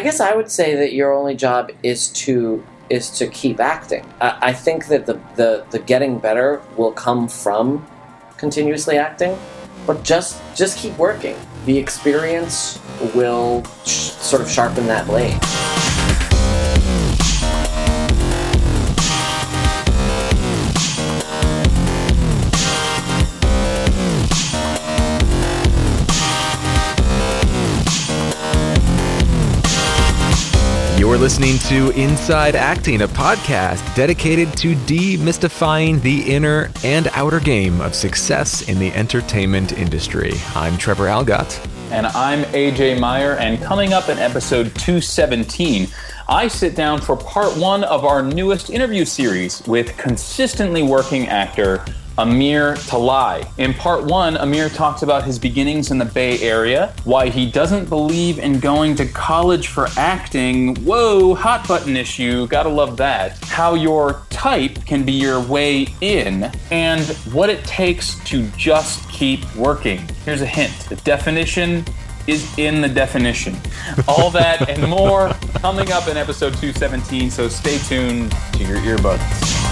I 0.00 0.02
guess 0.02 0.18
I 0.18 0.34
would 0.34 0.50
say 0.50 0.76
that 0.76 0.94
your 0.94 1.12
only 1.12 1.34
job 1.34 1.70
is 1.82 2.08
to 2.24 2.64
is 2.88 3.10
to 3.18 3.26
keep 3.26 3.60
acting. 3.60 4.02
I, 4.18 4.38
I 4.40 4.52
think 4.54 4.86
that 4.86 5.04
the, 5.04 5.20
the 5.36 5.66
the 5.72 5.78
getting 5.78 6.18
better 6.18 6.62
will 6.78 6.92
come 6.92 7.28
from 7.28 7.86
continuously 8.38 8.96
acting, 8.96 9.38
but 9.86 10.02
just 10.02 10.40
just 10.54 10.78
keep 10.78 10.96
working. 10.96 11.36
The 11.66 11.76
experience 11.76 12.80
will 13.14 13.62
sh- 13.84 14.12
sort 14.12 14.40
of 14.40 14.50
sharpen 14.50 14.86
that 14.86 15.06
blade. 15.06 15.38
You're 31.10 31.18
listening 31.18 31.58
to 31.68 31.90
Inside 32.00 32.54
Acting, 32.54 33.02
a 33.02 33.08
podcast 33.08 33.96
dedicated 33.96 34.56
to 34.58 34.76
demystifying 34.76 36.00
the 36.02 36.22
inner 36.22 36.70
and 36.84 37.08
outer 37.14 37.40
game 37.40 37.80
of 37.80 37.96
success 37.96 38.68
in 38.68 38.78
the 38.78 38.92
entertainment 38.92 39.72
industry. 39.72 40.34
I'm 40.54 40.78
Trevor 40.78 41.06
Algatt. 41.06 41.68
And 41.90 42.06
I'm 42.06 42.44
AJ 42.52 43.00
Meyer, 43.00 43.32
and 43.38 43.60
coming 43.60 43.92
up 43.92 44.08
in 44.08 44.18
episode 44.18 44.66
217, 44.76 45.88
I 46.28 46.46
sit 46.46 46.76
down 46.76 47.00
for 47.00 47.16
part 47.16 47.56
one 47.56 47.82
of 47.82 48.04
our 48.04 48.22
newest 48.22 48.70
interview 48.70 49.04
series 49.04 49.66
with 49.66 49.96
consistently 49.96 50.84
working 50.84 51.26
actor 51.26 51.84
Amir 52.20 52.74
Talai. 52.74 53.50
In 53.56 53.72
part 53.72 54.04
one, 54.04 54.36
Amir 54.36 54.68
talks 54.68 55.00
about 55.00 55.24
his 55.24 55.38
beginnings 55.38 55.90
in 55.90 55.96
the 55.96 56.04
Bay 56.04 56.38
Area, 56.42 56.94
why 57.04 57.30
he 57.30 57.50
doesn't 57.50 57.88
believe 57.88 58.38
in 58.38 58.60
going 58.60 58.94
to 58.96 59.06
college 59.06 59.68
for 59.68 59.88
acting. 59.96 60.76
Whoa, 60.84 61.34
hot 61.34 61.66
button 61.66 61.96
issue, 61.96 62.46
gotta 62.48 62.68
love 62.68 62.98
that. 62.98 63.42
How 63.44 63.72
your 63.72 64.20
type 64.28 64.84
can 64.84 65.02
be 65.02 65.12
your 65.12 65.40
way 65.40 65.86
in, 66.02 66.52
and 66.70 67.06
what 67.32 67.48
it 67.48 67.64
takes 67.64 68.22
to 68.24 68.46
just 68.48 69.08
keep 69.08 69.40
working. 69.56 70.06
Here's 70.26 70.42
a 70.42 70.46
hint 70.46 70.72
the 70.90 70.96
definition 70.96 71.86
is 72.26 72.46
in 72.58 72.82
the 72.82 72.88
definition. 72.90 73.56
All 74.06 74.30
that 74.32 74.68
and 74.68 74.90
more 74.90 75.32
coming 75.54 75.90
up 75.90 76.06
in 76.06 76.18
episode 76.18 76.52
217, 76.52 77.30
so 77.30 77.48
stay 77.48 77.78
tuned 77.78 78.32
to 78.52 78.64
your 78.64 78.76
earbuds. 78.80 79.70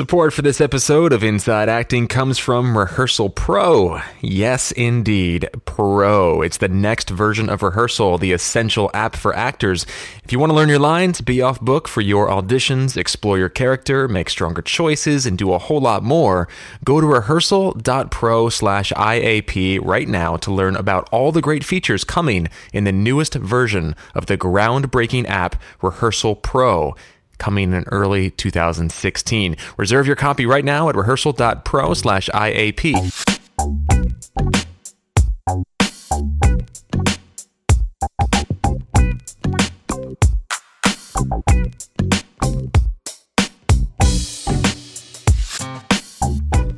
Support 0.00 0.32
for 0.32 0.40
this 0.40 0.62
episode 0.62 1.12
of 1.12 1.22
Inside 1.22 1.68
Acting 1.68 2.08
comes 2.08 2.38
from 2.38 2.78
Rehearsal 2.78 3.28
Pro. 3.28 4.00
Yes, 4.22 4.72
indeed, 4.72 5.46
Pro. 5.66 6.40
It's 6.40 6.56
the 6.56 6.68
next 6.68 7.10
version 7.10 7.50
of 7.50 7.62
Rehearsal, 7.62 8.16
the 8.16 8.32
essential 8.32 8.90
app 8.94 9.14
for 9.14 9.36
actors. 9.36 9.84
If 10.24 10.32
you 10.32 10.38
want 10.38 10.52
to 10.52 10.56
learn 10.56 10.70
your 10.70 10.78
lines, 10.78 11.20
be 11.20 11.42
off 11.42 11.60
book 11.60 11.86
for 11.86 12.00
your 12.00 12.28
auditions, 12.28 12.96
explore 12.96 13.36
your 13.36 13.50
character, 13.50 14.08
make 14.08 14.30
stronger 14.30 14.62
choices, 14.62 15.26
and 15.26 15.36
do 15.36 15.52
a 15.52 15.58
whole 15.58 15.82
lot 15.82 16.02
more, 16.02 16.48
go 16.82 16.98
to 16.98 17.06
rehearsal.pro 17.06 18.48
slash 18.48 18.92
IAP 18.92 19.84
right 19.84 20.08
now 20.08 20.38
to 20.38 20.50
learn 20.50 20.76
about 20.76 21.10
all 21.12 21.30
the 21.30 21.42
great 21.42 21.62
features 21.62 22.04
coming 22.04 22.48
in 22.72 22.84
the 22.84 22.92
newest 22.92 23.34
version 23.34 23.94
of 24.14 24.24
the 24.24 24.38
groundbreaking 24.38 25.28
app 25.28 25.60
Rehearsal 25.82 26.36
Pro 26.36 26.94
coming 27.40 27.72
in 27.72 27.82
early 27.88 28.30
2016. 28.30 29.56
Reserve 29.76 30.06
your 30.06 30.14
copy 30.14 30.46
right 30.46 30.64
now 30.64 30.88
at 30.88 30.94
rehearsal.pro 30.94 31.94
slash 31.94 32.28
IAP. 32.28 32.94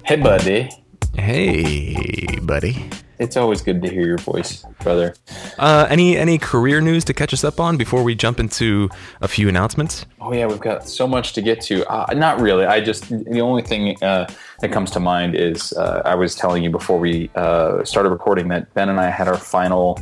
Hey, 0.04 0.16
buddy. 0.16 0.70
Hey, 1.14 2.38
buddy. 2.42 2.90
It's 3.22 3.36
always 3.36 3.62
good 3.62 3.80
to 3.82 3.88
hear 3.88 4.04
your 4.04 4.18
voice, 4.18 4.64
brother. 4.80 5.14
Uh, 5.56 5.86
any 5.88 6.18
any 6.18 6.38
career 6.38 6.80
news 6.80 7.04
to 7.04 7.14
catch 7.14 7.32
us 7.32 7.44
up 7.44 7.60
on 7.60 7.76
before 7.76 8.02
we 8.02 8.16
jump 8.16 8.40
into 8.40 8.90
a 9.20 9.28
few 9.28 9.48
announcements? 9.48 10.06
Oh 10.20 10.32
yeah, 10.32 10.46
we've 10.46 10.58
got 10.58 10.88
so 10.88 11.06
much 11.06 11.32
to 11.34 11.40
get 11.40 11.60
to. 11.62 11.88
Uh, 11.88 12.12
not 12.14 12.40
really. 12.40 12.64
I 12.64 12.80
just 12.80 13.08
the 13.08 13.40
only 13.40 13.62
thing 13.62 13.96
uh, 14.02 14.28
that 14.58 14.72
comes 14.72 14.90
to 14.90 15.00
mind 15.00 15.36
is 15.36 15.72
uh, 15.74 16.02
I 16.04 16.16
was 16.16 16.34
telling 16.34 16.64
you 16.64 16.70
before 16.70 16.98
we 16.98 17.30
uh, 17.36 17.84
started 17.84 18.10
recording 18.10 18.48
that 18.48 18.74
Ben 18.74 18.88
and 18.88 18.98
I 18.98 19.08
had 19.08 19.28
our 19.28 19.38
final 19.38 20.00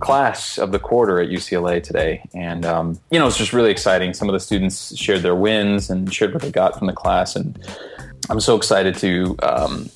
class 0.00 0.56
of 0.56 0.72
the 0.72 0.78
quarter 0.78 1.20
at 1.20 1.28
UCLA 1.28 1.82
today, 1.82 2.26
and 2.32 2.64
um, 2.64 2.98
you 3.10 3.18
know 3.18 3.26
it's 3.26 3.36
just 3.36 3.52
really 3.52 3.70
exciting. 3.70 4.14
Some 4.14 4.30
of 4.30 4.32
the 4.32 4.40
students 4.40 4.96
shared 4.96 5.20
their 5.20 5.36
wins 5.36 5.90
and 5.90 6.12
shared 6.12 6.32
what 6.32 6.40
they 6.40 6.50
got 6.50 6.78
from 6.78 6.86
the 6.86 6.94
class, 6.94 7.36
and 7.36 7.58
I'm 8.30 8.40
so 8.40 8.56
excited 8.56 8.96
to. 8.96 9.36
Um, 9.42 9.90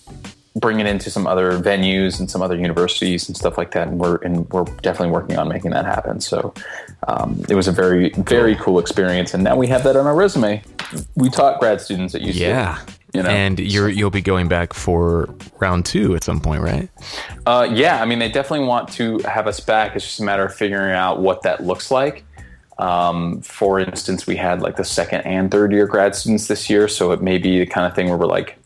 bring 0.56 0.80
it 0.80 0.86
into 0.86 1.10
some 1.10 1.26
other 1.26 1.58
venues 1.58 2.18
and 2.18 2.30
some 2.30 2.42
other 2.42 2.56
universities 2.56 3.28
and 3.28 3.36
stuff 3.36 3.58
like 3.58 3.72
that. 3.72 3.88
And 3.88 3.98
we're 3.98 4.16
and 4.16 4.48
we're 4.50 4.64
definitely 4.82 5.12
working 5.12 5.38
on 5.38 5.48
making 5.48 5.70
that 5.72 5.84
happen. 5.84 6.20
So 6.20 6.52
um, 7.06 7.44
it 7.48 7.54
was 7.54 7.68
a 7.68 7.72
very 7.72 8.10
very 8.10 8.56
cool 8.56 8.78
experience, 8.78 9.34
and 9.34 9.44
now 9.44 9.56
we 9.56 9.66
have 9.68 9.84
that 9.84 9.96
on 9.96 10.06
our 10.06 10.14
resume. 10.14 10.62
We 11.14 11.30
taught 11.30 11.60
grad 11.60 11.80
students 11.80 12.14
at 12.14 12.22
UCLA. 12.22 12.40
Yeah. 12.40 12.78
You 13.14 13.22
know? 13.22 13.30
And 13.30 13.58
you're 13.58 13.88
you'll 13.88 14.10
be 14.10 14.20
going 14.20 14.48
back 14.48 14.74
for 14.74 15.34
round 15.58 15.86
two 15.86 16.14
at 16.14 16.24
some 16.24 16.40
point, 16.40 16.62
right? 16.62 16.88
Uh, 17.46 17.68
yeah, 17.70 18.02
I 18.02 18.04
mean 18.04 18.18
they 18.18 18.30
definitely 18.30 18.66
want 18.66 18.88
to 18.92 19.18
have 19.20 19.46
us 19.46 19.60
back. 19.60 19.96
It's 19.96 20.04
just 20.04 20.20
a 20.20 20.24
matter 20.24 20.44
of 20.44 20.54
figuring 20.54 20.92
out 20.92 21.20
what 21.20 21.42
that 21.42 21.64
looks 21.64 21.90
like. 21.90 22.24
Um, 22.78 23.40
for 23.40 23.80
instance, 23.80 24.26
we 24.26 24.36
had 24.36 24.60
like 24.60 24.76
the 24.76 24.84
second 24.84 25.22
and 25.22 25.50
third 25.50 25.72
year 25.72 25.86
grad 25.86 26.14
students 26.14 26.46
this 26.48 26.68
year, 26.68 26.88
so 26.88 27.12
it 27.12 27.22
may 27.22 27.38
be 27.38 27.60
the 27.60 27.66
kind 27.66 27.86
of 27.86 27.94
thing 27.94 28.08
where 28.08 28.18
we're 28.18 28.26
like, 28.26 28.58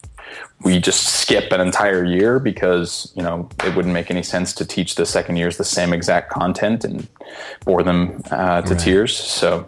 we 0.62 0.78
just 0.78 1.20
skip 1.20 1.52
an 1.52 1.60
entire 1.60 2.04
year 2.04 2.38
because 2.38 3.12
you 3.16 3.22
know 3.22 3.48
it 3.64 3.74
wouldn't 3.74 3.94
make 3.94 4.10
any 4.10 4.22
sense 4.22 4.52
to 4.54 4.64
teach 4.64 4.94
the 4.96 5.06
second 5.06 5.36
years 5.36 5.56
the 5.56 5.64
same 5.64 5.92
exact 5.92 6.30
content 6.30 6.84
and 6.84 7.08
bore 7.64 7.82
them 7.82 8.22
uh, 8.30 8.60
to 8.62 8.74
Right. 8.74 8.82
tears. 8.82 9.16
So 9.16 9.66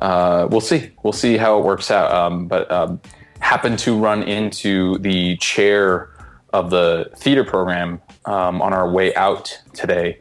uh, 0.00 0.48
we'll 0.50 0.60
see. 0.60 0.90
We'll 1.02 1.12
see 1.12 1.36
how 1.36 1.58
it 1.58 1.64
works 1.64 1.90
out. 1.90 2.12
Um, 2.12 2.46
but 2.48 2.70
um, 2.70 3.00
happened 3.40 3.78
to 3.80 3.96
run 3.96 4.22
into 4.22 4.98
the 4.98 5.36
chair 5.36 6.10
of 6.52 6.70
the 6.70 7.10
theater 7.16 7.44
program 7.44 8.00
um, 8.24 8.62
on 8.62 8.72
our 8.72 8.90
way 8.90 9.14
out 9.14 9.60
today. 9.74 10.18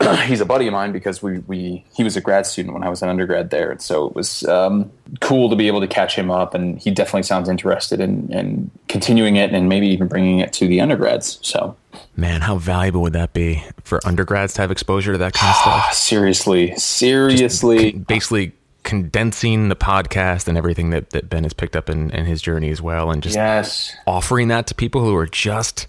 He's 0.26 0.40
a 0.40 0.46
buddy 0.46 0.66
of 0.66 0.72
mine 0.72 0.92
because 0.92 1.22
we, 1.22 1.38
we 1.40 1.84
he 1.94 2.04
was 2.04 2.16
a 2.16 2.20
grad 2.20 2.46
student 2.46 2.74
when 2.74 2.82
I 2.82 2.88
was 2.88 3.02
an 3.02 3.08
undergrad 3.08 3.50
there, 3.50 3.70
and 3.70 3.80
so 3.80 4.06
it 4.06 4.14
was 4.14 4.44
um, 4.44 4.90
cool 5.20 5.50
to 5.50 5.56
be 5.56 5.66
able 5.66 5.80
to 5.80 5.88
catch 5.88 6.14
him 6.14 6.30
up. 6.30 6.54
And 6.54 6.78
he 6.78 6.90
definitely 6.90 7.24
sounds 7.24 7.48
interested 7.48 8.00
in, 8.00 8.32
in 8.32 8.70
continuing 8.88 9.36
it 9.36 9.52
and 9.52 9.68
maybe 9.68 9.88
even 9.88 10.08
bringing 10.08 10.38
it 10.38 10.52
to 10.54 10.66
the 10.66 10.80
undergrads. 10.80 11.38
So 11.42 11.76
Man, 12.16 12.42
how 12.42 12.56
valuable 12.56 13.02
would 13.02 13.12
that 13.14 13.32
be 13.32 13.64
for 13.84 14.00
undergrads 14.06 14.54
to 14.54 14.62
have 14.62 14.70
exposure 14.70 15.12
to 15.12 15.18
that 15.18 15.32
kind 15.32 15.50
of 15.50 15.56
stuff? 15.60 15.94
seriously, 15.94 16.74
seriously, 16.76 17.92
Basically 17.92 18.52
condensing 18.82 19.68
the 19.68 19.76
podcast 19.76 20.48
and 20.48 20.56
everything 20.56 20.90
that, 20.90 21.10
that 21.10 21.28
Ben 21.28 21.44
has 21.44 21.52
picked 21.52 21.76
up 21.76 21.90
in, 21.90 22.10
in 22.10 22.24
his 22.24 22.42
journey 22.42 22.70
as 22.70 22.80
well, 22.80 23.10
and 23.10 23.22
just 23.22 23.36
yes, 23.36 23.94
offering 24.06 24.48
that 24.48 24.66
to 24.68 24.74
people 24.74 25.04
who 25.04 25.14
are 25.14 25.26
just 25.26 25.86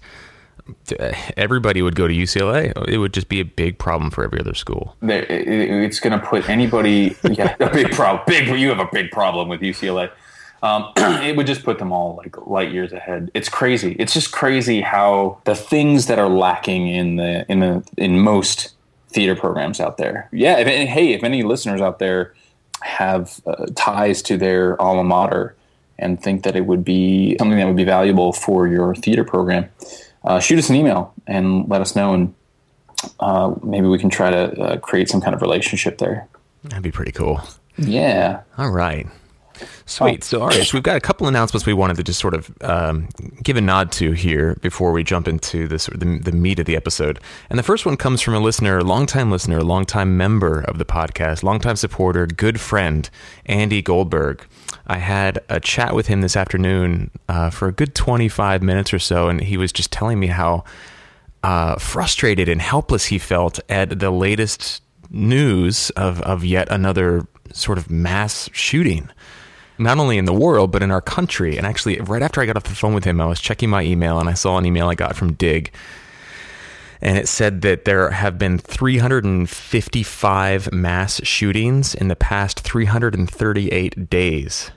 everybody 1.36 1.82
would 1.82 1.96
go 1.96 2.06
to 2.06 2.14
UCLA. 2.14 2.72
It 2.88 2.98
would 2.98 3.12
just 3.12 3.28
be 3.28 3.40
a 3.40 3.44
big 3.44 3.78
problem 3.78 4.10
for 4.10 4.24
every 4.24 4.40
other 4.40 4.54
school. 4.54 4.96
it's 5.02 6.00
going 6.00 6.18
to 6.18 6.24
put 6.24 6.48
anybody. 6.48 7.16
Yeah, 7.32 7.56
a 7.60 7.70
big 7.70 7.92
problem. 7.92 8.24
Big, 8.26 8.48
you 8.60 8.68
have 8.68 8.78
a 8.78 8.88
big 8.92 9.10
problem 9.10 9.48
with 9.48 9.62
UCLA. 9.62 10.10
Um, 10.62 10.92
it 10.96 11.36
would 11.36 11.46
just 11.46 11.64
put 11.64 11.78
them 11.78 11.92
all 11.92 12.16
like 12.16 12.36
light 12.46 12.72
years 12.72 12.92
ahead. 12.92 13.30
It's 13.32 13.48
crazy. 13.48 13.96
It's 13.98 14.12
just 14.12 14.32
crazy 14.32 14.80
how 14.82 15.40
the 15.44 15.54
things 15.54 16.06
that 16.06 16.18
are 16.18 16.28
lacking 16.28 16.88
in 16.88 17.16
the 17.16 17.46
in 17.50 17.60
the 17.60 17.84
in 17.96 18.20
most 18.20 18.74
theater 19.08 19.34
programs 19.34 19.80
out 19.80 19.96
there. 19.96 20.28
Yeah. 20.32 20.58
If, 20.58 20.66
and 20.68 20.88
hey, 20.88 21.12
if 21.12 21.24
any 21.24 21.42
listeners 21.42 21.80
out 21.80 21.98
there 21.98 22.34
have 22.80 23.40
uh, 23.46 23.66
ties 23.74 24.22
to 24.22 24.36
their 24.36 24.80
alma 24.80 25.04
mater 25.04 25.54
and 25.98 26.22
think 26.22 26.42
that 26.42 26.56
it 26.56 26.66
would 26.66 26.84
be 26.84 27.36
something 27.38 27.58
that 27.58 27.66
would 27.66 27.76
be 27.76 27.84
valuable 27.84 28.32
for 28.32 28.66
your 28.66 28.94
theater 28.94 29.24
program, 29.24 29.68
uh, 30.24 30.40
shoot 30.40 30.58
us 30.58 30.70
an 30.70 30.76
email 30.76 31.14
and 31.26 31.68
let 31.68 31.80
us 31.80 31.96
know, 31.96 32.14
and 32.14 32.34
uh, 33.20 33.54
maybe 33.62 33.86
we 33.86 33.98
can 33.98 34.10
try 34.10 34.30
to 34.30 34.60
uh, 34.60 34.76
create 34.78 35.08
some 35.08 35.20
kind 35.20 35.34
of 35.34 35.42
relationship 35.42 35.98
there. 35.98 36.28
That'd 36.64 36.82
be 36.82 36.92
pretty 36.92 37.12
cool. 37.12 37.40
Yeah. 37.78 38.42
All 38.58 38.70
right. 38.70 39.06
Sweet. 39.86 40.24
So, 40.24 40.40
all 40.42 40.48
right. 40.48 40.66
So, 40.66 40.76
we've 40.76 40.82
got 40.82 40.96
a 40.96 41.00
couple 41.00 41.26
announcements 41.26 41.66
we 41.66 41.72
wanted 41.72 41.96
to 41.96 42.02
just 42.02 42.20
sort 42.20 42.34
of 42.34 42.50
um, 42.62 43.08
give 43.42 43.56
a 43.56 43.60
nod 43.60 43.92
to 43.92 44.12
here 44.12 44.56
before 44.60 44.92
we 44.92 45.02
jump 45.04 45.28
into 45.28 45.68
this, 45.68 45.86
the, 45.86 46.18
the 46.18 46.32
meat 46.32 46.58
of 46.58 46.66
the 46.66 46.76
episode. 46.76 47.20
And 47.50 47.58
the 47.58 47.62
first 47.62 47.86
one 47.86 47.96
comes 47.96 48.20
from 48.20 48.34
a 48.34 48.40
listener, 48.40 48.78
a 48.78 48.84
longtime 48.84 49.30
listener, 49.30 49.58
a 49.58 49.64
longtime 49.64 50.16
member 50.16 50.60
of 50.60 50.78
the 50.78 50.84
podcast, 50.84 51.42
longtime 51.42 51.76
supporter, 51.76 52.26
good 52.26 52.60
friend, 52.60 53.08
Andy 53.46 53.82
Goldberg. 53.82 54.46
I 54.86 54.98
had 54.98 55.40
a 55.48 55.60
chat 55.60 55.94
with 55.94 56.06
him 56.08 56.20
this 56.20 56.36
afternoon 56.36 57.10
uh, 57.28 57.50
for 57.50 57.68
a 57.68 57.72
good 57.72 57.94
25 57.94 58.62
minutes 58.62 58.92
or 58.92 58.98
so, 58.98 59.28
and 59.28 59.40
he 59.40 59.56
was 59.56 59.72
just 59.72 59.92
telling 59.92 60.18
me 60.18 60.26
how 60.26 60.64
uh, 61.42 61.76
frustrated 61.76 62.48
and 62.48 62.60
helpless 62.60 63.06
he 63.06 63.18
felt 63.18 63.58
at 63.68 63.98
the 63.98 64.10
latest 64.10 64.82
news 65.10 65.90
of, 65.90 66.20
of 66.22 66.44
yet 66.44 66.68
another 66.70 67.26
sort 67.52 67.78
of 67.78 67.90
mass 67.90 68.48
shooting 68.52 69.10
not 69.78 69.98
only 69.98 70.18
in 70.18 70.24
the 70.24 70.32
world 70.32 70.70
but 70.70 70.82
in 70.82 70.90
our 70.90 71.00
country. 71.00 71.56
And 71.56 71.66
actually, 71.66 72.00
right 72.00 72.22
after 72.22 72.40
I 72.40 72.46
got 72.46 72.56
off 72.56 72.64
the 72.64 72.74
phone 72.74 72.94
with 72.94 73.04
him, 73.04 73.20
I 73.20 73.26
was 73.26 73.40
checking 73.40 73.70
my 73.70 73.82
email 73.82 74.18
and 74.18 74.28
I 74.28 74.34
saw 74.34 74.58
an 74.58 74.66
email 74.66 74.88
I 74.88 74.94
got 74.94 75.16
from 75.16 75.32
Dig, 75.34 75.72
and 77.00 77.18
it 77.18 77.28
said 77.28 77.62
that 77.62 77.84
there 77.84 78.10
have 78.10 78.38
been 78.38 78.58
355 78.58 80.72
mass 80.72 81.20
shootings 81.24 81.94
in 81.96 82.08
the 82.08 82.16
past 82.16 82.60
338 82.60 84.08
days 84.08 84.70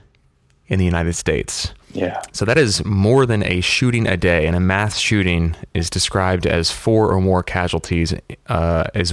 in 0.66 0.80
the 0.80 0.84
United 0.84 1.14
States. 1.14 1.72
Yeah. 1.92 2.20
So 2.32 2.44
that 2.44 2.58
is 2.58 2.84
more 2.84 3.26
than 3.26 3.42
a 3.44 3.60
shooting 3.60 4.06
a 4.06 4.16
day, 4.16 4.46
and 4.46 4.56
a 4.56 4.60
mass 4.60 4.98
shooting 4.98 5.54
is 5.72 5.88
described 5.88 6.46
as 6.46 6.70
four 6.70 7.12
or 7.12 7.20
more 7.20 7.42
casualties, 7.42 8.12
uh, 8.48 8.84
as 8.94 9.12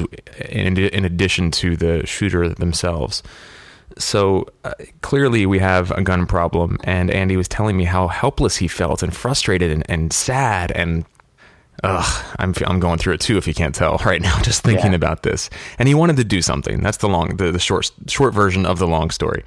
in, 0.50 0.78
in 0.78 1.06
addition 1.06 1.52
to 1.52 1.78
the 1.78 2.06
shooter 2.06 2.50
themselves. 2.50 3.24
So 3.98 4.48
uh, 4.64 4.74
clearly, 5.02 5.46
we 5.46 5.60
have 5.60 5.92
a 5.92 6.02
gun 6.02 6.26
problem, 6.26 6.78
and 6.84 7.12
Andy 7.12 7.38
was 7.38 7.48
telling 7.48 7.78
me 7.78 7.84
how 7.86 8.08
helpless 8.08 8.58
he 8.58 8.68
felt 8.68 9.04
and 9.04 9.16
frustrated 9.16 9.72
and, 9.72 9.84
and 9.90 10.12
sad 10.14 10.72
and. 10.72 11.06
Ugh, 11.84 12.26
I'm 12.40 12.54
I'm 12.66 12.80
going 12.80 12.98
through 13.00 13.16
it 13.16 13.20
too. 13.20 13.36
If 13.36 13.46
you 13.48 13.54
can't 13.54 13.76
tell 13.76 13.98
right 14.06 14.22
now, 14.22 14.40
just 14.42 14.64
thinking 14.64 14.92
Yeah. 14.92 14.96
about 14.96 15.24
this, 15.24 15.50
and 15.80 15.88
he 15.88 15.96
wanted 15.96 16.16
to 16.18 16.24
do 16.24 16.42
something. 16.42 16.82
That's 16.82 16.98
the 16.98 17.10
long, 17.10 17.36
the, 17.36 17.52
the 17.52 17.60
short 17.60 17.92
short 18.08 18.34
version 18.34 18.66
of 18.66 18.80
the 18.80 18.88
long 18.88 19.10
story 19.10 19.44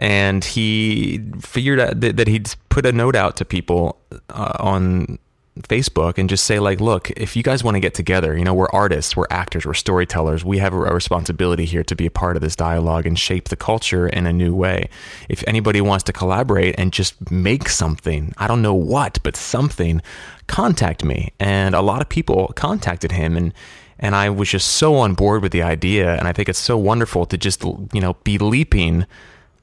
and 0.00 0.44
he 0.44 1.20
figured 1.40 1.80
out 1.80 2.00
that, 2.00 2.16
that 2.16 2.28
he'd 2.28 2.54
put 2.68 2.86
a 2.86 2.92
note 2.92 3.16
out 3.16 3.36
to 3.38 3.44
people 3.44 3.98
uh, 4.30 4.52
on 4.60 5.18
Facebook 5.62 6.18
and 6.18 6.28
just 6.28 6.44
say 6.44 6.58
like, 6.58 6.80
look, 6.80 7.10
if 7.12 7.36
you 7.36 7.42
guys 7.42 7.64
want 7.64 7.74
to 7.74 7.80
get 7.80 7.94
together, 7.94 8.36
you 8.36 8.44
know, 8.44 8.54
we're 8.54 8.68
artists, 8.70 9.16
we're 9.16 9.26
actors, 9.30 9.66
we're 9.66 9.74
storytellers. 9.74 10.44
We 10.44 10.58
have 10.58 10.72
a 10.72 10.78
responsibility 10.78 11.64
here 11.64 11.82
to 11.84 11.96
be 11.96 12.06
a 12.06 12.10
part 12.10 12.36
of 12.36 12.42
this 12.42 12.56
dialogue 12.56 13.06
and 13.06 13.18
shape 13.18 13.48
the 13.48 13.56
culture 13.56 14.06
in 14.08 14.26
a 14.26 14.32
new 14.32 14.54
way. 14.54 14.88
If 15.28 15.42
anybody 15.46 15.80
wants 15.80 16.04
to 16.04 16.12
collaborate 16.12 16.74
and 16.78 16.92
just 16.92 17.30
make 17.30 17.68
something, 17.68 18.32
I 18.38 18.46
don't 18.46 18.62
know 18.62 18.74
what, 18.74 19.18
but 19.22 19.36
something, 19.36 20.02
contact 20.46 21.04
me. 21.04 21.32
And 21.38 21.74
a 21.74 21.82
lot 21.82 22.00
of 22.02 22.08
people 22.08 22.52
contacted 22.56 23.12
him 23.12 23.36
and 23.36 23.52
and 24.00 24.14
I 24.14 24.30
was 24.30 24.48
just 24.48 24.68
so 24.68 24.94
on 24.94 25.14
board 25.14 25.42
with 25.42 25.50
the 25.50 25.62
idea 25.62 26.14
and 26.16 26.28
I 26.28 26.32
think 26.32 26.48
it's 26.48 26.58
so 26.58 26.78
wonderful 26.78 27.26
to 27.26 27.36
just, 27.36 27.64
you 27.64 28.00
know, 28.00 28.14
be 28.22 28.38
leaping 28.38 29.06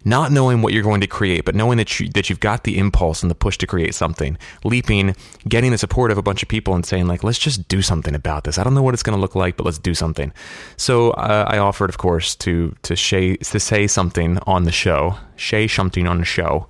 not 0.05 0.31
knowing 0.31 0.61
what 0.61 0.71
you're 0.71 0.83
going 0.83 1.01
to 1.01 1.07
create, 1.07 1.43
but 1.45 1.55
knowing 1.55 1.77
that 1.77 1.99
you 1.99 2.07
that 2.09 2.29
you've 2.29 2.39
got 2.39 2.63
the 2.63 2.77
impulse 2.77 3.23
and 3.23 3.31
the 3.31 3.35
push 3.35 3.57
to 3.57 3.67
create 3.67 3.95
something, 3.95 4.37
leaping, 4.63 5.15
getting 5.47 5.71
the 5.71 5.77
support 5.77 6.11
of 6.11 6.17
a 6.17 6.21
bunch 6.21 6.43
of 6.43 6.47
people, 6.47 6.75
and 6.75 6.85
saying 6.85 7.07
like, 7.07 7.23
let's 7.23 7.39
just 7.39 7.67
do 7.67 7.81
something 7.81 8.13
about 8.13 8.43
this. 8.43 8.57
I 8.59 8.63
don't 8.63 8.75
know 8.75 8.83
what 8.83 8.93
it's 8.93 9.03
going 9.03 9.17
to 9.17 9.21
look 9.21 9.35
like, 9.35 9.57
but 9.57 9.65
let's 9.65 9.79
do 9.79 9.95
something. 9.95 10.31
So 10.77 11.11
uh, 11.11 11.45
I 11.47 11.57
offered, 11.57 11.89
of 11.89 11.97
course, 11.97 12.35
to 12.37 12.75
to 12.83 12.95
say 12.95 13.35
to 13.37 13.59
say 13.59 13.87
something 13.87 14.37
on 14.45 14.63
the 14.63 14.71
show, 14.71 15.17
say 15.37 15.67
something 15.67 16.07
on 16.07 16.19
the 16.19 16.25
show, 16.25 16.67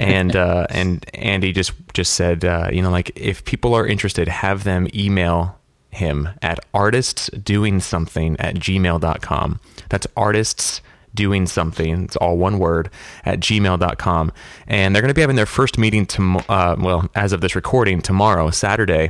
and 0.00 0.34
uh, 0.34 0.66
and 0.70 1.08
Andy 1.14 1.52
just 1.52 1.72
just 1.94 2.14
said, 2.14 2.44
uh, 2.44 2.68
you 2.72 2.82
know, 2.82 2.90
like 2.90 3.12
if 3.14 3.44
people 3.44 3.74
are 3.74 3.86
interested, 3.86 4.26
have 4.26 4.64
them 4.64 4.88
email 4.92 5.56
him 5.90 6.30
at 6.40 6.58
artistsdoingsomething 6.74 8.36
at 8.38 8.56
gmail.com. 8.56 9.60
That's 9.90 10.06
artists 10.16 10.80
doing 11.14 11.46
something 11.46 12.04
it's 12.04 12.16
all 12.16 12.36
one 12.36 12.58
word 12.58 12.90
at 13.24 13.40
gmail.com 13.40 14.32
and 14.66 14.94
they're 14.94 15.02
going 15.02 15.10
to 15.10 15.14
be 15.14 15.20
having 15.20 15.36
their 15.36 15.46
first 15.46 15.78
meeting 15.78 16.06
tom- 16.06 16.42
uh, 16.48 16.76
well 16.78 17.08
as 17.14 17.32
of 17.32 17.40
this 17.40 17.54
recording 17.54 18.00
tomorrow 18.00 18.50
saturday 18.50 19.08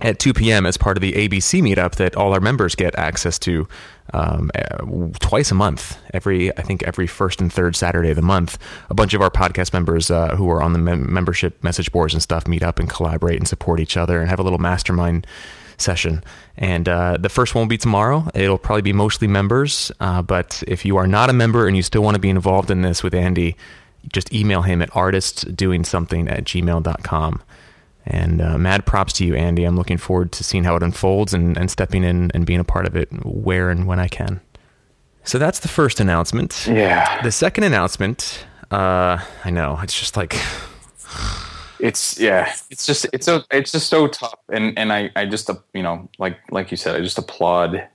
at 0.00 0.18
2 0.18 0.34
p.m. 0.34 0.66
as 0.66 0.76
part 0.76 0.96
of 0.96 1.00
the 1.00 1.12
ABC 1.12 1.62
meetup 1.62 1.94
that 1.96 2.16
all 2.16 2.32
our 2.32 2.40
members 2.40 2.74
get 2.74 2.96
access 2.98 3.38
to 3.40 3.68
um, 4.12 4.50
uh, 4.54 4.84
twice 5.20 5.50
a 5.50 5.54
month. 5.54 5.98
Every 6.12 6.56
I 6.58 6.62
think 6.62 6.82
every 6.82 7.06
first 7.06 7.40
and 7.40 7.52
third 7.52 7.76
Saturday 7.76 8.10
of 8.10 8.16
the 8.16 8.22
month, 8.22 8.58
a 8.90 8.94
bunch 8.94 9.14
of 9.14 9.20
our 9.22 9.30
podcast 9.30 9.72
members 9.72 10.10
uh, 10.10 10.36
who 10.36 10.50
are 10.50 10.62
on 10.62 10.72
the 10.72 10.78
mem- 10.78 11.12
membership 11.12 11.62
message 11.62 11.92
boards 11.92 12.12
and 12.12 12.22
stuff 12.22 12.46
meet 12.48 12.62
up 12.62 12.78
and 12.78 12.90
collaborate 12.90 13.38
and 13.38 13.48
support 13.48 13.80
each 13.80 13.96
other 13.96 14.20
and 14.20 14.28
have 14.28 14.40
a 14.40 14.42
little 14.42 14.58
mastermind 14.58 15.26
session. 15.76 16.22
And 16.56 16.88
uh, 16.88 17.16
the 17.18 17.28
first 17.28 17.54
one 17.54 17.62
will 17.62 17.68
be 17.68 17.78
tomorrow. 17.78 18.28
It'll 18.34 18.58
probably 18.58 18.82
be 18.82 18.92
mostly 18.92 19.28
members, 19.28 19.90
uh, 20.00 20.22
but 20.22 20.62
if 20.66 20.84
you 20.84 20.96
are 20.96 21.06
not 21.06 21.30
a 21.30 21.32
member 21.32 21.66
and 21.66 21.76
you 21.76 21.82
still 21.82 22.02
want 22.02 22.14
to 22.14 22.20
be 22.20 22.30
involved 22.30 22.70
in 22.70 22.82
this 22.82 23.02
with 23.02 23.14
Andy, 23.14 23.56
just 24.12 24.32
email 24.32 24.62
him 24.62 24.82
at 24.82 24.90
artistsdoingsomething 24.90 26.30
at 26.30 26.44
gmail.com. 26.44 27.42
And 28.06 28.42
uh, 28.42 28.58
mad 28.58 28.84
props 28.84 29.14
to 29.14 29.24
you, 29.24 29.34
Andy. 29.34 29.64
I'm 29.64 29.76
looking 29.76 29.96
forward 29.96 30.30
to 30.32 30.44
seeing 30.44 30.64
how 30.64 30.76
it 30.76 30.82
unfolds 30.82 31.32
and, 31.32 31.56
and 31.56 31.70
stepping 31.70 32.04
in 32.04 32.30
and 32.34 32.44
being 32.44 32.60
a 32.60 32.64
part 32.64 32.86
of 32.86 32.96
it 32.96 33.08
where 33.24 33.70
and 33.70 33.86
when 33.86 33.98
I 33.98 34.08
can. 34.08 34.40
So 35.24 35.38
that's 35.38 35.60
the 35.60 35.68
first 35.68 36.00
announcement. 36.00 36.66
Yeah. 36.70 37.22
The 37.22 37.32
second 37.32 37.64
announcement, 37.64 38.44
uh, 38.70 39.18
I 39.44 39.50
know, 39.50 39.78
it's 39.82 39.98
just 39.98 40.18
like, 40.18 40.36
it's 41.84 42.18
yeah 42.18 42.50
it's 42.70 42.86
just 42.86 43.06
it's 43.12 43.26
so 43.26 43.42
it's 43.50 43.70
just 43.70 43.88
so 43.88 44.06
tough. 44.06 44.38
And 44.48 44.76
and 44.78 44.90
i 44.90 45.10
i 45.16 45.26
just 45.26 45.50
uh, 45.50 45.56
you 45.74 45.82
know 45.82 46.08
like 46.18 46.38
like 46.50 46.70
you 46.70 46.78
said 46.78 46.96
i 46.96 47.00
just 47.00 47.18
applaud 47.18 47.86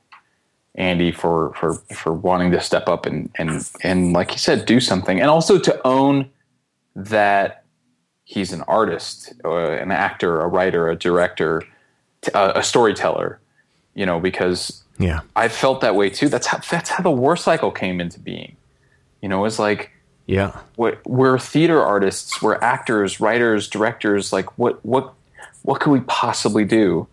andy 0.76 1.12
for 1.12 1.54
for 1.56 1.74
for 1.74 2.14
wanting 2.14 2.52
to 2.52 2.62
step 2.62 2.88
up 2.88 3.08
and 3.08 3.32
and 3.40 3.68
and 3.82 4.14
like 4.14 4.32
you 4.32 4.38
said 4.38 4.66
do 4.68 4.80
something. 4.80 5.20
And 5.20 5.30
also 5.30 5.58
to 5.58 5.88
own 5.88 6.30
that 6.96 7.64
he's 8.26 8.54
an 8.54 8.62
artist 8.62 9.34
uh, 9.44 9.72
an 9.72 9.92
actor 9.92 10.40
a 10.40 10.48
writer 10.48 10.88
a 10.88 10.96
director 10.96 11.64
a 12.36 12.62
storyteller 12.62 13.40
you 13.96 14.06
know 14.06 14.20
because 14.20 14.84
yeah, 15.00 15.22
i 15.36 15.48
felt 15.48 15.82
that 15.82 15.96
way 15.96 16.10
too. 16.10 16.30
That's 16.30 16.46
how 16.46 16.60
that's 16.70 16.90
how 16.92 17.02
the 17.02 17.10
war 17.10 17.36
cycle 17.38 17.72
came 17.72 18.00
into 18.00 18.20
being. 18.20 18.56
You 19.22 19.30
know 19.30 19.46
it's 19.46 19.58
like 19.58 19.92
yeah, 20.30 20.60
we're, 20.78 21.40
theater 21.40 21.82
artists, 21.82 22.40
we're 22.40 22.60
actors, 22.62 23.20
writers, 23.20 23.68
directors. 23.68 24.32
Like, 24.32 24.60
what 24.60 24.86
what 24.86 25.12
what 25.64 25.82
could 25.82 25.90
we 25.90 26.02
possibly 26.02 26.66
do? 26.66 27.08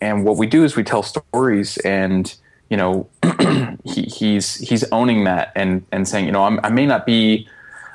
And 0.00 0.24
what 0.24 0.36
we 0.36 0.46
do 0.46 0.62
is 0.62 0.76
we 0.76 0.84
tell 0.84 1.02
stories, 1.02 1.76
and 1.78 2.32
you 2.70 2.76
know, 2.76 3.08
he, 3.84 4.02
he's 4.02 4.54
he's 4.58 4.84
owning 4.92 5.24
that 5.24 5.50
and 5.56 5.84
and 5.90 6.06
saying, 6.06 6.26
you 6.26 6.30
know, 6.30 6.44
I'm, 6.44 6.60
I 6.62 6.68
may 6.68 6.86
not 6.86 7.04
be 7.04 7.48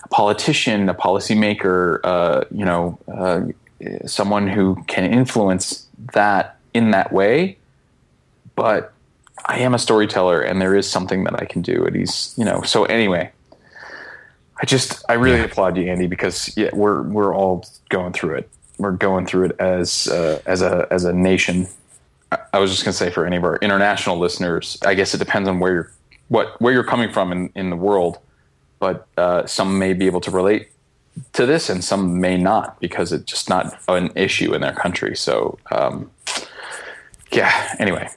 a 0.04 0.08
politician, 0.10 0.90
a 0.90 0.94
policymaker, 0.94 2.02
uh, 2.04 2.44
you 2.52 2.66
know, 2.66 3.00
uh, 3.08 3.44
someone 4.06 4.50
who 4.50 4.84
can 4.88 5.06
influence 5.06 5.88
that 6.14 6.58
in 6.74 6.92
that 6.92 7.14
way, 7.14 7.58
but 8.56 8.92
I 9.46 9.60
am 9.60 9.74
a 9.74 9.80
storyteller, 9.80 10.42
and 10.42 10.62
there 10.62 10.76
is 10.76 10.90
something 10.90 11.24
that 11.24 11.42
I 11.42 11.46
can 11.46 11.62
do. 11.62 11.86
And 11.86 11.96
he's, 11.96 12.34
you 12.38 12.44
know, 12.44 12.64
so 12.64 12.84
anyway. 12.84 13.32
I 14.62 14.66
just 14.66 15.04
I 15.10 15.14
really 15.14 15.38
Yeah. 15.40 15.46
applaud 15.46 15.78
you, 15.78 15.90
Andy, 15.90 16.08
because 16.08 16.56
yeah, 16.56 16.70
we're 16.74 17.02
we're 17.02 17.34
all 17.36 17.66
going 17.90 18.14
through 18.14 18.36
it. 18.36 18.50
We're 18.78 18.92
going 18.92 19.26
through 19.26 19.46
it 19.46 19.56
as 19.60 20.08
uh, 20.08 20.42
as 20.46 20.62
a 20.62 20.88
as 20.92 21.04
a 21.06 21.14
nation. 21.14 21.68
I, 22.32 22.38
I 22.54 22.60
was 22.60 22.72
just 22.72 22.84
gonna 22.84 22.94
say 22.94 23.10
for 23.10 23.26
any 23.26 23.38
of 23.38 23.44
our 23.44 23.58
international 23.58 24.18
listeners, 24.20 24.78
I 24.86 24.94
guess 24.94 25.14
it 25.14 25.18
depends 25.18 25.50
on 25.50 25.60
where 25.60 25.74
you're 25.74 25.92
what 26.30 26.62
where 26.62 26.74
you're 26.74 26.84
coming 26.84 27.12
from 27.12 27.32
in, 27.32 27.52
in 27.56 27.70
the 27.70 27.76
world, 27.76 28.20
but 28.80 29.08
uh, 29.18 29.46
some 29.46 29.80
may 29.80 29.94
be 29.94 30.06
able 30.06 30.22
to 30.22 30.32
relate 30.32 30.68
to 31.34 31.46
this, 31.46 31.70
and 31.70 31.84
some 31.84 32.22
may 32.22 32.38
not 32.38 32.80
because 32.80 33.12
it's 33.12 33.26
just 33.26 33.50
not 33.50 33.78
an 33.90 34.12
issue 34.16 34.54
in 34.54 34.62
their 34.62 34.74
country. 34.74 35.16
So 35.16 35.58
um, 35.72 36.10
yeah. 37.32 37.76
Anyway, 37.80 38.08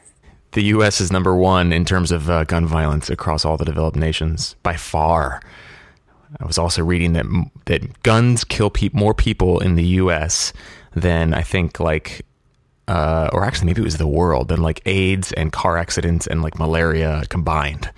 the 0.53 0.63
U.S. 0.65 1.01
is 1.01 1.11
number 1.11 1.35
one 1.35 1.73
in 1.73 1.85
terms 1.85 2.13
of 2.13 2.29
uh, 2.29 2.45
gun 2.45 2.67
violence 2.67 3.09
across 3.11 3.45
all 3.45 3.57
the 3.57 3.65
developed 3.65 3.97
nations 3.97 4.57
by 4.63 4.77
far. 4.77 5.41
I 6.41 6.47
was 6.47 6.59
also 6.59 6.83
reading 6.83 7.13
that 7.15 7.27
that 7.67 8.03
guns 8.03 8.45
kill 8.45 8.71
pe- 8.71 8.91
more 8.93 9.15
people 9.15 9.61
in 9.61 9.77
the 9.77 9.85
U.S. 10.03 10.53
than 10.95 11.33
I 11.35 11.43
think 11.43 11.81
like, 11.81 12.25
uh, 12.89 13.31
or 13.33 13.45
actually 13.45 13.67
maybe 13.67 13.83
it 13.83 13.85
was 13.85 13.99
the 13.99 14.07
world 14.07 14.49
than 14.49 14.63
like 14.63 14.81
AIDS 14.87 15.33
and 15.33 15.53
car 15.53 15.79
accidents 15.79 16.27
and 16.27 16.43
like 16.43 16.59
malaria 16.59 17.23
combined. 17.29 17.91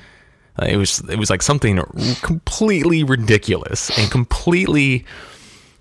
Uh, 0.61 0.66
it 0.66 0.76
was 0.76 1.00
it 1.09 1.19
was 1.19 1.31
like 1.31 1.43
something 1.43 1.78
completely 2.23 3.05
ridiculous 3.05 3.97
and 3.99 4.11
completely 4.11 5.05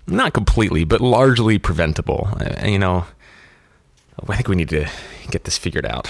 not 0.06 0.32
completely 0.32 0.84
but 0.84 1.00
largely 1.00 1.58
preventable. 1.58 2.28
Uh, 2.40 2.66
you 2.66 2.78
know, 2.78 3.04
I 4.28 4.36
think 4.36 4.48
we 4.48 4.56
need 4.56 4.68
to 4.70 4.88
get 5.30 5.44
this 5.44 5.58
figured 5.58 5.86
out. 5.86 6.08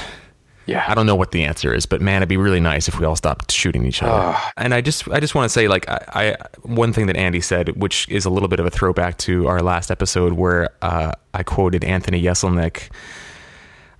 Yeah. 0.66 0.84
I 0.86 0.94
don't 0.94 1.06
know 1.06 1.14
what 1.14 1.30
the 1.30 1.44
answer 1.44 1.72
is, 1.72 1.86
but 1.86 2.00
man, 2.00 2.16
it'd 2.18 2.28
be 2.28 2.36
really 2.36 2.60
nice 2.60 2.88
if 2.88 2.98
we 2.98 3.06
all 3.06 3.16
stopped 3.16 3.52
shooting 3.52 3.86
each 3.86 4.02
other. 4.02 4.36
And 4.56 4.74
I 4.74 4.80
just, 4.80 5.08
I 5.08 5.20
just 5.20 5.34
want 5.34 5.46
to 5.46 5.52
say, 5.52 5.68
like, 5.68 5.88
I, 5.88 6.04
I, 6.08 6.36
one 6.62 6.92
thing 6.92 7.06
that 7.06 7.16
Andy 7.16 7.40
said, 7.40 7.80
which 7.80 8.08
is 8.08 8.24
a 8.24 8.30
little 8.30 8.48
bit 8.48 8.58
of 8.58 8.66
a 8.66 8.70
throwback 8.70 9.16
to 9.18 9.46
our 9.46 9.62
last 9.62 9.90
episode, 9.90 10.32
where 10.32 10.70
uh, 10.82 11.12
I 11.32 11.42
quoted 11.44 11.84
Anthony 11.84 12.20
Jeselnik. 12.22 12.90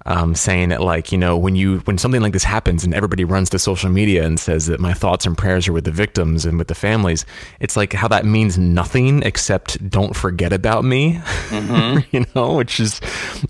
Um, 0.09 0.37
saying 0.37 0.69
that 0.69 0.83
like 0.83 1.11
you 1.11 1.19
know 1.19 1.37
when 1.37 1.57
you 1.57 1.79
when 1.81 1.99
something 1.99 2.21
like 2.23 2.33
this 2.33 2.45
happens 2.45 2.85
and 2.85 2.95
everybody 2.95 3.25
runs 3.25 3.51
to 3.51 3.59
social 3.59 3.91
media 3.91 4.25
and 4.25 4.39
says 4.39 4.67
that 4.67 4.79
my 4.79 4.95
thoughts 4.95 5.27
and 5.27 5.37
prayers 5.37 5.67
are 5.67 5.73
with 5.73 5.85
the 5.85 5.91
victims 5.91 6.47
and 6.47 6.59
with 6.59 6.69
the 6.69 6.77
families 6.77 7.27
it's 7.59 7.77
like 7.77 7.93
how 7.93 8.07
that 8.07 8.25
means 8.25 8.57
nothing 8.57 9.25
except 9.25 9.91
don't 9.91 10.15
forget 10.15 10.53
about 10.53 10.85
me 10.85 11.21
you 12.13 12.25
know 12.37 12.55
which 12.55 12.79
is 12.79 13.01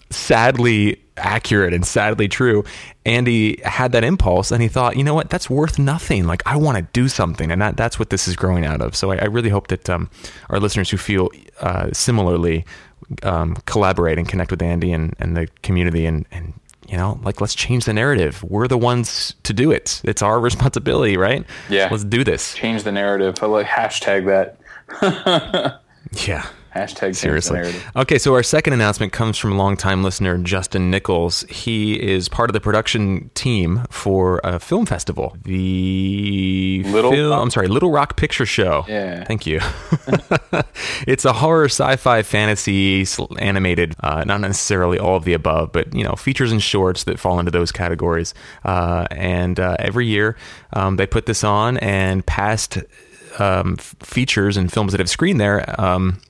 sadly 0.08 0.98
accurate 1.16 1.72
and 1.72 1.86
sadly 1.86 2.28
true. 2.28 2.64
Andy 3.04 3.60
had 3.62 3.92
that 3.92 4.04
impulse 4.04 4.50
and 4.50 4.62
he 4.62 4.68
thought 4.68 4.96
you 4.96 5.04
know 5.04 5.14
what? 5.14 5.30
That's 5.30 5.48
worth 5.48 5.78
nothing. 5.78 6.26
Like 6.26 6.42
i 6.46 6.56
want 6.56 6.78
to 6.78 6.82
do 6.92 7.08
something. 7.08 7.50
And 7.50 7.60
that, 7.62 7.76
that's 7.76 7.98
what 7.98 8.10
this 8.10 8.28
is 8.28 8.36
growing 8.36 8.64
out 8.64 8.80
of. 8.80 8.96
So 8.96 9.12
i, 9.12 9.16
I 9.16 9.24
really 9.24 9.50
hope 9.50 9.68
that 9.68 9.88
um, 9.88 10.10
our 10.50 10.58
listeners 10.60 10.90
who 10.90 10.96
feel 10.96 11.30
uh, 11.60 11.90
similarly 11.92 12.64
um, 13.22 13.56
collaborate 13.66 14.18
and 14.18 14.28
connect 14.28 14.50
with 14.50 14.62
andy 14.62 14.92
and, 14.92 15.14
and 15.18 15.36
the 15.36 15.48
community 15.62 16.06
and, 16.06 16.26
and 16.30 16.52
you 16.88 16.96
know 16.96 17.18
like 17.22 17.40
let's 17.40 17.54
change 17.54 17.84
the 17.84 17.92
narrative 17.92 18.42
we're 18.44 18.68
the 18.68 18.78
ones 18.78 19.34
to 19.42 19.52
do 19.52 19.70
it 19.70 20.00
it's 20.04 20.22
our 20.22 20.38
responsibility 20.40 21.16
right 21.16 21.44
Yeah. 21.68 21.88
Let's 21.90 22.04
do 22.04 22.24
this 22.24 22.54
Change 22.54 22.82
the 22.84 22.92
narrative. 22.92 23.36
I 23.42 23.46
like 23.46 23.66
hashtag 23.66 24.26
that. 24.26 25.80
yeah 26.26 26.46
Hashtag 26.76 27.16
Seriously. 27.16 27.74
Okay, 27.94 28.18
so 28.18 28.34
our 28.34 28.42
second 28.42 28.74
announcement 28.74 29.12
comes 29.12 29.38
from 29.38 29.56
longtime 29.56 30.02
listener 30.02 30.36
Justin 30.38 30.90
Nichols. 30.90 31.42
He 31.48 32.00
is 32.00 32.28
part 32.28 32.50
of 32.50 32.54
the 32.54 32.60
production 32.60 33.30
team 33.34 33.84
for 33.90 34.40
a 34.44 34.58
film 34.58 34.84
festival, 34.84 35.36
the 35.44 36.82
Little 36.86 37.10
Fil- 37.10 37.30
Rock? 37.30 37.42
I'm 37.42 37.50
sorry, 37.50 37.68
Little 37.68 37.90
Rock 37.90 38.16
Picture 38.16 38.46
Show. 38.46 38.84
Yeah. 38.88 39.24
thank 39.24 39.46
you. 39.46 39.60
it's 41.06 41.24
a 41.24 41.32
horror, 41.32 41.66
sci-fi, 41.66 42.22
fantasy, 42.22 43.06
animated. 43.38 43.96
Uh, 44.00 44.24
not 44.24 44.40
necessarily 44.40 44.98
all 44.98 45.16
of 45.16 45.24
the 45.24 45.32
above, 45.32 45.72
but 45.72 45.94
you 45.94 46.04
know, 46.04 46.12
features 46.12 46.52
and 46.52 46.62
shorts 46.62 47.04
that 47.04 47.18
fall 47.18 47.38
into 47.38 47.50
those 47.50 47.72
categories. 47.72 48.34
Uh, 48.64 49.06
and 49.10 49.58
uh, 49.58 49.76
every 49.78 50.06
year, 50.06 50.36
um, 50.72 50.96
they 50.96 51.06
put 51.06 51.26
this 51.26 51.42
on, 51.42 51.78
and 51.78 52.24
past 52.26 52.78
um, 53.38 53.76
features 53.76 54.56
and 54.56 54.72
films 54.72 54.92
that 54.92 54.98
have 54.98 55.10
screened 55.10 55.40
there. 55.40 55.80
Um, 55.80 56.20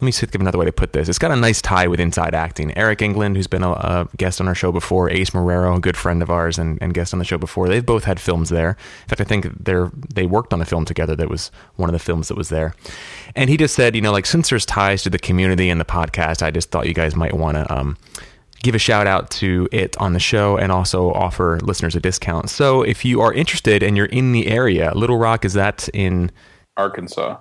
let 0.00 0.06
me 0.06 0.12
see, 0.12 0.26
give 0.26 0.40
another 0.40 0.58
way 0.58 0.64
to 0.64 0.72
put 0.72 0.92
this. 0.92 1.08
It's 1.08 1.18
got 1.18 1.32
a 1.32 1.36
nice 1.36 1.60
tie 1.60 1.88
with 1.88 1.98
inside 1.98 2.32
acting. 2.32 2.76
Eric 2.78 3.02
England, 3.02 3.36
who's 3.36 3.48
been 3.48 3.64
a, 3.64 3.72
a 3.72 4.08
guest 4.16 4.40
on 4.40 4.46
our 4.46 4.54
show 4.54 4.70
before, 4.70 5.10
Ace 5.10 5.30
Marrero, 5.30 5.76
a 5.76 5.80
good 5.80 5.96
friend 5.96 6.22
of 6.22 6.30
ours 6.30 6.56
and, 6.56 6.78
and 6.80 6.94
guest 6.94 7.12
on 7.12 7.18
the 7.18 7.24
show 7.24 7.36
before. 7.36 7.68
They've 7.68 7.84
both 7.84 8.04
had 8.04 8.20
films 8.20 8.48
there. 8.48 8.70
In 9.02 9.08
fact, 9.08 9.20
I 9.20 9.24
think 9.24 9.64
they're 9.64 9.90
they 10.14 10.24
worked 10.24 10.52
on 10.52 10.62
a 10.62 10.64
film 10.64 10.84
together 10.84 11.16
that 11.16 11.28
was 11.28 11.50
one 11.74 11.88
of 11.88 11.92
the 11.94 11.98
films 11.98 12.28
that 12.28 12.36
was 12.36 12.48
there. 12.48 12.74
And 13.34 13.50
he 13.50 13.56
just 13.56 13.74
said, 13.74 13.96
you 13.96 14.00
know, 14.00 14.12
like 14.12 14.24
since 14.24 14.50
there's 14.50 14.64
ties 14.64 15.02
to 15.02 15.10
the 15.10 15.18
community 15.18 15.68
and 15.68 15.80
the 15.80 15.84
podcast, 15.84 16.42
I 16.42 16.52
just 16.52 16.70
thought 16.70 16.86
you 16.86 16.94
guys 16.94 17.16
might 17.16 17.34
want 17.34 17.56
to 17.56 17.76
um, 17.76 17.96
give 18.62 18.76
a 18.76 18.78
shout 18.78 19.08
out 19.08 19.30
to 19.30 19.68
it 19.72 19.96
on 19.98 20.12
the 20.12 20.20
show 20.20 20.56
and 20.56 20.70
also 20.70 21.12
offer 21.12 21.58
listeners 21.60 21.96
a 21.96 22.00
discount. 22.00 22.50
So 22.50 22.82
if 22.82 23.04
you 23.04 23.20
are 23.20 23.32
interested 23.32 23.82
and 23.82 23.96
you're 23.96 24.06
in 24.06 24.30
the 24.30 24.46
area, 24.46 24.92
Little 24.94 25.18
Rock 25.18 25.44
is 25.44 25.54
that 25.54 25.88
in 25.92 26.30
Arkansas. 26.76 27.38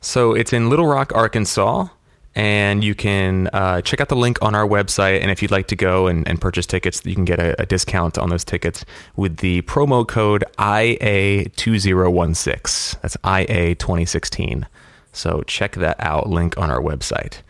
So 0.00 0.34
it's 0.34 0.52
in 0.52 0.70
Little 0.70 0.86
Rock, 0.86 1.12
Arkansas, 1.14 1.88
and 2.34 2.82
you 2.84 2.94
can 2.94 3.48
uh, 3.52 3.82
check 3.82 4.00
out 4.00 4.08
the 4.08 4.16
link 4.16 4.38
on 4.40 4.54
our 4.54 4.66
website. 4.66 5.20
And 5.20 5.30
if 5.30 5.42
you'd 5.42 5.50
like 5.50 5.66
to 5.68 5.76
go 5.76 6.06
and, 6.06 6.26
and 6.28 6.40
purchase 6.40 6.64
tickets, 6.64 7.04
you 7.04 7.14
can 7.14 7.24
get 7.24 7.40
a, 7.40 7.60
a 7.60 7.66
discount 7.66 8.16
on 8.18 8.30
those 8.30 8.44
tickets 8.44 8.84
with 9.16 9.38
the 9.38 9.62
promo 9.62 10.06
code 10.06 10.44
IA2016. 10.58 13.00
That's 13.00 13.16
IA2016. 13.18 14.64
So 15.12 15.42
check 15.46 15.72
that 15.72 15.96
out. 15.98 16.28
Link 16.28 16.56
on 16.56 16.70
our 16.70 16.80
website. 16.80 17.40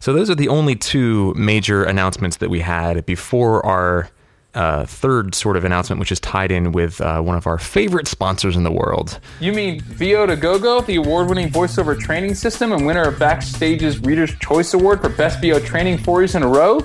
So 0.00 0.12
those 0.12 0.28
are 0.28 0.34
the 0.34 0.48
only 0.48 0.74
two 0.76 1.32
major 1.34 1.84
announcements 1.84 2.36
that 2.38 2.50
we 2.50 2.60
had 2.60 3.06
before 3.06 3.64
our 3.64 4.10
uh, 4.56 4.86
third 4.86 5.34
sort 5.34 5.56
of 5.56 5.64
announcement, 5.64 6.00
which 6.00 6.10
is 6.10 6.18
tied 6.20 6.50
in 6.50 6.72
with 6.72 7.00
uh, 7.00 7.20
one 7.20 7.36
of 7.36 7.46
our 7.46 7.58
favorite 7.58 8.08
sponsors 8.08 8.56
in 8.56 8.64
the 8.64 8.72
world. 8.72 9.20
You 9.38 9.52
mean 9.52 9.80
VO 9.82 10.26
to 10.26 10.36
Go 10.36 10.58
Go, 10.58 10.80
the 10.80 10.96
award 10.96 11.28
winning 11.28 11.48
voiceover 11.48 11.98
training 11.98 12.34
system 12.34 12.72
and 12.72 12.86
winner 12.86 13.02
of 13.02 13.16
Backstage's 13.16 14.00
Reader's 14.00 14.34
Choice 14.38 14.74
Award 14.74 15.00
for 15.00 15.10
Best 15.10 15.40
VO 15.40 15.60
Training 15.60 15.98
four 15.98 16.22
years 16.22 16.34
in 16.34 16.42
a 16.42 16.48
row? 16.48 16.80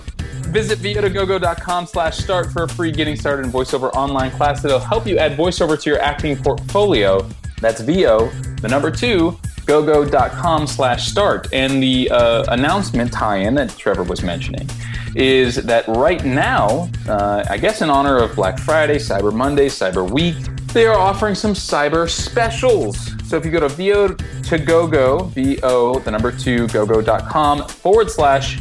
Visit 0.52 0.80
vo2gogo.com 0.80 1.88
slash 1.88 2.18
start 2.18 2.52
for 2.52 2.64
a 2.64 2.68
free 2.68 2.92
getting 2.92 3.16
started 3.16 3.46
in 3.46 3.52
voiceover 3.52 3.90
online 3.94 4.32
class 4.32 4.62
that'll 4.62 4.80
help 4.80 5.08
you 5.08 5.18
add 5.18 5.38
voiceover 5.38 5.82
to 5.82 5.90
your 5.90 6.00
acting 6.02 6.36
portfolio. 6.36 7.26
That's 7.62 7.80
VO, 7.82 8.30
the 8.62 8.68
number 8.68 8.92
two, 8.92 9.38
gogo.com 9.66 10.68
slash 10.68 11.08
start. 11.08 11.48
And 11.54 11.82
the 11.82 12.10
uh, 12.12 12.44
announcement 12.50 13.14
tie 13.14 13.38
in 13.38 13.56
that 13.56 13.70
Trevor 13.78 14.04
was 14.04 14.24
mentioning 14.24 14.68
is 15.16 15.56
that 15.56 15.88
right 15.88 16.24
now, 16.24 16.90
uh, 17.08 17.46
I 17.50 17.58
guess 17.58 17.82
in 17.82 17.90
honor 17.90 18.18
of 18.18 18.36
Black 18.36 18.60
Friday, 18.60 18.98
Cyber 18.98 19.34
Monday, 19.34 19.68
Cyber 19.68 20.10
Week, 20.10 20.36
they 20.74 20.86
are 20.86 20.98
offering 20.98 21.36
some 21.36 21.54
cyber 21.54 22.10
specials. 22.10 23.12
So 23.30 23.38
if 23.38 23.46
you 23.46 23.52
go 23.52 23.60
to 23.60 23.70
VO 23.70 24.10
to 24.10 24.58
GoGo, 24.58 25.24
VO, 25.26 26.00
the 26.00 26.12
number 26.12 26.32
two, 26.32 26.68
gogo.com 26.70 27.68
forward 27.68 28.10
slash 28.10 28.60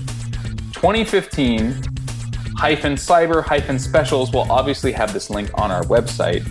2015 0.74 1.82
hyphen 2.56 2.94
cyber 2.94 3.44
hyphen 3.44 3.78
specials, 3.78 4.32
we'll 4.32 4.50
obviously 4.50 4.92
have 4.92 5.12
this 5.12 5.30
link 5.30 5.50
on 5.54 5.70
our 5.70 5.82
website. 5.84 6.46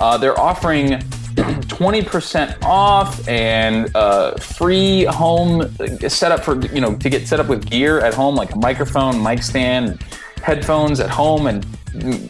Uh, 0.00 0.18
they're 0.18 0.38
offering 0.38 1.00
20% 1.34 2.62
off 2.62 3.26
and 3.28 3.94
uh, 3.96 4.34
free 4.36 5.04
home 5.04 5.74
setup 6.08 6.44
for, 6.44 6.60
you 6.66 6.80
know, 6.80 6.94
to 6.96 7.10
get 7.10 7.26
set 7.26 7.40
up 7.40 7.48
with 7.48 7.68
gear 7.68 8.00
at 8.00 8.14
home, 8.14 8.34
like 8.34 8.54
a 8.54 8.58
microphone, 8.58 9.22
mic 9.22 9.42
stand, 9.42 10.02
headphones 10.42 11.00
at 11.00 11.10
home, 11.10 11.46
and 11.46 11.66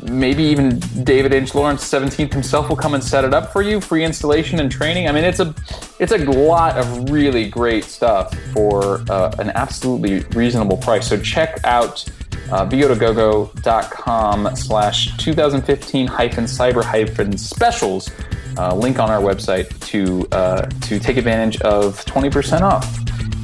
maybe 0.04 0.42
even 0.42 0.78
David 1.04 1.32
H. 1.32 1.54
Lawrence 1.54 1.84
17th 1.84 2.32
himself 2.32 2.68
will 2.68 2.76
come 2.76 2.94
and 2.94 3.02
set 3.02 3.24
it 3.24 3.32
up 3.32 3.52
for 3.52 3.62
you, 3.62 3.80
free 3.80 4.04
installation 4.04 4.60
and 4.60 4.70
training. 4.70 5.08
I 5.08 5.12
mean, 5.12 5.24
it's 5.24 5.40
a 5.40 5.54
it's 5.98 6.12
a 6.12 6.18
lot 6.18 6.76
of 6.76 7.10
really 7.10 7.48
great 7.48 7.84
stuff 7.84 8.34
for 8.52 9.00
uh, 9.10 9.34
an 9.38 9.50
absolutely 9.54 10.20
reasonable 10.38 10.76
price. 10.76 11.08
So 11.08 11.18
check 11.18 11.60
out 11.64 12.04
uh, 12.50 12.66
vo2gogo.com 12.68 14.56
slash 14.56 15.16
2015 15.16 16.06
hyphen 16.06 16.44
cyber 16.44 16.84
hyphen 16.84 17.38
specials. 17.38 18.10
Uh, 18.56 18.74
link 18.74 18.98
on 18.98 19.10
our 19.10 19.20
website 19.20 19.68
to 19.88 20.26
uh, 20.30 20.62
to 20.82 20.98
take 20.98 21.16
advantage 21.16 21.60
of 21.62 22.04
20% 22.04 22.60
off, 22.60 22.98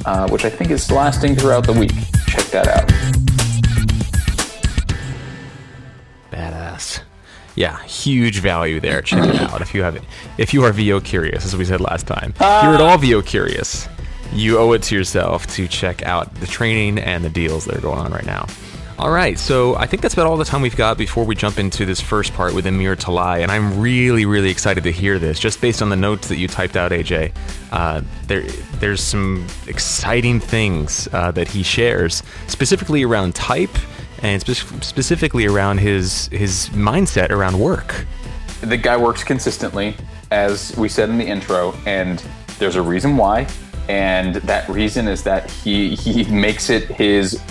uh, 0.05 0.27
which 0.29 0.45
I 0.45 0.49
think 0.49 0.71
is 0.71 0.89
lasting 0.89 1.35
throughout 1.35 1.65
the 1.65 1.73
week. 1.73 1.91
Check 2.27 2.45
that 2.45 2.67
out. 2.67 2.87
Badass. 6.31 7.01
Yeah, 7.55 7.83
huge 7.83 8.39
value 8.39 8.79
there. 8.79 9.01
Check 9.01 9.27
it 9.27 9.41
out 9.41 9.61
if 9.61 9.73
you 9.73 9.83
have 9.83 9.95
it. 9.97 10.03
If 10.37 10.53
you 10.53 10.63
are 10.63 10.71
VO 10.71 11.01
curious, 11.01 11.45
as 11.45 11.55
we 11.57 11.65
said 11.65 11.81
last 11.81 12.07
time, 12.07 12.33
you're 12.39 12.75
at 12.75 12.81
all 12.81 12.97
VO 12.97 13.21
curious, 13.21 13.89
you 14.31 14.57
owe 14.57 14.71
it 14.71 14.83
to 14.83 14.95
yourself 14.95 15.45
to 15.47 15.67
check 15.67 16.03
out 16.03 16.33
the 16.35 16.47
training 16.47 16.97
and 16.99 17.23
the 17.25 17.29
deals 17.29 17.65
that 17.65 17.75
are 17.75 17.81
going 17.81 17.99
on 17.99 18.11
right 18.13 18.25
now. 18.25 18.47
All 18.99 19.09
right, 19.09 19.39
so 19.39 19.75
I 19.75 19.87
think 19.87 20.01
that's 20.01 20.13
about 20.13 20.27
all 20.27 20.37
the 20.37 20.45
time 20.45 20.61
we've 20.61 20.75
got 20.75 20.97
before 20.97 21.25
we 21.25 21.33
jump 21.33 21.57
into 21.57 21.85
this 21.85 21.99
first 21.99 22.33
part 22.33 22.53
with 22.53 22.67
Amir 22.67 22.95
Talai, 22.95 23.41
and 23.41 23.51
I'm 23.51 23.79
really, 23.79 24.25
really 24.25 24.51
excited 24.51 24.83
to 24.83 24.91
hear 24.91 25.17
this. 25.17 25.39
Just 25.39 25.59
based 25.59 25.81
on 25.81 25.89
the 25.89 25.95
notes 25.95 26.27
that 26.27 26.37
you 26.37 26.47
typed 26.47 26.77
out, 26.77 26.91
AJ, 26.91 27.33
uh, 27.71 28.01
there, 28.27 28.43
there's 28.79 29.01
some 29.01 29.47
exciting 29.67 30.39
things 30.39 31.07
uh, 31.13 31.31
that 31.31 31.47
he 31.47 31.63
shares, 31.63 32.21
specifically 32.47 33.01
around 33.03 33.33
type 33.33 33.75
and 34.21 34.41
spe- 34.41 34.83
specifically 34.83 35.47
around 35.47 35.79
his 35.79 36.27
his 36.27 36.69
mindset 36.69 37.31
around 37.31 37.59
work. 37.59 38.05
the 38.61 38.77
guy 38.77 38.95
works 38.97 39.23
consistently, 39.23 39.95
as 40.29 40.75
we 40.77 40.87
said 40.87 41.09
in 41.09 41.17
the 41.17 41.25
intro, 41.25 41.73
and 41.85 42.23
there's 42.59 42.75
a 42.75 42.81
reason 42.81 43.17
why. 43.17 43.47
And 43.89 44.35
that 44.35 44.69
reason 44.69 45.07
is 45.07 45.23
that 45.23 45.49
he 45.49 45.95
he 45.95 46.23
makes 46.25 46.69
it 46.69 46.83
his 46.83 47.41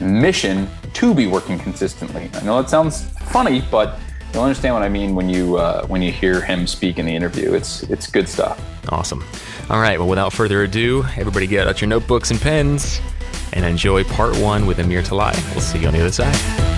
mission 0.00 0.68
to 0.94 1.14
be 1.14 1.26
working 1.26 1.58
consistently. 1.58 2.30
I 2.34 2.42
know 2.42 2.58
it 2.58 2.68
sounds 2.68 3.04
funny, 3.30 3.62
but 3.70 3.98
you'll 4.32 4.42
understand 4.42 4.74
what 4.74 4.82
I 4.82 4.88
mean 4.88 5.14
when 5.14 5.28
you 5.28 5.56
uh, 5.56 5.86
when 5.86 6.02
you 6.02 6.12
hear 6.12 6.40
him 6.40 6.66
speak 6.66 6.98
in 6.98 7.06
the 7.06 7.14
interview. 7.14 7.54
It's 7.54 7.82
it's 7.84 8.06
good 8.06 8.28
stuff. 8.28 8.60
Awesome. 8.90 9.24
All 9.68 9.80
right, 9.80 9.98
well, 9.98 10.08
without 10.08 10.32
further 10.32 10.62
ado, 10.62 11.04
everybody 11.16 11.46
get 11.46 11.66
out 11.66 11.80
your 11.80 11.88
notebooks 11.88 12.30
and 12.30 12.40
pens 12.40 13.00
and 13.52 13.64
enjoy 13.64 14.04
part 14.04 14.36
one 14.38 14.66
with 14.66 14.78
Amir 14.78 15.02
Talai. 15.02 15.34
We'll 15.52 15.60
see 15.60 15.80
you 15.80 15.88
on 15.88 15.94
the 15.94 16.00
other 16.00 16.12
side. 16.12 16.75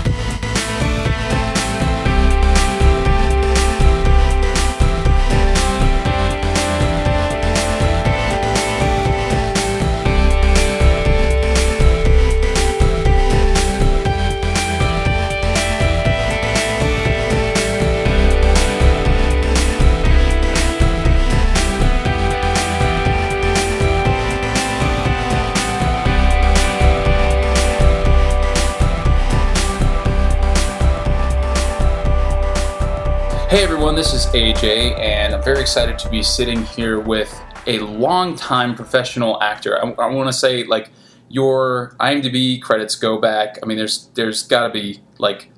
This 33.99 34.15
is 34.15 34.27
AJ, 34.27 34.97
and 35.01 35.35
I'm 35.35 35.43
very 35.43 35.61
excited 35.61 35.99
to 35.99 36.09
be 36.09 36.23
sitting 36.23 36.63
here 36.67 37.01
with 37.01 37.37
a 37.67 37.81
longtime 37.81 38.77
professional 38.77 39.43
actor. 39.43 39.77
I, 39.85 39.91
I 40.01 40.07
want 40.07 40.29
to 40.29 40.33
say, 40.33 40.63
like, 40.63 40.91
your 41.29 41.97
IMDb 41.99 42.63
credits 42.63 42.95
go 42.95 43.19
back. 43.21 43.59
I 43.61 43.67
mean, 43.67 43.77
there's 43.77 44.09
there's 44.15 44.45
got 44.45 44.69
to 44.69 44.73
be 44.73 45.01
like 45.19 45.51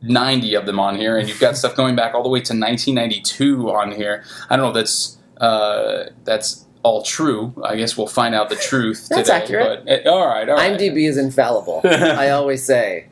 90 0.00 0.54
of 0.54 0.64
them 0.64 0.80
on 0.80 0.96
here, 0.96 1.18
and 1.18 1.28
you've 1.28 1.38
got 1.38 1.54
stuff 1.54 1.76
going 1.76 1.94
back 1.94 2.14
all 2.14 2.22
the 2.22 2.30
way 2.30 2.38
to 2.38 2.54
1992 2.54 3.70
on 3.70 3.92
here. 3.92 4.24
I 4.48 4.56
don't 4.56 4.64
know 4.64 4.70
if 4.70 4.74
that's 4.74 5.18
uh, 5.36 6.04
that's 6.24 6.64
all 6.82 7.02
true. 7.02 7.52
I 7.62 7.76
guess 7.76 7.98
we'll 7.98 8.06
find 8.06 8.34
out 8.34 8.48
the 8.48 8.56
truth. 8.56 9.08
That's 9.10 9.28
today, 9.28 9.42
accurate. 9.42 9.84
But, 9.84 10.06
uh, 10.06 10.10
all 10.10 10.26
right, 10.26 10.48
all 10.48 10.56
right. 10.56 10.78
IMDb 10.80 11.06
is 11.06 11.18
infallible. 11.18 11.82
I 11.84 12.30
always 12.30 12.64
say. 12.64 13.08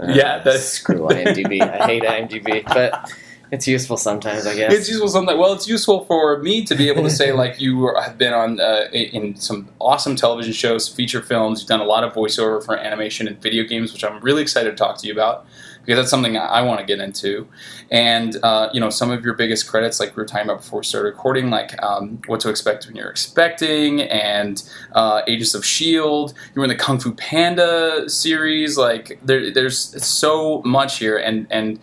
Yeah, 0.00 0.38
that's- 0.38 0.70
screw 0.70 1.06
IMDb. 1.06 1.60
I 1.62 1.86
hate 1.86 2.02
IMDb, 2.02 2.64
but 2.64 3.12
it's 3.50 3.66
useful 3.68 3.96
sometimes, 3.96 4.46
I 4.46 4.54
guess. 4.54 4.72
It's 4.72 4.88
useful 4.88 5.08
sometimes. 5.08 5.38
Well, 5.38 5.52
it's 5.52 5.68
useful 5.68 6.04
for 6.06 6.38
me 6.38 6.64
to 6.64 6.74
be 6.74 6.88
able 6.88 7.02
to 7.02 7.10
say 7.10 7.32
like 7.42 7.60
you 7.60 7.94
have 7.94 8.18
been 8.18 8.32
on 8.32 8.60
uh, 8.60 8.86
in 8.92 9.36
some 9.36 9.68
awesome 9.80 10.16
television 10.16 10.52
shows, 10.52 10.88
feature 10.88 11.22
films. 11.22 11.60
You've 11.60 11.68
done 11.68 11.80
a 11.80 11.84
lot 11.84 12.04
of 12.04 12.12
voiceover 12.12 12.64
for 12.64 12.76
animation 12.76 13.28
and 13.28 13.40
video 13.40 13.64
games, 13.64 13.92
which 13.92 14.04
I'm 14.04 14.20
really 14.22 14.42
excited 14.42 14.70
to 14.70 14.76
talk 14.76 14.98
to 14.98 15.06
you 15.06 15.12
about 15.12 15.46
because 15.84 15.98
that's 15.98 16.10
something 16.10 16.36
I 16.36 16.62
want 16.62 16.80
to 16.80 16.86
get 16.86 16.98
into. 16.98 17.46
And 17.90 18.36
uh, 18.42 18.70
you 18.72 18.80
know, 18.80 18.90
some 18.90 19.10
of 19.10 19.24
your 19.24 19.34
biggest 19.34 19.68
credits, 19.68 20.00
like 20.00 20.16
we 20.16 20.22
were 20.22 20.26
talking 20.26 20.46
about 20.48 20.62
before 20.62 20.80
we 20.80 20.84
started 20.84 21.08
recording, 21.08 21.50
like 21.50 21.80
um, 21.82 22.20
what 22.26 22.40
to 22.40 22.48
expect 22.48 22.86
when 22.86 22.96
you're 22.96 23.10
expecting, 23.10 24.02
and 24.02 24.62
uh, 24.92 25.22
Agents 25.26 25.54
of 25.54 25.64
Shield. 25.64 26.32
You 26.54 26.60
were 26.60 26.64
in 26.64 26.70
the 26.70 26.76
Kung 26.76 26.98
Fu 26.98 27.12
Panda 27.12 28.08
series. 28.08 28.78
Like 28.78 29.18
there, 29.22 29.52
there's 29.52 30.04
so 30.04 30.62
much 30.62 30.98
here, 30.98 31.18
and 31.18 31.46
and 31.50 31.78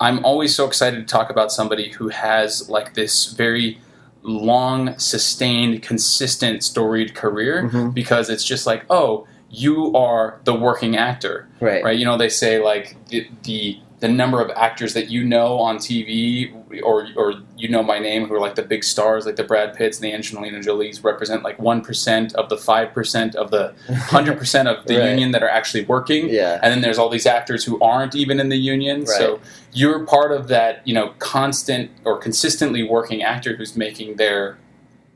I'm 0.00 0.24
always 0.24 0.54
so 0.54 0.66
excited 0.66 0.96
to 1.00 1.04
talk 1.12 1.30
about 1.30 1.50
somebody 1.52 1.90
who 1.90 2.08
has 2.08 2.68
like 2.68 2.94
this 2.94 3.26
very 3.32 3.78
long, 4.22 4.96
sustained, 4.98 5.82
consistent, 5.82 6.62
storied 6.62 7.14
career 7.14 7.68
Mhm. 7.72 7.94
because 7.94 8.28
it's 8.30 8.44
just 8.44 8.66
like, 8.66 8.84
oh, 8.90 9.26
you 9.50 9.94
are 9.96 10.40
the 10.44 10.54
working 10.54 10.96
actor, 10.96 11.48
Right. 11.60 11.82
right? 11.82 11.98
You 11.98 12.04
know, 12.04 12.16
they 12.18 12.28
say 12.28 12.62
like 12.62 12.96
the 13.08 13.26
the, 13.44 13.78
the 14.00 14.08
number 14.08 14.40
of 14.40 14.50
actors 14.54 14.94
that 14.94 15.08
you 15.10 15.24
know 15.24 15.58
on 15.58 15.78
TV 15.78 16.52
or 16.84 17.08
or 17.16 17.34
you 17.56 17.68
know 17.68 17.82
my 17.82 17.98
name 17.98 18.26
who 18.26 18.34
are 18.34 18.40
like 18.40 18.54
the 18.54 18.62
big 18.62 18.84
stars, 18.84 19.26
like 19.26 19.36
the 19.36 19.44
Brad 19.44 19.74
Pitts 19.74 19.98
and 19.98 20.04
the 20.04 20.12
Angelina 20.12 20.60
Jolies, 20.62 21.02
represent 21.04 21.42
like 21.42 21.58
one 21.58 21.80
percent 21.80 22.34
of 22.34 22.48
the 22.48 22.56
five 22.56 22.92
percent 22.92 23.34
of 23.36 23.50
the 23.50 23.74
hundred 23.94 24.38
percent 24.38 24.68
of 24.68 24.84
the 24.86 24.96
Right. 24.98 25.10
union 25.10 25.32
that 25.32 25.42
are 25.42 25.48
actually 25.48 25.84
working 25.84 26.28
Yeah. 26.28 26.60
and 26.62 26.72
then 26.72 26.80
there's 26.80 26.98
all 26.98 27.08
these 27.08 27.26
actors 27.26 27.64
who 27.64 27.80
aren't 27.80 28.14
even 28.14 28.38
in 28.40 28.48
the 28.48 28.56
union 28.58 29.00
right. 29.00 29.08
so 29.08 29.40
you're 29.72 30.04
part 30.06 30.32
of 30.32 30.48
that 30.48 30.86
you 30.86 30.94
know 30.94 31.14
constant 31.18 31.90
or 32.04 32.18
consistently 32.18 32.82
working 32.82 33.22
actor 33.22 33.54
who's 33.56 33.76
making 33.76 34.16
their 34.16 34.58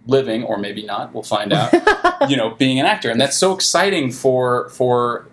living 0.06 0.42
or 0.44 0.58
maybe 0.58 0.84
not 0.84 1.12
we'll 1.14 1.22
find 1.22 1.52
out 1.52 1.72
you 2.28 2.36
know 2.36 2.50
being 2.50 2.80
an 2.80 2.86
actor 2.86 3.08
and 3.10 3.20
that's 3.20 3.36
so 3.36 3.52
exciting 3.54 4.10
for 4.10 4.68
for 4.70 5.26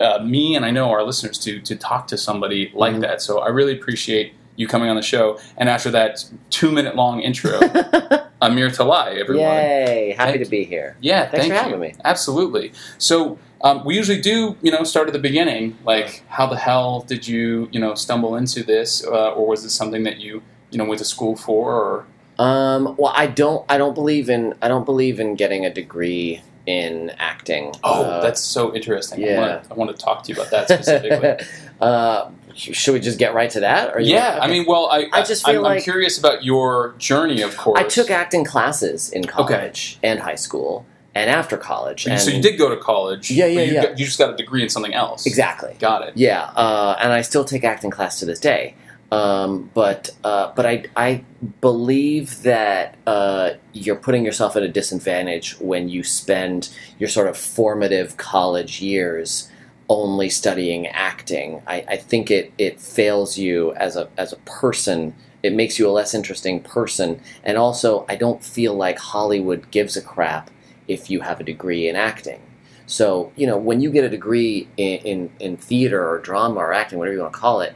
uh, 0.00 0.18
me 0.22 0.54
and 0.54 0.64
i 0.66 0.70
know 0.70 0.90
our 0.90 1.02
listeners 1.02 1.38
to 1.38 1.60
to 1.60 1.74
talk 1.74 2.06
to 2.06 2.16
somebody 2.18 2.70
like 2.74 2.94
Mhm. 2.94 3.00
that 3.00 3.22
so 3.22 3.38
i 3.40 3.48
really 3.48 3.72
appreciate 3.72 4.34
you 4.56 4.66
coming 4.68 4.88
on 4.90 4.96
the 4.96 5.02
show 5.02 5.38
and 5.56 5.68
after 5.68 5.90
that 5.90 6.24
two 6.50 6.70
minute 6.70 6.94
long 6.96 7.20
intro 7.20 7.58
amir 8.42 8.68
talai 8.68 9.16
everyone 9.18 9.46
Yay! 9.46 10.14
Happy 10.16 10.32
Thank 10.32 10.44
to 10.44 10.50
be 10.50 10.64
here. 10.64 10.96
yeah, 11.00 11.22
Thanks 11.30 11.38
thank 11.46 11.52
for 11.52 11.56
you. 11.58 11.62
having 11.62 11.80
me. 11.80 11.94
Absolutely. 12.04 12.72
So 12.98 13.38
um, 13.62 13.84
we 13.84 13.94
usually 13.94 14.20
do, 14.20 14.56
you 14.60 14.72
know, 14.72 14.82
start 14.84 15.06
at 15.06 15.12
the 15.12 15.20
beginning. 15.20 15.78
Like, 15.84 16.24
how 16.28 16.46
the 16.48 16.56
hell 16.56 17.02
did 17.02 17.26
you, 17.28 17.68
you 17.70 17.78
know, 17.80 17.94
stumble 17.94 18.34
into 18.36 18.64
this, 18.64 19.06
uh, 19.06 19.30
or 19.32 19.46
was 19.46 19.64
it 19.64 19.70
something 19.70 20.02
that 20.02 20.18
you, 20.18 20.42
you 20.72 20.78
know, 20.78 20.84
went 20.84 20.98
to 20.98 21.04
school 21.04 21.36
for? 21.36 21.72
Or 21.72 22.06
Um, 22.44 22.96
well, 22.98 23.12
I 23.14 23.28
don't. 23.28 23.64
I 23.68 23.78
don't 23.78 23.94
believe 23.94 24.28
in. 24.28 24.54
I 24.60 24.66
don't 24.66 24.84
believe 24.84 25.20
in 25.20 25.36
getting 25.36 25.64
a 25.64 25.72
degree 25.72 26.42
in 26.66 27.10
acting. 27.18 27.72
oh, 27.84 28.02
Uh, 28.04 28.20
that's 28.22 28.40
so 28.40 28.74
interesting. 28.74 29.22
I 29.22 29.26
yeah. 29.28 29.40
want, 29.40 29.64
to, 29.64 29.70
I 29.70 29.74
want 29.74 29.90
to 29.96 30.04
talk 30.04 30.22
to 30.24 30.28
you 30.32 30.34
about 30.40 30.50
that 30.50 30.66
specifically. 30.68 31.46
uh, 31.80 32.30
should 32.54 32.94
we 32.94 33.00
just 33.00 33.18
get 33.18 33.34
right 33.34 33.50
to 33.50 33.60
that? 33.60 33.94
Or 33.94 34.00
yeah, 34.00 34.38
I 34.40 34.48
mean, 34.48 34.64
well, 34.66 34.88
I, 34.90 35.06
I 35.12 35.22
just 35.22 35.46
I'm, 35.46 35.54
feel 35.54 35.66
I'm 35.66 35.80
curious 35.80 36.18
about 36.18 36.44
your 36.44 36.94
journey, 36.98 37.42
of 37.42 37.56
course. 37.56 37.80
I 37.80 37.84
took 37.84 38.10
acting 38.10 38.44
classes 38.44 39.10
in 39.10 39.24
college 39.24 39.98
and 40.02 40.20
high 40.20 40.34
school 40.34 40.86
and 41.14 41.30
after 41.30 41.56
college. 41.56 42.04
So 42.04 42.30
you 42.30 42.42
did 42.42 42.58
go 42.58 42.68
to 42.68 42.76
college. 42.76 43.30
Yeah, 43.30 43.46
but 43.46 43.52
yeah, 43.52 43.60
you 43.62 43.72
yeah. 43.74 43.82
Got, 43.82 43.98
you 43.98 44.04
just 44.04 44.18
got 44.18 44.32
a 44.32 44.36
degree 44.36 44.62
in 44.62 44.68
something 44.68 44.94
else. 44.94 45.26
exactly. 45.26 45.76
Got 45.78 46.08
it. 46.08 46.16
Yeah, 46.16 46.44
uh, 46.54 46.96
and 47.00 47.12
I 47.12 47.22
still 47.22 47.44
take 47.44 47.64
acting 47.64 47.90
class 47.90 48.18
to 48.20 48.26
this 48.26 48.40
day. 48.40 48.74
Um, 49.10 49.70
but 49.74 50.10
uh, 50.24 50.52
but 50.56 50.64
I 50.64 50.84
I 50.96 51.24
believe 51.60 52.42
that 52.44 52.96
uh, 53.06 53.50
you're 53.74 53.96
putting 53.96 54.24
yourself 54.24 54.56
at 54.56 54.62
a 54.62 54.68
disadvantage 54.68 55.58
when 55.60 55.90
you 55.90 56.02
spend 56.02 56.70
your 56.98 57.10
sort 57.10 57.28
of 57.28 57.36
formative 57.36 58.16
college 58.16 58.80
years 58.80 59.50
only 59.88 60.28
studying 60.28 60.86
acting. 60.88 61.62
I, 61.66 61.84
I 61.88 61.96
think 61.96 62.30
it, 62.30 62.52
it 62.58 62.80
fails 62.80 63.38
you 63.38 63.72
as 63.74 63.96
a 63.96 64.08
as 64.16 64.32
a 64.32 64.36
person. 64.38 65.14
It 65.42 65.54
makes 65.54 65.78
you 65.78 65.88
a 65.88 65.90
less 65.90 66.14
interesting 66.14 66.62
person, 66.62 67.20
and 67.42 67.58
also 67.58 68.04
I 68.08 68.16
don't 68.16 68.44
feel 68.44 68.74
like 68.74 68.98
Hollywood 68.98 69.70
gives 69.70 69.96
a 69.96 70.02
crap 70.02 70.50
if 70.88 71.10
you 71.10 71.20
have 71.20 71.40
a 71.40 71.44
degree 71.44 71.88
in 71.88 71.96
acting. 71.96 72.40
So, 72.86 73.32
you 73.36 73.46
know, 73.46 73.56
when 73.56 73.80
you 73.80 73.90
get 73.90 74.04
a 74.04 74.08
degree 74.08 74.68
in, 74.76 74.98
in, 74.98 75.30
in 75.40 75.56
theater 75.56 76.06
or 76.06 76.18
drama 76.18 76.60
or 76.60 76.72
acting, 76.72 76.98
whatever 76.98 77.14
you 77.14 77.22
want 77.22 77.32
to 77.32 77.38
call 77.38 77.60
it, 77.60 77.74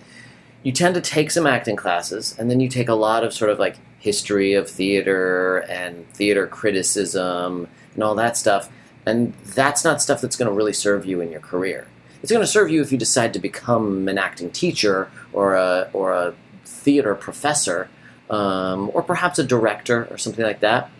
you 0.62 0.72
tend 0.72 0.94
to 0.94 1.00
take 1.00 1.30
some 1.30 1.46
acting 1.46 1.76
classes 1.76 2.34
and 2.38 2.50
then 2.50 2.60
you 2.60 2.68
take 2.68 2.88
a 2.88 2.94
lot 2.94 3.24
of 3.24 3.32
sort 3.32 3.50
of 3.50 3.58
like 3.58 3.76
history 3.98 4.52
of 4.54 4.68
theater 4.68 5.58
and 5.68 6.08
theater 6.12 6.46
criticism 6.46 7.68
and 7.94 8.02
all 8.02 8.14
that 8.16 8.36
stuff. 8.36 8.68
And 9.06 9.32
that's 9.44 9.84
not 9.84 10.02
stuff 10.02 10.20
that's 10.20 10.36
going 10.36 10.48
to 10.48 10.54
really 10.54 10.72
serve 10.72 11.06
you 11.06 11.20
in 11.20 11.30
your 11.30 11.40
career. 11.40 11.86
It's 12.26 12.32
going 12.32 12.42
to 12.42 12.50
serve 12.50 12.70
you 12.70 12.82
if 12.82 12.90
you 12.90 12.98
decide 12.98 13.32
to 13.34 13.38
become 13.38 14.08
an 14.08 14.18
acting 14.18 14.50
teacher 14.50 15.08
or 15.32 15.54
a, 15.54 15.88
or 15.92 16.10
a 16.10 16.34
theater 16.64 17.14
professor 17.14 17.88
um, 18.28 18.90
or 18.94 19.04
perhaps 19.04 19.38
a 19.38 19.44
director 19.44 20.08
or 20.10 20.18
something 20.18 20.44
like 20.44 20.58
that. 20.58 20.90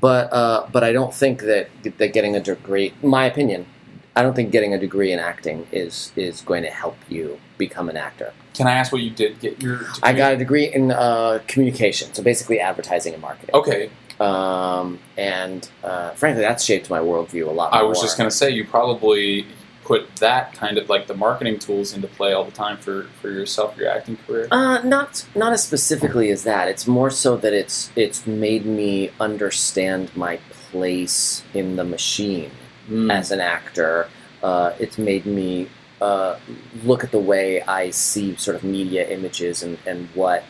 But 0.00 0.32
uh, 0.32 0.68
but 0.70 0.84
I 0.84 0.92
don't 0.92 1.12
think 1.12 1.40
that 1.40 1.70
that 1.98 2.12
getting 2.12 2.36
a 2.36 2.40
degree, 2.40 2.94
my 3.02 3.24
opinion, 3.24 3.66
I 4.14 4.22
don't 4.22 4.36
think 4.36 4.52
getting 4.52 4.72
a 4.72 4.78
degree 4.78 5.10
in 5.10 5.18
acting 5.18 5.66
is 5.72 6.12
is 6.14 6.40
going 6.42 6.62
to 6.62 6.70
help 6.70 6.96
you 7.08 7.40
become 7.58 7.88
an 7.88 7.96
actor. 7.96 8.32
Can 8.54 8.68
I 8.68 8.74
ask 8.74 8.92
what 8.92 9.02
you 9.02 9.10
did 9.10 9.40
get 9.40 9.60
your? 9.60 9.78
Degree? 9.78 9.94
I 10.04 10.12
got 10.12 10.34
a 10.34 10.36
degree 10.36 10.72
in 10.72 10.92
uh, 10.92 11.40
communication, 11.48 12.14
so 12.14 12.22
basically 12.22 12.60
advertising 12.60 13.12
and 13.12 13.20
marketing. 13.20 13.56
Okay, 13.56 13.90
Um, 14.20 15.00
and 15.18 15.68
uh, 15.82 16.10
frankly, 16.10 16.42
that's 16.42 16.62
shaped 16.62 16.90
my 16.90 17.00
worldview 17.00 17.48
a 17.48 17.50
lot. 17.50 17.74
I 17.74 17.80
more. 17.80 17.88
was 17.88 18.00
just 18.00 18.16
going 18.16 18.30
to 18.30 18.36
say 18.36 18.50
you 18.50 18.64
probably 18.64 19.46
put 19.90 20.16
that 20.16 20.52
kind 20.54 20.78
of 20.78 20.88
like 20.88 21.06
the 21.06 21.14
marketing 21.14 21.58
tools 21.58 21.92
into 21.94 22.08
play 22.08 22.32
all 22.32 22.44
the 22.44 22.58
time 22.64 22.76
for 22.76 23.04
for 23.20 23.30
yourself, 23.30 23.76
your 23.76 23.88
acting 23.88 24.16
career. 24.26 24.46
Uh, 24.50 24.80
not 24.82 25.26
not 25.34 25.52
as 25.52 25.62
specifically 25.62 26.30
as 26.30 26.44
that. 26.44 26.68
It's 26.68 26.86
more 26.86 27.10
so 27.10 27.36
that 27.38 27.52
it's 27.52 27.90
it's 27.96 28.26
made 28.26 28.64
me 28.64 29.10
understand 29.18 30.02
my 30.16 30.38
place 30.70 31.42
in 31.54 31.76
the 31.76 31.84
machine. 31.84 32.52
Mm. 32.90 33.12
as 33.12 33.30
an 33.30 33.40
actor. 33.40 34.08
Uh, 34.42 34.72
it's 34.80 34.98
made 34.98 35.24
me 35.24 35.68
uh, 36.00 36.36
look 36.82 37.04
at 37.04 37.12
the 37.12 37.20
way 37.20 37.62
I 37.62 37.90
see 37.90 38.34
sort 38.36 38.56
of 38.56 38.64
media 38.64 39.08
images 39.08 39.62
and, 39.62 39.78
and 39.86 40.08
what 40.14 40.42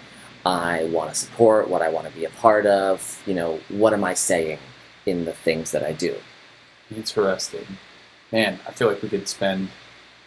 I 0.46 0.84
want 0.84 1.10
to 1.10 1.14
support, 1.14 1.68
what 1.68 1.82
I 1.82 1.90
want 1.90 2.06
to 2.08 2.12
be 2.14 2.24
a 2.24 2.30
part 2.30 2.64
of. 2.64 3.22
You 3.26 3.34
know, 3.34 3.60
what 3.68 3.92
am 3.92 4.04
I 4.04 4.14
saying 4.14 4.58
in 5.04 5.26
the 5.26 5.32
things 5.32 5.72
that 5.72 5.82
I 5.82 5.92
do? 5.92 6.16
Interesting. 6.96 7.66
Man, 8.32 8.58
I 8.66 8.72
feel 8.72 8.88
like 8.88 9.02
we 9.02 9.08
could 9.08 9.28
spend 9.28 9.68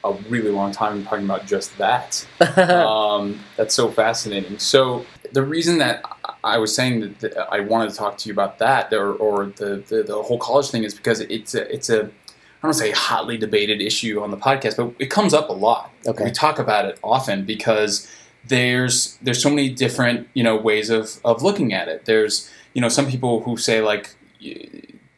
a 0.03 0.13
really 0.29 0.49
long 0.49 0.71
time 0.71 1.03
talking 1.05 1.25
about 1.25 1.45
just 1.45 1.77
that. 1.77 2.25
um, 2.57 3.39
that's 3.55 3.73
so 3.73 3.89
fascinating. 3.89 4.59
So 4.59 5.05
the 5.31 5.43
reason 5.43 5.77
that 5.77 6.03
I 6.43 6.57
was 6.57 6.75
saying 6.75 7.15
that, 7.19 7.37
I 7.51 7.61
wanted 7.61 7.91
to 7.91 7.95
talk 7.95 8.17
to 8.19 8.29
you 8.29 8.33
about 8.33 8.59
that, 8.59 8.91
or, 8.93 9.13
or 9.13 9.45
the, 9.45 9.83
the 9.87 10.03
the 10.03 10.21
whole 10.21 10.37
college 10.37 10.69
thing, 10.69 10.83
is 10.83 10.93
because 10.93 11.21
it's 11.21 11.55
a 11.55 11.73
it's 11.73 11.89
a 11.89 12.01
I 12.03 12.67
don't 12.67 12.69
want 12.69 12.75
to 12.75 12.79
say 12.79 12.91
hotly 12.91 13.37
debated 13.37 13.81
issue 13.81 14.21
on 14.21 14.31
the 14.31 14.37
podcast, 14.37 14.77
but 14.77 14.93
it 14.99 15.07
comes 15.07 15.33
up 15.33 15.49
a 15.49 15.53
lot. 15.53 15.91
Okay. 16.05 16.25
We 16.25 16.31
talk 16.31 16.59
about 16.59 16.85
it 16.85 16.99
often 17.03 17.45
because 17.45 18.09
there's 18.45 19.17
there's 19.21 19.41
so 19.41 19.49
many 19.49 19.69
different 19.69 20.27
you 20.33 20.43
know 20.43 20.55
ways 20.57 20.89
of 20.89 21.19
of 21.23 21.41
looking 21.43 21.73
at 21.73 21.87
it. 21.87 22.05
There's 22.05 22.51
you 22.73 22.81
know 22.81 22.89
some 22.89 23.07
people 23.07 23.41
who 23.41 23.55
say 23.57 23.81
like 23.81 24.15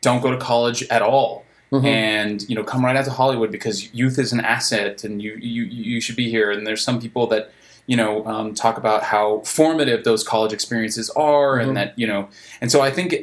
don't 0.02 0.22
go 0.22 0.30
to 0.30 0.38
college 0.38 0.84
at 0.90 1.02
all 1.02 1.45
Mhm. 1.82 1.86
and 1.86 2.50
you 2.50 2.56
know 2.56 2.64
come 2.64 2.84
right 2.86 2.96
out 2.96 3.06
to 3.06 3.12
Hollywood 3.12 3.52
because 3.52 3.94
youth 3.94 4.18
is 4.20 4.32
an 4.34 4.40
asset 4.42 5.04
and 5.04 5.22
you 5.22 5.34
you 5.36 5.64
you 5.64 6.02
should 6.02 6.16
be 6.16 6.30
here. 6.30 6.52
And 6.52 6.66
there's 6.68 6.84
some 6.84 7.00
people 7.02 7.28
that 7.28 7.52
you 7.88 7.96
know 7.98 8.26
um, 8.26 8.54
talk 8.54 8.78
about 8.78 9.04
how 9.04 9.40
formative 9.42 10.04
those 10.04 10.24
college 10.24 10.54
experiences 10.54 11.10
are, 11.12 11.58
Mhm. 11.58 11.64
and 11.68 11.78
that 11.78 11.98
you 12.00 12.08
know. 12.08 12.28
And 12.62 12.72
so 12.72 12.82
I 12.82 12.92
think 12.92 13.16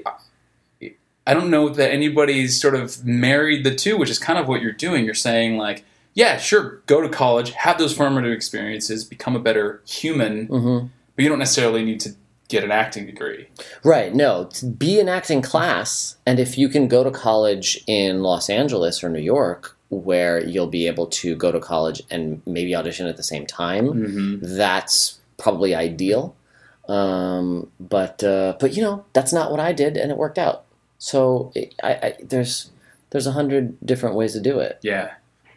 I 1.26 1.34
don't 1.34 1.50
know 1.50 1.68
that 1.68 1.92
anybody's 1.92 2.60
sort 2.60 2.74
of 2.74 3.04
married 3.04 3.62
the 3.64 3.74
two, 3.74 3.96
which 3.96 4.10
is 4.10 4.18
kind 4.18 4.38
of 4.38 4.48
what 4.48 4.60
you're 4.60 4.72
doing. 4.72 5.04
You're 5.04 5.14
saying 5.14 5.56
like, 5.56 5.84
yeah, 6.14 6.36
sure, 6.36 6.80
go 6.86 7.00
to 7.00 7.08
college, 7.08 7.50
have 7.52 7.78
those 7.78 7.94
formative 7.96 8.32
experiences, 8.32 9.04
become 9.04 9.36
a 9.36 9.38
better 9.40 9.80
human, 9.86 10.46
hmm 10.46 10.78
but 11.14 11.22
you 11.22 11.28
don't 11.28 11.38
necessarily 11.38 11.84
need 11.84 12.00
to 12.00 12.14
get 12.52 12.62
an 12.64 12.70
acting 12.70 13.06
degree. 13.06 13.48
Right. 13.82 14.14
No, 14.14 14.48
be 14.78 15.00
an 15.00 15.08
acting 15.08 15.42
class, 15.42 16.16
and 16.26 16.38
if 16.38 16.56
you 16.56 16.68
can 16.68 16.86
go 16.86 17.02
to 17.02 17.10
college 17.10 17.82
in 17.86 18.22
Los 18.22 18.48
Angeles 18.48 19.02
or 19.02 19.08
New 19.08 19.20
York, 19.20 19.76
where 19.88 20.42
you'll 20.44 20.68
be 20.80 20.86
able 20.86 21.06
to 21.06 21.34
go 21.36 21.50
to 21.52 21.58
college 21.60 22.02
and 22.10 22.40
maybe 22.46 22.74
audition 22.76 23.06
at 23.06 23.16
the 23.16 23.22
same 23.22 23.44
time, 23.46 23.86
Mm-hmm. 23.88 24.56
that's 24.56 25.18
probably 25.36 25.74
ideal. 25.74 26.34
Um, 26.88 27.70
but 27.80 28.22
uh, 28.24 28.54
but 28.60 28.74
you 28.76 28.82
know 28.82 29.04
that's 29.12 29.32
not 29.32 29.50
what 29.50 29.60
I 29.60 29.72
did, 29.72 29.96
and 29.96 30.10
it 30.10 30.18
worked 30.18 30.38
out. 30.38 30.64
So 30.98 31.52
it, 31.54 31.74
I, 31.82 31.92
I, 31.94 32.14
there's 32.22 32.70
there's 33.10 33.26
a 33.26 33.32
hundred 33.32 33.76
different 33.84 34.16
ways 34.16 34.32
to 34.34 34.40
do 34.40 34.58
it. 34.58 34.78
Yeah. 34.82 35.12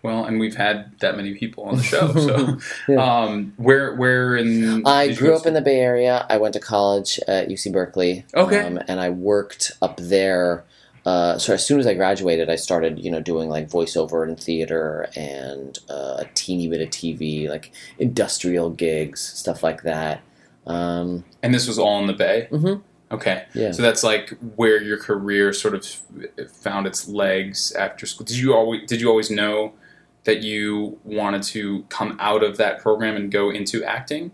Well, 0.06 0.26
and 0.26 0.40
we've 0.40 0.56
had 0.56 0.98
that 1.00 1.18
many 1.18 1.34
people 1.34 1.64
on 1.66 1.78
the 1.78 1.84
show. 1.84 2.14
So, 2.14 2.58
Yeah. 2.88 3.04
um, 3.24 3.54
where 3.58 3.96
where 3.96 4.36
in 4.36 4.86
I 4.86 5.14
grew 5.14 5.30
go 5.30 5.36
up 5.38 5.46
in 5.46 5.54
the 5.54 5.62
Bay 5.62 5.80
Area. 5.80 6.26
I 6.30 6.38
went 6.38 6.54
to 6.54 6.60
college 6.60 7.20
at 7.28 7.50
UC 7.50 7.72
Berkeley. 7.74 8.24
Okay. 8.36 8.60
Um, 8.62 8.80
and 8.88 9.00
I 9.00 9.10
worked 9.10 9.72
up 9.82 9.98
there. 9.98 10.64
Uh, 11.06 11.38
so 11.38 11.54
as 11.54 11.64
soon 11.66 11.80
as 11.80 11.86
I 11.86 11.94
graduated, 11.94 12.50
I 12.50 12.56
started, 12.56 12.98
you 13.04 13.12
know, 13.12 13.20
doing 13.20 13.48
like 13.48 13.70
voiceover 13.70 14.28
in 14.28 14.36
theater 14.36 15.08
and 15.16 15.78
uh, 15.90 16.18
a 16.24 16.26
teeny 16.34 16.68
bit 16.68 16.82
of 16.82 16.90
TV, 16.90 17.48
like 17.48 17.72
industrial 18.00 18.72
gigs, 18.72 19.22
stuff 19.22 19.62
like 19.62 19.84
that. 19.84 20.22
Um, 20.66 21.24
And 21.44 21.54
this 21.54 21.68
was 21.68 21.78
all 21.78 22.00
in 22.00 22.08
the 22.08 22.14
Bay. 22.14 22.48
Mhm. 22.52 22.82
Okay. 23.12 23.44
Yeah. 23.54 23.72
So 23.72 23.84
that's 23.84 24.04
like 24.04 24.36
where 24.56 24.82
your 24.82 24.98
career 24.98 25.54
sort 25.54 25.76
of 25.76 25.86
found 26.52 26.88
its 26.88 27.08
legs 27.08 27.72
after 27.74 28.08
school. 28.08 28.26
Did 28.26 28.38
you 28.38 28.56
always 28.56 28.88
did 28.90 29.00
you 29.00 29.10
always 29.10 29.30
know 29.30 29.74
that 30.26 30.42
you 30.42 31.00
wanted 31.04 31.44
to 31.44 31.84
come 31.90 32.18
out 32.20 32.44
of 32.44 32.58
that 32.58 32.80
program 32.80 33.16
and 33.16 33.32
go 33.32 33.50
into 33.50 33.84
acting? 33.84 34.32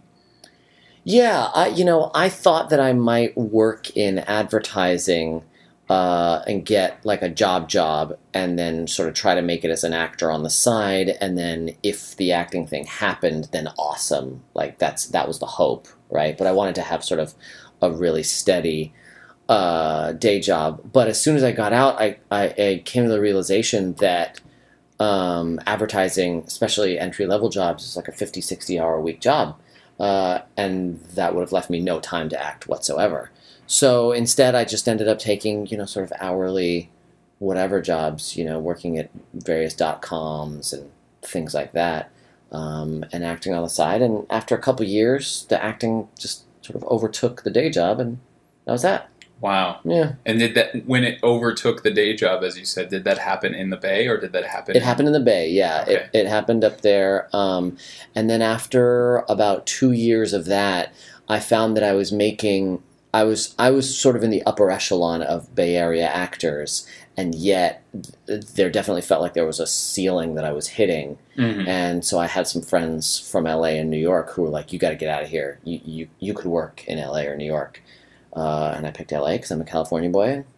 Yeah, 1.03 1.49
I 1.53 1.67
you 1.67 1.85
know 1.85 2.11
I 2.13 2.29
thought 2.29 2.69
that 2.69 2.79
I 2.79 2.93
might 2.93 3.35
work 3.37 3.95
in 3.95 4.19
advertising 4.19 5.43
uh, 5.89 6.43
and 6.47 6.65
get 6.65 7.03
like 7.05 7.21
a 7.21 7.29
job 7.29 7.67
job, 7.69 8.17
and 8.33 8.57
then 8.57 8.87
sort 8.87 9.09
of 9.09 9.15
try 9.15 9.35
to 9.35 9.41
make 9.41 9.65
it 9.65 9.71
as 9.71 9.83
an 9.83 9.93
actor 9.93 10.31
on 10.31 10.43
the 10.43 10.49
side, 10.49 11.17
and 11.19 11.37
then 11.37 11.75
if 11.83 12.15
the 12.17 12.31
acting 12.31 12.67
thing 12.67 12.85
happened, 12.85 13.49
then 13.51 13.67
awesome. 13.79 14.43
Like 14.53 14.77
that's 14.77 15.07
that 15.07 15.27
was 15.27 15.39
the 15.39 15.47
hope, 15.47 15.87
right? 16.09 16.37
But 16.37 16.47
I 16.47 16.51
wanted 16.51 16.75
to 16.75 16.81
have 16.81 17.03
sort 17.03 17.19
of 17.19 17.33
a 17.81 17.91
really 17.91 18.23
steady 18.23 18.93
uh, 19.49 20.13
day 20.13 20.39
job. 20.39 20.81
But 20.93 21.07
as 21.07 21.19
soon 21.21 21.35
as 21.35 21.43
I 21.43 21.51
got 21.51 21.73
out, 21.73 21.99
I 21.99 22.17
I, 22.29 22.43
I 22.57 22.81
came 22.85 23.03
to 23.03 23.09
the 23.09 23.19
realization 23.19 23.93
that 23.95 24.39
um, 25.01 25.59
advertising, 25.65 26.43
especially 26.47 26.99
entry 26.99 27.25
level 27.25 27.49
jobs, 27.49 27.83
is 27.83 27.95
like 27.95 28.07
a 28.07 28.11
50, 28.11 28.41
60 28.41 28.79
hour 28.79 28.95
a 28.95 29.01
week 29.01 29.19
job 29.19 29.57
uh, 30.01 30.41
and 30.57 30.99
that 31.13 31.35
would 31.35 31.41
have 31.41 31.51
left 31.51 31.69
me 31.69 31.79
no 31.79 31.99
time 31.99 32.27
to 32.27 32.43
act 32.43 32.67
whatsoever. 32.67 33.29
So 33.67 34.11
instead, 34.11 34.55
I 34.55 34.65
just 34.65 34.89
ended 34.89 35.07
up 35.07 35.19
taking, 35.19 35.67
you 35.67 35.77
know, 35.77 35.85
sort 35.85 36.05
of 36.05 36.13
hourly, 36.19 36.89
whatever 37.37 37.81
jobs, 37.81 38.35
you 38.35 38.43
know, 38.43 38.59
working 38.59 38.97
at 38.97 39.11
various 39.35 39.75
dot 39.75 40.01
coms 40.01 40.73
and 40.73 40.89
things 41.21 41.53
like 41.53 41.73
that, 41.73 42.09
um, 42.51 43.05
and 43.13 43.23
acting 43.23 43.53
on 43.53 43.61
the 43.61 43.69
side. 43.69 44.01
And 44.01 44.25
after 44.31 44.55
a 44.55 44.59
couple 44.59 44.83
years, 44.87 45.45
the 45.49 45.63
acting 45.63 46.07
just 46.17 46.45
sort 46.65 46.75
of 46.75 46.83
overtook 46.85 47.43
the 47.43 47.51
day 47.51 47.69
job, 47.69 47.99
and 47.99 48.17
that 48.65 48.71
was 48.71 48.81
that. 48.81 49.07
Wow. 49.41 49.79
Yeah, 49.83 50.13
And 50.25 50.39
did 50.39 50.53
that 50.55 50.85
when 50.85 51.03
it 51.03 51.19
overtook 51.23 51.81
the 51.83 51.91
day 51.91 52.15
job, 52.15 52.43
as 52.43 52.57
you 52.57 52.63
said, 52.65 52.89
did 52.89 53.03
that 53.05 53.17
happen 53.17 53.53
in 53.55 53.69
the 53.71 53.77
Bay 53.77 54.07
or 54.07 54.17
did 54.17 54.31
that 54.33 54.45
happen? 54.45 54.75
it 54.75 54.83
happened 54.83 55.07
in 55.07 55.13
the 55.13 55.19
Bay. 55.19 55.49
Yeah, 55.49 55.81
Okay. 55.81 55.93
it, 55.95 56.09
it 56.13 56.27
happened 56.27 56.63
up 56.63 56.81
there. 56.81 57.27
Um, 57.33 57.75
and 58.15 58.29
then 58.29 58.41
after 58.41 59.17
about 59.27 59.65
two 59.65 59.91
years 59.91 60.31
of 60.33 60.45
that, 60.45 60.93
I 61.27 61.39
found 61.39 61.75
that 61.75 61.83
I 61.83 61.93
was 61.93 62.11
making. 62.11 62.83
I 63.13 63.23
was 63.25 63.55
I 63.59 63.71
was 63.71 63.97
sort 63.97 64.15
of 64.15 64.23
in 64.23 64.29
the 64.29 64.41
upper 64.43 64.71
echelon 64.71 65.21
of 65.21 65.53
Bay 65.53 65.75
Area 65.75 66.07
actors, 66.07 66.87
and 67.17 67.35
yet 67.35 67.83
there 68.25 68.69
definitely 68.69 69.01
felt 69.01 69.21
like 69.21 69.33
there 69.33 69.45
was 69.45 69.59
a 69.59 69.67
ceiling 69.67 70.35
that 70.35 70.45
I 70.45 70.53
was 70.53 70.67
hitting. 70.69 71.17
Mhm. 71.37 71.67
And 71.67 72.05
so 72.05 72.19
I 72.19 72.27
had 72.27 72.47
some 72.47 72.61
friends 72.61 73.19
from 73.19 73.45
LA 73.47 73.77
and 73.79 73.89
New 73.89 73.97
York 73.97 74.31
who 74.31 74.43
were 74.43 74.49
like, 74.49 74.71
"You 74.71 74.79
got 74.79 74.91
to 74.91 74.95
get 74.95 75.09
out 75.09 75.23
of 75.23 75.29
here. 75.29 75.59
You 75.65 75.79
you 75.83 76.07
you 76.19 76.33
could 76.33 76.45
work 76.45 76.85
in 76.87 76.99
LA 76.99 77.23
or 77.27 77.35
New 77.35 77.45
York." 77.45 77.81
Uh, 78.35 78.73
and 78.75 78.85
I 78.87 78.91
picked 78.91 79.11
LA 79.11 79.33
because 79.33 79.51
I'm 79.51 79.61
a 79.61 79.65
California 79.65 80.09
boy. 80.09 80.43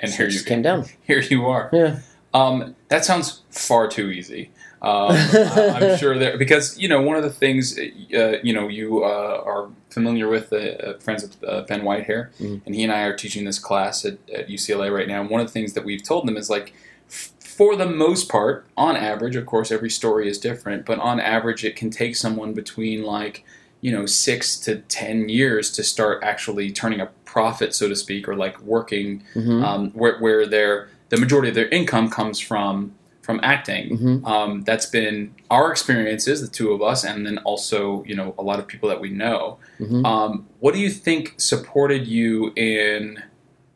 And 0.00 0.10
so 0.10 0.16
here 0.18 0.28
you 0.28 0.42
came 0.42 0.62
down. 0.62 0.86
Here 1.06 1.20
you 1.20 1.46
are. 1.46 1.70
Yeah. 1.72 2.00
Um, 2.34 2.74
that 2.88 3.04
sounds 3.04 3.42
far 3.50 3.88
too 3.88 4.10
easy. 4.10 4.50
Um, 4.82 5.10
I'm 5.32 5.96
sure 5.98 6.18
there 6.18 6.36
because 6.38 6.78
you 6.78 6.88
know 6.88 7.00
one 7.02 7.16
of 7.16 7.22
the 7.22 7.30
things 7.30 7.78
uh, 7.78 8.38
you 8.42 8.52
know 8.54 8.68
you 8.68 9.04
uh, 9.04 9.42
are 9.44 9.68
familiar 9.90 10.28
with, 10.28 10.52
uh, 10.52 10.56
uh, 10.56 10.98
friends 10.98 11.22
with 11.22 11.44
uh, 11.44 11.62
Ben 11.68 11.82
Whitehair, 11.82 12.30
Mhm. 12.40 12.62
and 12.64 12.74
he 12.74 12.82
and 12.82 12.92
I 12.92 13.02
are 13.02 13.14
teaching 13.16 13.44
this 13.44 13.58
class 13.58 14.04
at, 14.04 14.16
at 14.34 14.48
UCLA 14.48 14.90
right 14.94 15.06
now. 15.08 15.20
And 15.20 15.28
one 15.30 15.40
of 15.40 15.46
the 15.46 15.52
things 15.52 15.72
that 15.74 15.84
we've 15.84 16.02
told 16.02 16.26
them 16.26 16.36
is 16.36 16.48
like, 16.48 16.72
f- 17.08 17.32
for 17.40 17.76
the 17.76 17.86
most 17.86 18.28
part, 18.28 18.66
on 18.76 18.96
average, 18.96 19.36
of 19.36 19.44
course, 19.46 19.70
every 19.70 19.90
story 19.90 20.28
is 20.28 20.38
different, 20.38 20.86
but 20.86 20.98
on 21.00 21.20
average, 21.20 21.64
it 21.64 21.76
can 21.76 21.90
take 21.90 22.16
someone 22.16 22.54
between 22.54 23.02
like 23.02 23.44
you 23.80 23.92
know 23.92 24.06
six 24.06 24.58
to 24.60 24.76
ten 25.00 25.28
years 25.28 25.70
to 25.72 25.82
start 25.82 26.22
actually 26.22 26.70
turning 26.70 27.00
a 27.00 27.06
profit, 27.24 27.74
so 27.74 27.88
to 27.88 27.96
speak, 27.96 28.28
or 28.28 28.36
like 28.36 28.60
working 28.60 29.22
hmm 29.34 29.62
um, 29.62 29.90
where, 29.92 30.18
where 30.18 30.46
their 30.46 30.88
the 31.08 31.16
majority 31.16 31.48
of 31.48 31.54
their 31.54 31.68
income 31.68 32.08
comes 32.10 32.38
from 32.38 32.94
from 33.22 33.40
acting. 33.42 33.96
hmm 33.96 34.24
Um, 34.26 34.62
that's 34.62 34.86
been 34.86 35.34
our 35.50 35.70
experiences, 35.70 36.40
the 36.40 36.48
two 36.48 36.72
of 36.72 36.82
us, 36.82 37.04
and 37.04 37.26
then 37.26 37.38
also 37.38 38.04
you 38.04 38.14
know 38.14 38.34
a 38.38 38.42
lot 38.42 38.58
of 38.58 38.66
people 38.66 38.88
that 38.88 39.00
we 39.00 39.10
know. 39.10 39.58
hmm 39.78 40.04
Um, 40.04 40.46
what 40.58 40.74
do 40.74 40.80
you 40.80 40.90
think 40.90 41.34
supported 41.38 42.06
you 42.06 42.52
in 42.56 43.22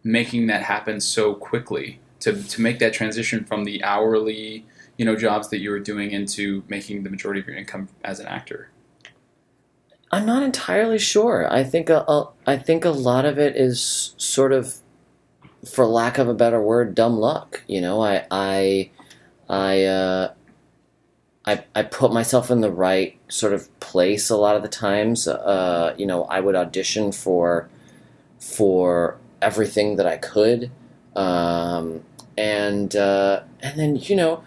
making 0.03 0.49
that 0.49 0.63
happen 0.63 1.01
so 1.01 1.35
quickly 1.35 2.01
to 2.21 2.43
to 2.43 2.61
make 2.61 2.79
that 2.79 2.93
transition 2.93 3.45
from 3.45 3.65
the 3.65 3.83
hourly 3.85 4.67
you 4.99 5.05
know 5.05 5.17
jobs 5.17 5.49
that 5.49 5.59
you 5.59 5.71
were 5.71 5.81
doing 5.81 6.11
into 6.11 6.63
making 6.69 7.03
the 7.05 7.11
majority 7.11 7.41
of 7.41 7.47
your 7.47 7.57
income 7.57 7.89
as 8.03 8.21
an 8.21 8.27
actor? 8.27 8.69
I'm 10.11 10.27
not 10.27 10.43
entirely 10.43 10.99
sure. 10.99 11.53
I 11.53 11.65
think 11.65 11.91
a, 11.91 12.05
a, 12.07 12.29
I 12.47 12.57
think 12.57 12.85
a 12.85 12.91
lot 12.91 13.25
of 13.25 13.39
it 13.39 13.57
is 13.57 14.15
sort 14.17 14.53
of, 14.53 14.77
for 15.69 15.87
lack 15.87 16.19
of 16.19 16.29
a 16.29 16.35
better 16.35 16.61
word, 16.61 16.95
dumb 16.95 17.17
luck. 17.19 17.63
You 17.67 17.81
know, 17.81 18.03
I 18.03 18.27
I 18.31 18.91
I 19.49 19.85
uh, 19.85 20.33
I 21.47 21.65
I 21.75 21.83
put 21.83 22.13
myself 22.13 22.51
in 22.51 22.61
the 22.61 22.71
right 22.71 23.19
sort 23.29 23.53
of 23.53 23.81
place 23.81 24.31
a 24.31 24.37
lot 24.37 24.57
of 24.57 24.63
the 24.63 24.69
times. 24.69 25.27
Uh, 25.27 25.95
you 25.99 26.07
know, 26.07 26.25
I 26.25 26.41
would 26.41 26.55
audition 26.55 27.13
for 27.13 27.69
for 28.39 29.19
everything 29.43 29.97
that 29.97 30.07
I 30.07 30.17
could, 30.17 30.71
um, 31.17 32.03
and 32.37 32.95
uh, 32.95 33.43
and 33.61 33.79
then 33.79 33.97
you 33.97 34.17
know, 34.17 34.45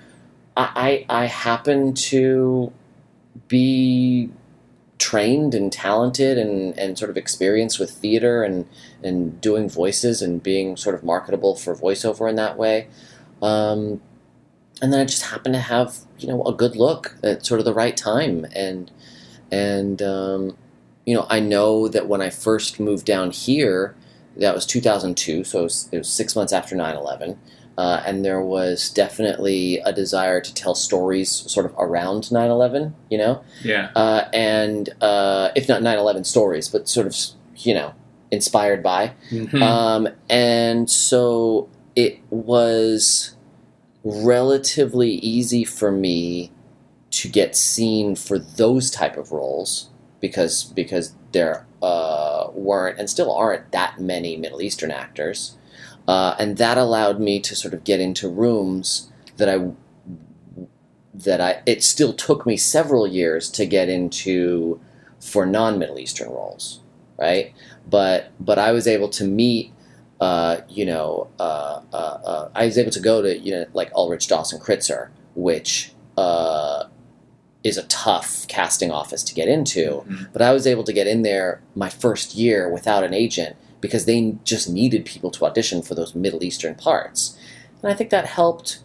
I 0.56 1.06
I, 1.10 1.24
I 1.24 1.26
happen 1.26 1.93
to 1.93 2.72
be 3.48 4.30
trained 4.98 5.54
and 5.54 5.72
talented 5.72 6.38
and, 6.38 6.78
and 6.78 6.98
sort 6.98 7.10
of 7.10 7.18
experienced 7.18 7.80
with 7.80 7.92
theater 7.92 8.44
and, 8.44 8.68
and 9.04 9.40
doing 9.42 9.70
voices 9.70 10.22
and 10.22 10.42
being 10.42 10.76
sort 10.76 10.96
of 10.96 11.04
marketable 11.04 11.56
for 11.56 11.76
voiceover 11.76 12.30
in 12.30 12.36
that 12.36 12.58
way. 12.58 12.88
Um, 13.42 14.02
and 14.82 14.94
then 14.94 15.00
I 15.00 15.06
just 15.06 15.24
happened 15.24 15.56
to 15.56 15.62
have, 15.62 15.98
you 16.20 16.28
know, 16.28 16.44
a 16.44 16.54
good 16.54 16.76
look 16.76 17.16
at 17.24 17.46
sort 17.46 17.60
of 17.60 17.66
the 17.66 17.74
right 17.74 17.96
time. 17.96 18.46
And, 18.56 18.92
and 19.52 20.02
um, 20.02 20.58
you 21.06 21.16
know, 21.16 21.26
I 21.30 21.40
know 21.40 21.88
that 21.88 22.08
when 22.08 22.22
I 22.22 22.30
first 22.30 22.80
moved 22.80 23.06
down 23.06 23.32
here, 23.32 23.96
that 24.36 24.54
was 24.54 24.66
2002, 24.66 25.44
so 25.44 25.60
it 25.60 25.64
was, 25.64 25.90
it 25.92 25.98
was 25.98 26.10
six 26.10 26.36
months 26.36 26.54
after 26.54 26.76
9 26.76 26.96
11. 26.96 27.40
Uh, 27.78 28.02
and 28.08 28.26
there 28.26 28.42
was 28.42 28.90
definitely 28.90 29.80
a 29.86 29.94
desire 29.94 30.42
to 30.42 30.52
tell 30.54 30.74
stories 30.74 31.30
sort 31.30 31.66
of 31.66 31.76
around 31.78 32.32
9 32.32 32.50
11, 32.50 32.96
you 33.12 33.18
know? 33.20 33.44
Yeah. 33.63 33.92
uh, 33.96 34.24
and 34.34 34.90
uh, 35.02 35.50
if 35.56 35.70
not 35.70 35.82
9-11 35.82 36.26
stories 36.26 36.70
but 36.70 36.90
sort 36.90 37.06
of 37.08 37.16
you 37.58 37.74
know 37.76 37.94
inspired 38.32 38.82
by 38.84 39.13
Mhm. 39.32 39.62
um, 39.62 40.08
and 40.30 40.90
so 40.90 41.70
it 41.96 42.20
was 42.30 43.36
relatively 44.04 45.12
easy 45.12 45.63
for 45.63 45.92
me 45.92 46.52
to 47.12 47.28
get 47.30 47.56
seen 47.56 48.16
for 48.16 48.40
those 48.40 48.90
type 48.92 49.18
of 49.18 49.32
roles 49.32 49.90
because 50.22 50.63
because 50.63 51.13
there 51.32 51.66
uh, 51.82 52.48
weren't 52.54 52.98
and 53.00 53.10
still 53.10 53.32
aren't 53.34 53.72
that 53.72 54.00
many 54.00 54.36
Middle 54.38 54.62
Eastern 54.62 54.92
actors, 54.92 55.57
uh, 56.08 56.36
and 56.39 56.58
that 56.58 56.78
allowed 56.78 57.20
me 57.20 57.39
to 57.41 57.56
sort 57.56 57.74
of 57.74 57.84
get 57.84 58.00
into 58.00 58.30
rooms 58.30 59.12
that 59.38 59.50
I 59.50 59.72
that 61.13 61.41
I 61.41 61.62
it 61.65 61.84
still 61.84 62.13
took 62.13 62.46
me 62.46 62.58
several 62.58 63.08
years 63.08 63.50
to 63.52 63.65
get 63.65 63.89
into 63.89 64.80
for 65.20 65.46
non 65.46 65.80
Middle 65.80 66.00
Eastern 66.00 66.30
roles, 66.30 66.80
right? 67.17 67.54
But 67.89 68.32
but 68.39 68.60
I 68.60 68.72
was 68.72 68.88
able 68.88 69.10
to 69.10 69.26
meet. 69.26 69.74
Uh, 70.20 70.62
you 70.67 70.84
know, 70.84 71.28
uh, 71.39 71.80
uh, 71.93 71.96
uh, 71.96 72.50
I 72.56 72.65
was 72.65 72.76
able 72.80 72.89
to 72.89 73.00
go 73.00 73.22
to 73.22 73.38
you 73.38 73.52
know 73.52 73.65
like 73.74 73.91
Ulrich 73.93 74.28
Dawson 74.28 74.60
Kritzer, 74.60 75.10
which 75.36 75.91
uh, 76.17 76.86
is 77.63 77.78
a 77.78 77.84
tough 77.84 78.48
casting 78.48 78.89
office 78.89 79.24
to 79.26 79.36
get 79.36 79.48
into. 79.48 80.04
Mhm. 80.08 80.30
But 80.34 80.41
I 80.41 80.54
was 80.54 80.65
able 80.65 80.84
to 80.86 80.93
get 80.93 81.06
in 81.06 81.22
there 81.22 81.62
my 81.76 81.89
first 81.89 82.34
year 82.34 82.72
without 82.72 83.04
an 83.04 83.13
agent 83.13 83.56
because 83.82 84.06
they 84.06 84.36
just 84.44 84.70
needed 84.70 85.06
people 85.06 85.32
to 85.32 85.46
audition 85.46 85.82
for 85.82 85.96
those 85.96 86.16
Middle 86.16 86.44
Eastern 86.44 86.76
parts. 86.76 87.38
And 87.82 87.92
I 87.92 87.96
think 87.96 88.10
that 88.10 88.26
helped 88.26 88.80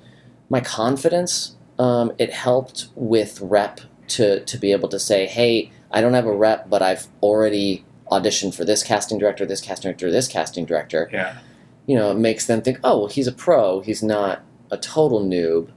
my 0.51 0.61
confidence. 0.61 1.57
Um, 1.79 2.13
it 2.19 2.33
helped 2.33 2.89
with 2.95 3.41
rep 3.41 3.81
to, 4.09 4.45
to 4.45 4.59
be 4.59 4.73
able 4.73 4.89
to 4.91 4.99
say, 4.99 5.27
hey, 5.27 5.73
I 5.91 6.01
don't 6.01 6.15
have 6.15 6.27
a 6.27 6.37
rep, 6.37 6.69
but 6.69 6.83
I've 6.83 7.09
already 7.23 7.85
auditioned 8.11 8.55
for 8.55 8.65
this 8.65 8.83
casting 8.83 9.19
director, 9.19 9.47
this 9.47 9.61
casting 9.61 9.91
director, 9.91 10.11
this 10.11 10.29
casting 10.29 10.65
director. 10.65 11.09
Yeah. 11.13 11.39
You 11.87 11.97
know, 11.97 12.11
it 12.11 12.19
makes 12.19 12.47
them 12.47 12.63
think, 12.63 12.79
oh, 12.85 13.01
well, 13.01 13.09
he's 13.09 13.27
a 13.27 13.33
pro. 13.33 13.81
He's 13.81 14.03
not 14.03 14.43
a 14.71 14.77
total 14.77 15.21
noob. 15.21 15.71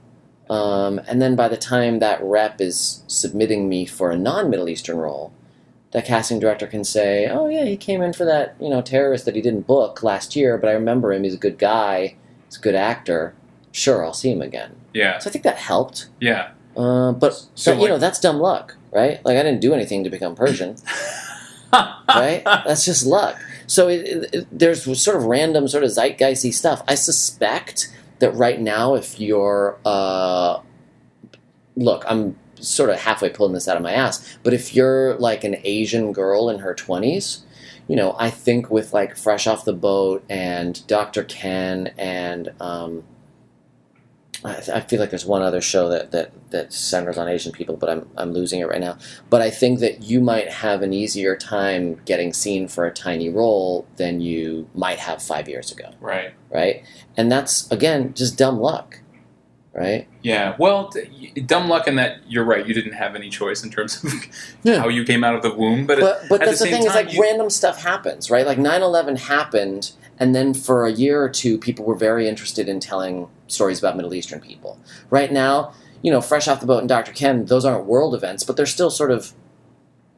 Um, 0.48 1.00
and 1.08 1.20
then 1.20 1.34
by 1.34 1.48
the 1.48 1.56
time 1.56 1.98
that 1.98 2.22
rep 2.22 2.60
is 2.60 3.02
submitting 3.08 3.68
me 3.68 3.84
for 3.86 4.10
a 4.10 4.16
non 4.16 4.48
Middle 4.48 4.68
Eastern 4.68 4.98
role, 4.98 5.32
that 5.96 6.04
casting 6.04 6.38
director 6.38 6.66
can 6.66 6.84
say, 6.84 7.26
"Oh 7.26 7.48
yeah, 7.48 7.64
he 7.64 7.74
came 7.78 8.02
in 8.02 8.12
for 8.12 8.26
that 8.26 8.54
you 8.60 8.68
know 8.68 8.82
terrorist 8.82 9.24
that 9.24 9.34
he 9.34 9.40
didn't 9.40 9.66
book 9.66 10.02
last 10.02 10.36
year, 10.36 10.58
but 10.58 10.68
I 10.68 10.72
remember 10.74 11.10
him. 11.10 11.24
He's 11.24 11.32
a 11.32 11.38
good 11.38 11.56
guy. 11.58 12.16
He's 12.48 12.58
a 12.58 12.60
good 12.60 12.74
actor. 12.74 13.32
Sure, 13.72 14.04
I'll 14.04 14.12
see 14.12 14.30
him 14.30 14.42
again." 14.42 14.76
Yeah. 14.92 15.18
So 15.18 15.30
I 15.30 15.32
think 15.32 15.44
that 15.44 15.56
helped. 15.56 16.08
Yeah. 16.20 16.50
Uh, 16.76 17.12
but 17.12 17.32
So, 17.54 17.74
but, 17.74 17.80
you 17.82 17.88
know 17.88 17.96
that's 17.96 18.20
dumb 18.20 18.38
luck, 18.40 18.76
right? 18.92 19.24
Like 19.24 19.38
I 19.38 19.42
didn't 19.42 19.60
do 19.62 19.72
anything 19.72 20.04
to 20.04 20.10
become 20.10 20.34
Persian, 20.36 20.76
right? 21.72 22.42
That's 22.44 22.84
just 22.84 23.06
luck. 23.06 23.36
So 23.66 23.88
it, 23.88 24.00
it, 24.06 24.34
it- 24.34 24.46
there's 24.52 24.84
sort 25.02 25.16
of 25.16 25.24
random, 25.24 25.66
sort 25.68 25.82
of 25.84 25.90
zeitgeisty 25.90 26.52
stuff. 26.52 26.82
I 26.86 26.94
suspect 26.94 27.88
that 28.18 28.32
right 28.34 28.60
now, 28.60 28.94
if 28.94 29.18
you're, 29.18 29.78
uh, 29.84 30.60
look, 31.76 32.04
I'm 32.06 32.36
sort 32.66 32.90
of 32.90 32.96
halfway 33.00 33.30
pulling 33.30 33.52
this 33.52 33.68
out 33.68 33.76
of 33.76 33.82
my 33.82 33.92
ass, 33.92 34.38
but 34.42 34.52
if 34.52 34.74
you're 34.74 35.14
like 35.18 35.44
an 35.44 35.56
Asian 35.64 36.12
girl 36.12 36.48
in 36.50 36.58
her 36.58 36.74
20s, 36.74 37.40
you 37.88 37.94
know, 37.96 38.16
I 38.18 38.30
think 38.30 38.70
with 38.70 38.92
like 38.92 39.16
Fresh 39.16 39.46
Off 39.46 39.64
the 39.64 39.72
Boat 39.72 40.24
and 40.28 40.84
Dr. 40.88 41.22
Ken 41.24 41.92
and 41.96 42.50
um, 42.60 43.04
I, 44.44 44.56
I 44.74 44.80
feel 44.80 44.98
like 45.00 45.10
there's 45.10 45.24
one 45.24 45.42
other 45.42 45.60
show 45.60 45.88
that, 45.90 46.10
that, 46.10 46.32
that 46.50 46.72
centers 46.72 47.16
on 47.16 47.28
Asian 47.28 47.52
people, 47.52 47.76
but 47.76 47.88
I'm, 47.88 48.08
I'm 48.16 48.32
losing 48.32 48.60
it 48.60 48.64
right 48.68 48.80
now. 48.80 48.98
But 49.30 49.40
I 49.42 49.50
think 49.50 49.78
that 49.80 50.02
you 50.02 50.20
might 50.20 50.48
have 50.50 50.82
an 50.82 50.92
easier 50.92 51.36
time 51.36 52.00
getting 52.04 52.32
seen 52.32 52.68
for 52.68 52.84
a 52.86 52.92
tiny 52.92 53.28
role 53.28 53.86
than 53.96 54.20
you 54.20 54.68
might 54.74 54.98
have 54.98 55.22
five 55.22 55.48
years 55.48 55.70
ago, 55.72 55.90
Right. 56.00 56.32
right? 56.50 56.82
And 57.16 57.30
that's, 57.30 57.70
again, 57.70 58.12
just 58.14 58.36
dumb 58.36 58.58
luck, 58.60 59.00
right? 59.76 60.08
Yeah. 60.22 60.56
Well, 60.58 60.90
dumb 61.46 61.68
luck 61.68 61.86
in 61.86 61.96
that 61.96 62.18
you're 62.26 62.44
right. 62.44 62.66
You 62.66 62.72
didn't 62.74 62.94
have 62.94 63.14
any 63.14 63.28
choice 63.28 63.62
in 63.62 63.70
terms 63.70 64.02
of 64.02 64.12
Yeah. 64.64 64.78
how 64.80 64.88
you 64.88 65.04
came 65.04 65.22
out 65.22 65.34
of 65.34 65.42
the 65.42 65.52
womb, 65.54 65.86
but, 65.86 66.00
But, 66.00 66.22
but 66.28 66.40
at 66.42 66.46
that's 66.46 66.58
the 66.60 66.64
the, 66.64 66.70
thing 66.72 66.80
is 66.86 66.94
like 66.94 67.12
you- 67.12 67.22
random 67.22 67.50
stuff 67.50 67.80
happens, 67.82 68.30
right? 68.30 68.46
Like 68.46 68.58
9 68.58 68.82
11 68.82 69.16
happened, 69.16 69.92
and 70.18 70.34
then 70.34 70.54
for 70.54 70.86
a 70.86 70.90
year 70.92 71.22
or 71.22 71.28
two, 71.28 71.58
people 71.58 71.84
were 71.84 71.94
very 71.94 72.26
interested 72.26 72.68
in 72.68 72.80
telling 72.80 73.28
stories 73.48 73.78
about 73.78 73.96
Middle 73.96 74.14
Eastern 74.14 74.40
people. 74.40 74.78
Right 75.10 75.30
now, 75.30 75.74
you 76.02 76.10
know, 76.10 76.20
Fresh 76.20 76.48
Off 76.48 76.60
the 76.60 76.66
Boat 76.66 76.78
and 76.80 76.88
Dr. 76.88 77.12
Ken, 77.12 77.44
those 77.44 77.64
aren't 77.64 77.84
world 77.86 78.14
events, 78.14 78.44
but 78.44 78.56
they're 78.56 78.64
still 78.66 78.90
sort 78.90 79.10
of 79.10 79.32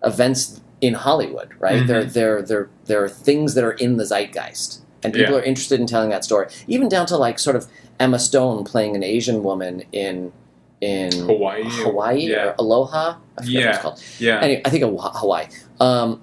events 0.05 0.61
in 0.81 0.94
Hollywood, 0.94 1.51
right? 1.59 1.83
Mhm. 1.83 1.87
They're, 1.88 2.05
they're, 2.05 2.42
they're, 2.42 2.71
they're 2.87 3.09
things 3.09 3.55
that 3.55 3.64
are 3.64 3.73
in 3.73 3.97
the 3.97 4.05
zeitgeist. 4.05 4.83
And 5.03 5.13
people 5.13 5.35
Yeah. 5.35 5.41
are 5.41 5.45
interested 5.45 5.79
in 5.81 5.87
telling 5.87 6.11
that 6.11 6.25
story. 6.25 6.49
Even 6.67 6.89
down 6.89 7.07
to 7.07 7.17
like 7.17 7.39
sort 7.39 7.57
of 7.57 7.67
Emma 8.01 8.19
Stone 8.19 8.65
playing 8.65 8.97
an 8.97 9.03
Asian 9.03 9.43
woman 9.43 9.83
in 9.93 10.33
in 10.81 11.11
Hawaii. 11.13 11.65
Hawaii 11.65 12.31
Yeah. 12.31 12.45
or 12.51 12.55
Aloha. 12.61 13.17
I 13.37 13.43
forget 13.43 13.55
what 13.57 13.63
Yeah. 13.65 13.71
it's 13.71 13.79
called 13.79 14.03
Yeah. 14.21 14.41
anyway, 14.41 14.63
I 14.65 14.71
think 14.71 14.85
Hawaii. 14.85 15.47
Um, 15.81 16.21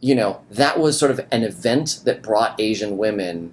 you 0.00 0.14
know, 0.14 0.40
that 0.50 0.78
was 0.78 0.98
sort 0.98 1.10
of 1.10 1.20
an 1.30 1.42
event 1.42 2.00
that 2.04 2.22
brought 2.22 2.60
Asian 2.60 2.98
women 2.98 3.52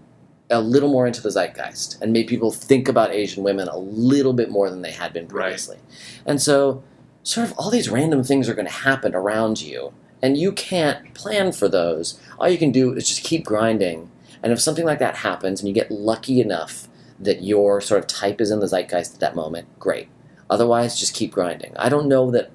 a 0.49 0.59
little 0.61 0.89
more 0.89 1.07
into 1.07 1.21
the 1.21 1.29
zeitgeist 1.31 1.97
and 2.01 2.11
made 2.11 2.27
people 2.27 2.51
think 2.51 2.89
about 2.89 3.11
Asian 3.13 3.41
women 3.43 3.69
a 3.69 3.77
little 3.77 4.33
bit 4.33 4.49
more 4.49 4.69
than 4.69 4.81
they 4.81 4.91
had 4.91 5.13
been 5.13 5.27
Right. 5.29 5.43
previously. 5.45 5.77
And 6.25 6.41
so, 6.41 6.83
sort 7.23 7.47
of 7.47 7.53
all 7.57 7.69
these 7.69 7.89
random 7.89 8.21
things 8.23 8.47
are 8.49 8.53
going 8.53 8.67
to 8.67 8.71
happen 8.71 9.13
around 9.15 9.61
you, 9.61 9.91
and 10.21 10.37
you 10.37 10.51
can't 10.51 11.13
plan 11.13 11.51
for 11.53 11.67
those. 11.69 12.17
All 12.39 12.49
you 12.49 12.57
can 12.57 12.71
do 12.71 12.93
is 12.93 13.07
just 13.07 13.23
keep 13.23 13.45
grinding. 13.45 14.09
And 14.43 14.51
if 14.51 14.61
something 14.61 14.85
like 14.85 14.99
that 14.99 15.17
happens 15.17 15.59
and 15.59 15.67
you 15.67 15.73
get 15.73 15.91
lucky 15.91 16.41
enough 16.41 16.87
that 17.19 17.43
your 17.43 17.81
sort 17.81 17.99
of 17.99 18.07
type 18.07 18.39
is 18.39 18.51
in 18.51 18.59
the 18.59 18.67
zeitgeist 18.67 19.15
at 19.15 19.19
that 19.19 19.35
moment, 19.35 19.67
great. 19.79 20.09
Otherwise, 20.49 20.99
just 20.99 21.13
keep 21.13 21.31
grinding. 21.31 21.75
I 21.77 21.89
don't 21.89 22.07
know 22.07 22.31
that 22.31 22.51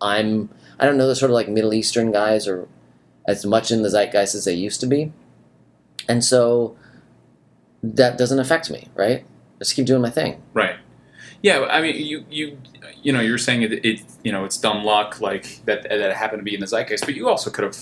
I'm. 0.00 0.50
I 0.80 0.86
don't 0.86 0.96
know 0.96 1.06
that 1.06 1.16
sort 1.16 1.30
of 1.30 1.34
like 1.34 1.48
Middle 1.48 1.74
Eastern 1.74 2.10
guys 2.10 2.48
are 2.48 2.68
as 3.28 3.46
much 3.46 3.70
in 3.70 3.82
the 3.82 3.88
zeitgeist 3.88 4.34
as 4.34 4.44
they 4.44 4.54
used 4.54 4.80
to 4.80 4.86
be, 4.86 5.12
and 6.08 6.24
so 6.24 6.76
that 7.82 8.18
doesn't 8.18 8.40
affect 8.40 8.70
me, 8.70 8.88
right? 8.94 9.24
Just 9.58 9.76
keep 9.76 9.86
doing 9.86 10.02
my 10.02 10.10
thing. 10.10 10.42
Right. 10.54 10.76
Yeah, 11.42 11.66
I 11.70 11.80
mean, 11.82 11.96
you 11.96 12.24
you 12.28 12.58
you 13.02 13.12
know, 13.12 13.20
you're 13.20 13.38
saying 13.38 13.62
it, 13.62 13.84
it 13.84 14.00
you 14.24 14.32
know, 14.32 14.44
it's 14.44 14.56
dumb 14.56 14.84
luck, 14.84 15.20
like 15.20 15.64
that 15.66 15.82
that 15.82 15.92
it 15.92 16.16
happened 16.16 16.40
to 16.40 16.44
be 16.44 16.54
in 16.54 16.60
the 16.60 16.66
zeitgeist, 16.66 17.04
but 17.04 17.14
you 17.14 17.28
also 17.28 17.50
could 17.50 17.64
have 17.64 17.76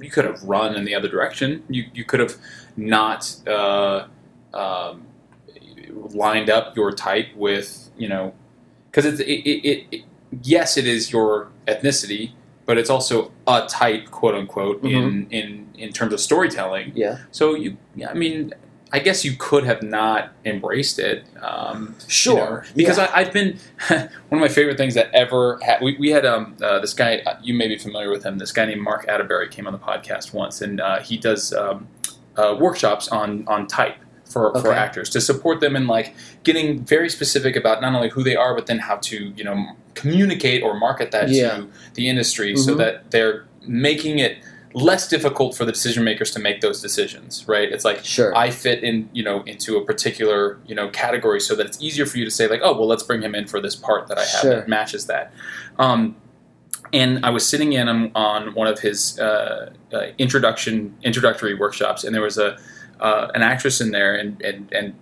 you 0.00 0.10
could 0.10 0.24
have 0.24 0.42
run 0.44 0.74
in 0.74 0.84
the 0.84 0.94
other 0.94 1.08
direction. 1.08 1.62
You 1.68 1.84
you 1.94 2.04
could 2.04 2.20
have 2.20 2.36
not 2.76 3.34
uh, 3.46 4.06
um, 4.54 5.06
lined 5.92 6.50
up 6.50 6.76
your 6.76 6.92
type 6.92 7.28
with 7.34 7.86
you 7.96 8.08
know, 8.08 8.34
because 8.90 9.04
it's 9.04 9.20
it, 9.20 9.24
it, 9.24 9.86
it, 9.90 10.04
yes, 10.42 10.76
it 10.76 10.86
is 10.86 11.12
your 11.12 11.50
ethnicity, 11.66 12.32
but 12.64 12.78
it's 12.78 12.90
also 12.90 13.32
a 13.46 13.66
type, 13.68 14.10
quote 14.10 14.34
unquote, 14.34 14.82
in 14.84 15.26
in 15.30 15.68
in 15.78 15.92
terms 15.92 16.12
of 16.12 16.20
storytelling. 16.20 16.92
Yeah, 16.94 17.18
So 17.30 17.54
you, 17.54 17.76
I 18.08 18.14
mean, 18.14 18.52
I 18.96 19.00
guess 19.00 19.24
you 19.26 19.34
could 19.38 19.64
have 19.64 19.82
not 19.82 20.32
embraced 20.44 20.98
it. 20.98 21.24
Um, 21.42 21.94
you 22.00 22.04
sure. 22.10 22.36
know, 22.36 22.62
because 22.74 22.96
yeah. 22.96 23.10
I, 23.12 23.20
I've 23.20 23.32
been 23.32 23.58
one 23.88 24.00
of 24.32 24.40
my 24.40 24.48
favorite 24.48 24.78
things 24.78 24.94
that 24.94 25.08
ever 25.14 25.58
had. 25.62 25.82
We, 25.82 25.96
we 25.98 26.10
had 26.10 26.24
um, 26.24 26.56
uh, 26.62 26.78
this 26.80 26.94
guy. 26.94 27.18
uh, 27.26 27.36
You 27.42 27.52
may 27.54 27.68
be 27.68 27.76
familiar 27.76 28.10
with 28.10 28.24
him. 28.24 28.38
This 28.38 28.52
guy 28.52 28.64
named 28.64 28.80
Mark 28.80 29.06
Atterbury 29.06 29.48
came 29.48 29.66
on 29.66 29.72
the 29.74 29.78
podcast 29.78 30.32
once, 30.32 30.62
and 30.62 30.80
uh, 30.80 31.00
he 31.00 31.18
does 31.18 31.52
um, 31.52 31.88
uh, 32.36 32.56
workshops 32.58 33.08
on 33.08 33.46
on 33.46 33.66
type. 33.66 33.96
For, 34.28 34.52
for 34.60 34.72
actors 34.72 35.08
to 35.10 35.20
support 35.20 35.60
them 35.60 35.76
in 35.76 35.86
like 35.86 36.12
getting 36.42 36.84
very 36.84 37.08
specific 37.08 37.54
about 37.54 37.80
not 37.80 37.94
only 37.94 38.08
who 38.10 38.24
they 38.24 38.34
are 38.34 38.56
but 38.56 38.66
then 38.66 38.80
how 38.80 38.96
to 38.96 39.16
you 39.36 39.44
know 39.44 39.68
communicate 39.94 40.64
or 40.64 40.74
market 40.76 41.12
that 41.12 41.28
Yeah. 41.28 41.58
to 41.58 41.68
the 41.94 42.08
industry 42.08 42.56
so 42.56 42.74
Mhm. 42.74 42.78
that 42.78 43.10
they're 43.12 43.46
making 43.68 44.18
it 44.18 44.38
less 44.76 45.08
difficult 45.08 45.56
for 45.56 45.64
the 45.64 45.72
decision 45.72 46.04
makers 46.04 46.30
to 46.30 46.38
make 46.38 46.60
those 46.60 46.82
decisions 46.82 47.48
right 47.48 47.72
it's 47.72 47.84
like 47.84 48.04
sure. 48.04 48.36
I 48.36 48.50
fit 48.50 48.84
in, 48.84 49.08
you 49.14 49.24
know, 49.24 49.42
into 49.44 49.78
a 49.78 49.84
particular, 49.84 50.58
you 50.66 50.74
know, 50.74 50.90
category 50.90 51.40
so 51.40 51.54
that 51.56 51.64
it's 51.64 51.80
easier 51.80 52.04
for 52.04 52.18
you 52.18 52.26
to 52.26 52.30
say 52.30 52.46
like, 52.46 52.60
oh, 52.62 52.74
well, 52.78 52.86
let's 52.86 53.02
bring 53.02 53.22
him 53.22 53.34
in 53.34 53.46
for 53.46 53.58
this 53.58 53.74
part 53.74 54.06
that 54.08 54.18
I 54.18 54.26
have 54.32 54.40
Sure. 54.42 54.56
that 54.56 54.68
matches 54.68 55.06
that. 55.06 55.32
Um, 55.78 56.14
and 56.92 57.24
I 57.24 57.30
was 57.30 57.48
sitting 57.48 57.72
in 57.72 57.88
on, 57.88 58.12
on 58.14 58.54
one 58.54 58.66
of 58.68 58.78
his 58.80 59.18
uh, 59.18 59.72
uh, 59.94 60.06
introduction 60.18 60.94
introductory 61.02 61.54
workshops, 61.54 62.04
and 62.04 62.14
there 62.14 62.22
was 62.22 62.36
a 62.38 62.58
uh, 63.00 63.28
an 63.34 63.42
actress 63.42 63.80
in 63.80 63.90
there, 63.92 64.14
and 64.14 64.40
and 64.42 64.70
and. 64.72 64.94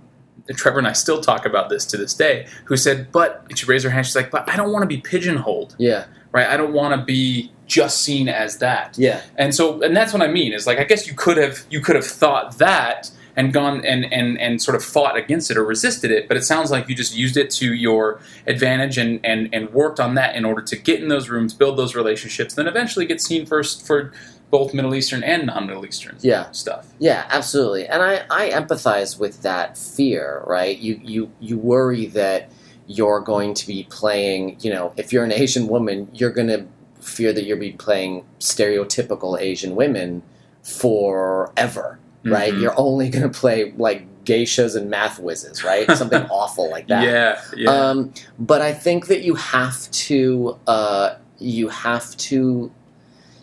Trevor 0.56 0.78
and 0.78 0.86
I 0.86 0.92
still 0.92 1.22
talk 1.22 1.46
about 1.46 1.70
this 1.70 1.86
to 1.86 1.96
this 1.96 2.12
day. 2.12 2.46
Who 2.66 2.76
said, 2.76 3.10
"But," 3.12 3.46
she 3.56 3.64
raised 3.64 3.82
her 3.84 3.90
hand. 3.90 4.04
She's 4.04 4.14
like, 4.14 4.30
"But 4.30 4.46
I 4.46 4.56
don't 4.56 4.72
want 4.72 4.82
to 4.82 4.86
be 4.86 4.98
pigeonholed, 4.98 5.74
yeah, 5.78 6.04
right? 6.32 6.46
I 6.46 6.58
don't 6.58 6.74
want 6.74 6.92
to 7.00 7.02
be 7.02 7.50
just 7.66 8.02
seen 8.02 8.28
as 8.28 8.58
that." 8.58 8.96
yeah, 8.98 9.22
and 9.36 9.54
so 9.54 9.82
and 9.82 9.96
that's 9.96 10.12
what 10.12 10.22
i 10.22 10.28
mean 10.28 10.52
is 10.52 10.66
like 10.66 10.78
i 10.78 10.84
guess 10.84 11.06
you 11.06 11.14
could 11.14 11.36
have 11.36 11.64
you 11.70 11.80
could 11.80 11.96
have 11.96 12.06
thought 12.06 12.58
that 12.58 13.10
and 13.36 13.52
gone 13.52 13.84
and 13.84 14.04
and 14.12 14.40
and 14.40 14.62
sort 14.62 14.76
of 14.76 14.84
fought 14.84 15.16
against 15.16 15.50
it 15.50 15.56
or 15.56 15.64
resisted 15.64 16.10
it 16.10 16.28
but 16.28 16.36
it 16.36 16.44
sounds 16.44 16.70
like 16.70 16.88
you 16.88 16.94
just 16.94 17.16
used 17.16 17.36
it 17.36 17.50
to 17.50 17.74
your 17.74 18.20
advantage 18.46 18.96
and 18.98 19.20
and 19.24 19.48
and 19.52 19.72
worked 19.72 19.98
on 19.98 20.14
that 20.14 20.36
in 20.36 20.44
order 20.44 20.62
to 20.62 20.76
get 20.76 21.02
in 21.02 21.08
those 21.08 21.28
rooms 21.28 21.52
build 21.52 21.76
those 21.76 21.94
relationships 21.94 22.54
then 22.54 22.66
eventually 22.66 23.06
get 23.06 23.20
seen 23.20 23.44
first 23.44 23.86
for 23.86 24.12
both 24.50 24.72
middle 24.72 24.94
eastern 24.94 25.24
and 25.24 25.46
non-middle 25.46 25.84
eastern 25.84 26.16
yeah. 26.20 26.48
stuff 26.52 26.86
Yeah, 27.04 27.26
absolutely. 27.28 27.86
And 27.86 28.02
I, 28.02 28.24
I 28.30 28.50
empathize 28.50 29.18
with 29.18 29.42
that 29.42 29.76
fear, 29.76 30.42
right? 30.46 30.78
You, 30.78 31.00
you 31.02 31.30
you 31.40 31.58
worry 31.58 32.06
that 32.06 32.50
you're 32.86 33.20
going 33.20 33.54
to 33.54 33.66
be 33.66 33.86
playing, 33.90 34.58
you 34.60 34.72
know, 34.72 34.92
if 34.96 35.12
you're 35.12 35.24
an 35.24 35.32
Asian 35.32 35.66
woman, 35.66 36.08
you're 36.14 36.30
going 36.30 36.48
to 36.48 36.66
fear 37.04 37.32
that 37.32 37.44
you'll 37.44 37.58
be 37.58 37.72
playing 37.72 38.24
stereotypical 38.40 39.38
Asian 39.40 39.76
women 39.76 40.22
forever, 40.62 41.98
right? 42.24 42.52
Mhm. 42.52 42.60
You're 42.62 42.78
only 42.78 43.08
going 43.08 43.22
to 43.30 43.38
play 43.38 43.72
like 43.76 44.06
geishas 44.24 44.74
and 44.76 44.88
math 44.90 45.18
whizzes, 45.18 45.62
right? 45.64 45.90
Something 45.96 46.22
awful 46.30 46.70
like 46.70 46.88
that. 46.88 47.04
yeah 47.04 47.40
yeah 47.56 47.70
Um, 47.70 48.12
but 48.38 48.62
I 48.62 48.72
think 48.72 49.06
that 49.08 49.22
you 49.22 49.34
have 49.34 49.90
to, 49.90 50.58
uh, 50.66 51.16
you 51.38 51.68
have 51.68 52.16
to, 52.16 52.70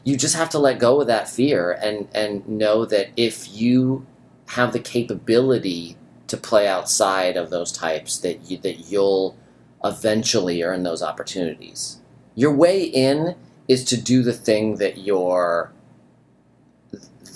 you 0.04 0.18
just 0.18 0.36
have 0.36 0.50
to 0.50 0.60
let 0.60 0.80
go 0.80 1.02
of 1.02 1.08
that 1.08 1.30
fear 1.30 1.78
and 1.84 2.08
and 2.16 2.48
know 2.48 2.86
that 2.86 3.10
if 3.16 3.54
you 3.54 4.06
have 4.48 4.74
the 4.74 4.80
capability 4.80 5.96
to 6.28 6.36
play 6.38 6.68
outside 6.68 7.38
of 7.38 7.50
those 7.52 7.72
types, 7.72 8.18
that 8.20 8.50
you, 8.50 8.58
that 8.58 8.90
you'll 8.92 9.38
eventually 9.84 10.64
earn 10.64 10.84
those 10.84 11.02
opportunities. 11.04 12.00
your 12.36 12.54
way 12.54 12.82
in 12.84 13.36
is 13.72 13.86
to 13.86 13.96
do 13.96 14.22
the 14.22 14.34
thing 14.34 14.76
that 14.76 14.98
you're 14.98 15.72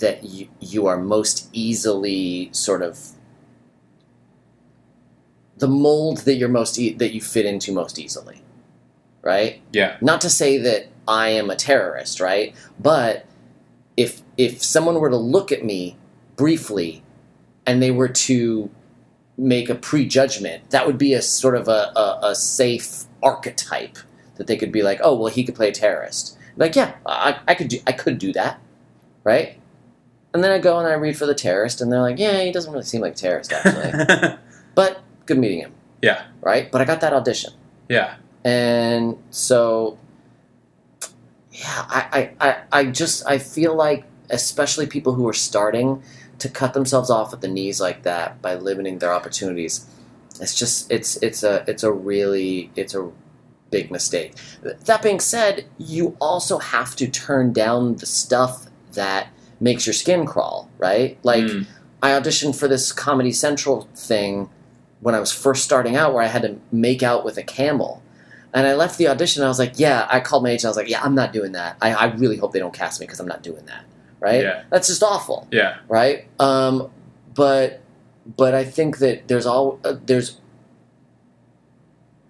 that 0.00 0.22
you, 0.22 0.48
you 0.60 0.86
are 0.86 0.98
most 0.98 1.48
easily 1.54 2.50
sort 2.52 2.82
of 2.82 3.12
the 5.56 5.66
mold 5.66 6.18
that 6.18 6.34
you're 6.34 6.50
most 6.50 6.78
e- 6.78 6.92
that 6.92 7.14
you 7.14 7.22
fit 7.22 7.46
into 7.46 7.72
most 7.72 7.98
easily 7.98 8.42
right? 9.22 9.62
Yeah. 9.72 9.96
not 10.02 10.20
to 10.20 10.30
say 10.30 10.58
that 10.58 10.88
i 11.08 11.30
am 11.30 11.48
a 11.48 11.56
terrorist 11.56 12.20
right? 12.20 12.54
But 12.78 13.24
if 13.96 14.20
if 14.36 14.62
someone 14.62 15.00
were 15.00 15.08
to 15.08 15.16
look 15.16 15.50
at 15.50 15.64
me 15.64 15.96
briefly 16.36 17.02
and 17.64 17.82
they 17.82 17.90
were 17.90 18.12
to 18.28 18.70
make 19.38 19.70
a 19.70 19.74
prejudgment 19.74 20.68
that 20.68 20.86
would 20.86 20.98
be 20.98 21.14
a 21.14 21.22
sort 21.22 21.56
of 21.56 21.66
a, 21.66 21.92
a, 21.96 22.18
a 22.24 22.34
safe 22.34 23.04
archetype 23.22 23.96
that 24.36 24.46
they 24.46 24.56
could 24.56 24.72
be 24.72 24.82
like 24.82 25.00
oh 25.02 25.14
well 25.16 25.32
he 25.32 25.44
could 25.44 25.54
play 25.54 25.68
a 25.68 25.72
terrorist. 25.72 26.36
Like 26.56 26.74
yeah 26.76 26.94
I, 27.04 27.38
I 27.46 27.54
could 27.54 27.68
do 27.68 27.78
i 27.86 27.92
could 27.92 28.18
do 28.18 28.32
that 28.32 28.60
right? 29.24 29.58
And 30.32 30.42
then 30.44 30.50
i 30.50 30.58
go 30.58 30.78
and 30.78 30.86
i 30.88 30.92
read 30.94 31.16
for 31.16 31.26
the 31.26 31.34
terrorist 31.34 31.80
and 31.80 31.90
they're 31.92 32.00
like 32.00 32.18
yeah 32.18 32.42
he 32.42 32.52
doesn't 32.52 32.72
really 32.72 32.84
seem 32.84 33.00
like 33.00 33.12
a 33.12 33.16
terrorist 33.16 33.52
actually. 33.52 34.36
But 34.74 35.00
good 35.24 35.38
meeting 35.38 35.60
him. 35.60 35.72
Yeah. 36.02 36.24
right? 36.42 36.70
But 36.70 36.80
i 36.80 36.84
got 36.84 37.00
that 37.00 37.12
audition. 37.12 37.52
Yeah. 37.88 38.16
and 38.44 39.16
so 39.30 39.98
yeah 41.52 41.84
I, 41.88 42.30
I, 42.40 42.48
I, 42.48 42.62
I 42.80 42.84
just 42.86 43.26
i 43.26 43.38
feel 43.38 43.74
like 43.74 44.04
especially 44.30 44.86
people 44.86 45.14
who 45.14 45.26
are 45.28 45.32
starting 45.32 46.02
to 46.38 46.48
cut 46.48 46.74
themselves 46.74 47.10
off 47.10 47.32
at 47.32 47.40
the 47.40 47.48
knees 47.48 47.80
like 47.80 48.02
that 48.02 48.42
by 48.42 48.54
limiting 48.56 48.98
their 48.98 49.12
opportunities 49.12 49.86
it's 50.40 50.54
just 50.54 50.90
it's 50.90 51.16
it's 51.22 51.42
a 51.42 51.64
it's 51.66 51.82
a 51.82 51.90
really 51.92 52.70
it's 52.76 52.94
a 52.94 53.10
big 53.70 53.90
mistake 53.90 54.34
that 54.84 55.02
being 55.02 55.20
said 55.20 55.64
you 55.78 56.16
also 56.20 56.58
have 56.58 56.94
to 56.96 57.06
turn 57.08 57.52
down 57.52 57.96
the 57.96 58.06
stuff 58.06 58.66
that 58.92 59.28
makes 59.60 59.86
your 59.86 59.92
skin 59.94 60.24
crawl 60.26 60.70
right 60.78 61.18
like 61.22 61.44
Mm. 61.44 61.66
I 62.02 62.10
auditioned 62.10 62.54
for 62.56 62.68
this 62.68 62.92
Comedy 62.92 63.32
Central 63.32 63.88
thing 63.96 64.50
when 65.00 65.14
I 65.14 65.18
was 65.18 65.32
first 65.32 65.64
starting 65.64 65.96
out, 65.96 66.12
where 66.12 66.22
I 66.22 66.26
had 66.26 66.42
to 66.42 66.56
make 66.70 67.02
out 67.02 67.24
with 67.24 67.38
a 67.38 67.42
camel. 67.42 68.02
And 68.52 68.66
I 68.66 68.74
left 68.74 68.98
the 68.98 69.08
audition. 69.08 69.40
And 69.42 69.46
I 69.46 69.48
was 69.48 69.58
like, 69.58 69.72
"Yeah." 69.78 70.06
I 70.10 70.20
called 70.20 70.42
my 70.42 70.50
agent. 70.50 70.66
I 70.66 70.68
was 70.68 70.76
like, 70.76 70.90
"Yeah, 70.90 71.00
I'm 71.02 71.14
not 71.14 71.32
doing 71.32 71.52
that. 71.52 71.78
I, 71.80 71.94
I 71.94 72.04
really 72.14 72.36
hope 72.36 72.52
they 72.52 72.58
don't 72.58 72.74
cast 72.74 73.00
me 73.00 73.06
because 73.06 73.18
I'm 73.18 73.26
not 73.26 73.42
doing 73.42 73.64
that." 73.64 73.84
Right? 74.20 74.42
Yeah. 74.42 74.64
That's 74.70 74.88
just 74.88 75.02
awful, 75.02 75.48
Yeah. 75.50 75.78
right? 75.88 76.26
Um, 76.38 76.90
but 77.34 77.80
but 78.36 78.54
I 78.54 78.62
think 78.64 78.98
that 78.98 79.26
there's 79.26 79.46
all 79.46 79.80
uh, 79.82 79.94
there's 80.04 80.38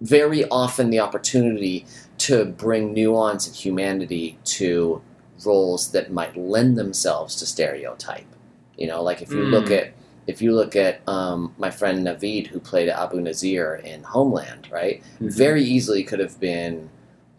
very 0.01 0.47
often 0.49 0.89
the 0.89 0.99
opportunity 0.99 1.85
to 2.19 2.45
bring 2.45 2.93
nuance 2.93 3.47
and 3.47 3.55
humanity 3.55 4.37
to 4.43 5.01
roles 5.45 5.91
that 5.91 6.11
might 6.11 6.35
lend 6.37 6.77
themselves 6.77 7.35
to 7.35 7.45
stereotype. 7.45 8.25
You 8.77 8.87
know, 8.87 9.01
like 9.03 9.21
if 9.21 9.31
you 9.31 9.37
Mm. 9.37 9.51
look 9.51 9.71
at 9.71 9.93
if 10.27 10.41
you 10.41 10.53
look 10.53 10.75
at 10.75 10.99
um, 11.07 11.53
my 11.57 11.71
friend 11.71 12.05
Navid 12.05 12.47
who 12.47 12.59
played 12.59 12.89
Abu 12.89 13.21
Nazir 13.21 13.75
in 13.75 14.03
Homeland, 14.03 14.67
right? 14.69 15.01
Mhm. 15.21 15.31
Very 15.31 15.63
easily 15.63 16.03
could 16.03 16.19
have 16.19 16.37
been, 16.37 16.89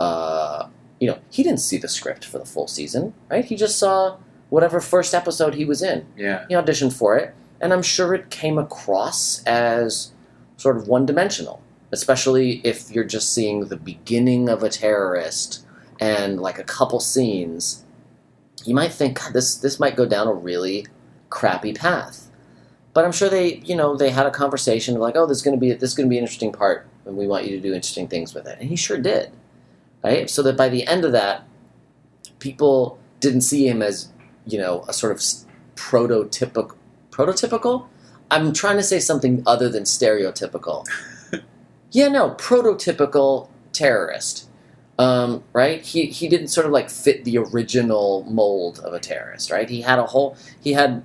uh, 0.01 0.69
you 0.99 1.07
know, 1.07 1.19
he 1.29 1.43
didn't 1.43 1.61
see 1.61 1.77
the 1.77 1.87
script 1.89 2.25
for 2.25 2.39
the 2.39 2.47
full 2.47 2.67
season, 2.67 3.13
right? 3.31 3.45
He 3.45 3.57
just 3.57 3.79
saw 3.79 4.17
whatever 4.49 4.81
first 4.81 5.13
episode 5.15 5.55
he 5.55 5.67
was 5.67 5.83
in. 5.83 6.07
Yeah. 6.17 6.47
He 6.49 6.55
auditioned 6.55 6.95
for 6.95 7.15
it, 7.19 7.35
and 7.61 7.75
I'm 7.75 7.83
sure 7.83 8.15
it 8.15 8.31
came 8.31 8.57
across 8.57 9.43
as 9.45 10.13
sort 10.57 10.79
of 10.79 10.89
one 10.89 11.05
dimensional, 11.05 11.61
especially 11.93 12.61
if 12.65 12.91
you're 12.91 13.05
just 13.05 13.33
seeing 13.33 13.61
the 13.61 13.77
beginning 13.77 14.49
of 14.49 14.63
a 14.63 14.69
terrorist 14.69 15.65
and 16.01 16.41
like 16.41 16.59
a 16.59 16.65
couple 16.65 17.01
scenes. 17.01 17.85
You 18.65 18.75
might 18.75 18.93
think 18.93 19.21
this 19.33 19.57
this 19.57 19.81
might 19.81 19.97
go 19.97 20.07
down 20.07 20.27
a 20.27 20.33
really 20.33 20.87
crappy 21.31 21.73
path. 21.73 22.31
But 22.95 23.05
I'm 23.05 23.13
sure 23.13 23.29
they, 23.29 23.57
you 23.59 23.77
know, 23.77 23.97
they 23.97 24.11
had 24.11 24.27
a 24.27 24.31
conversation 24.31 24.99
like, 24.99 25.17
"Oh, 25.17 25.27
this 25.27 25.39
is 25.39 25.43
going 25.43 25.57
to 25.57 25.61
be 25.61 25.73
this 25.73 25.91
is 25.91 25.95
to 25.97 26.07
be 26.07 26.19
an 26.19 26.25
interesting 26.25 26.53
part, 26.53 26.87
and 27.05 27.17
we 27.17 27.27
want 27.27 27.45
you 27.45 27.57
to 27.57 27.61
do 27.61 27.75
interesting 27.75 28.09
things 28.09 28.35
with 28.35 28.47
it." 28.47 28.59
And 28.61 28.69
he 28.69 28.77
sure 28.77 28.99
did, 28.99 29.31
right? 30.03 30.29
So 30.29 30.43
that 30.43 30.57
by 30.57 30.69
the 30.69 30.87
end 30.87 31.05
of 31.05 31.13
that, 31.13 31.45
people 32.39 32.99
didn't 33.21 33.43
see 33.43 33.69
him 33.69 33.83
as, 33.83 34.11
you 34.47 34.59
know, 34.59 34.85
a 34.89 34.93
sort 34.93 35.13
of 35.13 35.19
prototypical 35.77 36.75
prototypical. 37.11 37.87
I'm 38.31 38.53
trying 38.53 38.77
to 38.77 38.83
say 38.83 39.01
something 39.01 39.43
other 39.47 39.69
than 39.69 39.85
stereotypical. 39.85 40.87
Yeah, 41.91 42.09
no, 42.09 42.31
prototypical 42.31 43.49
terrorist. 43.73 44.49
Um, 44.99 45.45
right? 45.53 45.81
He 45.81 46.07
he 46.07 46.29
didn't 46.29 46.49
sort 46.49 46.67
of 46.67 46.73
like 46.73 46.91
fit 46.91 47.25
the 47.25 47.39
original 47.39 48.25
mold 48.29 48.81
of 48.81 48.93
a 48.93 48.99
terrorist, 48.99 49.51
right? 49.51 49.69
He 49.69 49.83
had 49.83 49.99
a 49.99 50.07
whole 50.07 50.37
he 50.61 50.73
had 50.73 51.05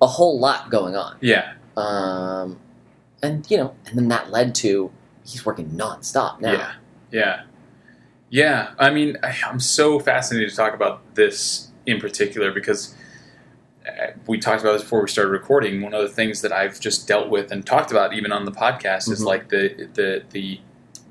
a 0.00 0.06
whole 0.06 0.38
lot 0.38 0.70
going 0.70 0.94
on. 0.94 1.16
Yeah. 1.20 1.54
Um, 1.76 2.60
and 3.22 3.48
you 3.50 3.56
know, 3.56 3.74
and 3.86 3.98
then 3.98 4.08
that 4.08 4.30
led 4.30 4.54
to 4.56 4.92
he's 5.24 5.44
working 5.44 5.70
nonstop 5.70 6.40
now. 6.40 6.52
Yeah. 6.52 6.72
Yeah. 7.10 7.42
Yeah. 8.30 8.70
I 8.78 8.90
mean, 8.90 9.16
I, 9.22 9.36
I'm 9.46 9.60
so 9.60 9.98
fascinated 9.98 10.50
to 10.50 10.56
talk 10.56 10.74
about 10.74 11.14
this 11.14 11.68
in 11.86 11.98
particular 12.00 12.52
because 12.52 12.94
we 14.26 14.38
talked 14.38 14.60
about 14.62 14.72
this 14.74 14.82
before 14.82 15.02
we 15.02 15.08
started 15.08 15.30
recording. 15.30 15.80
One 15.82 15.94
of 15.94 16.02
the 16.02 16.08
things 16.08 16.40
that 16.42 16.52
I've 16.52 16.78
just 16.80 17.06
dealt 17.08 17.28
with 17.28 17.50
and 17.52 17.64
talked 17.64 17.90
about 17.90 18.14
even 18.14 18.32
on 18.32 18.44
the 18.44 18.52
podcast 18.52 19.10
is 19.10 19.22
Mhm. 19.22 19.26
like 19.26 19.48
the 19.48 19.88
the 19.94 20.22
the 20.30 20.60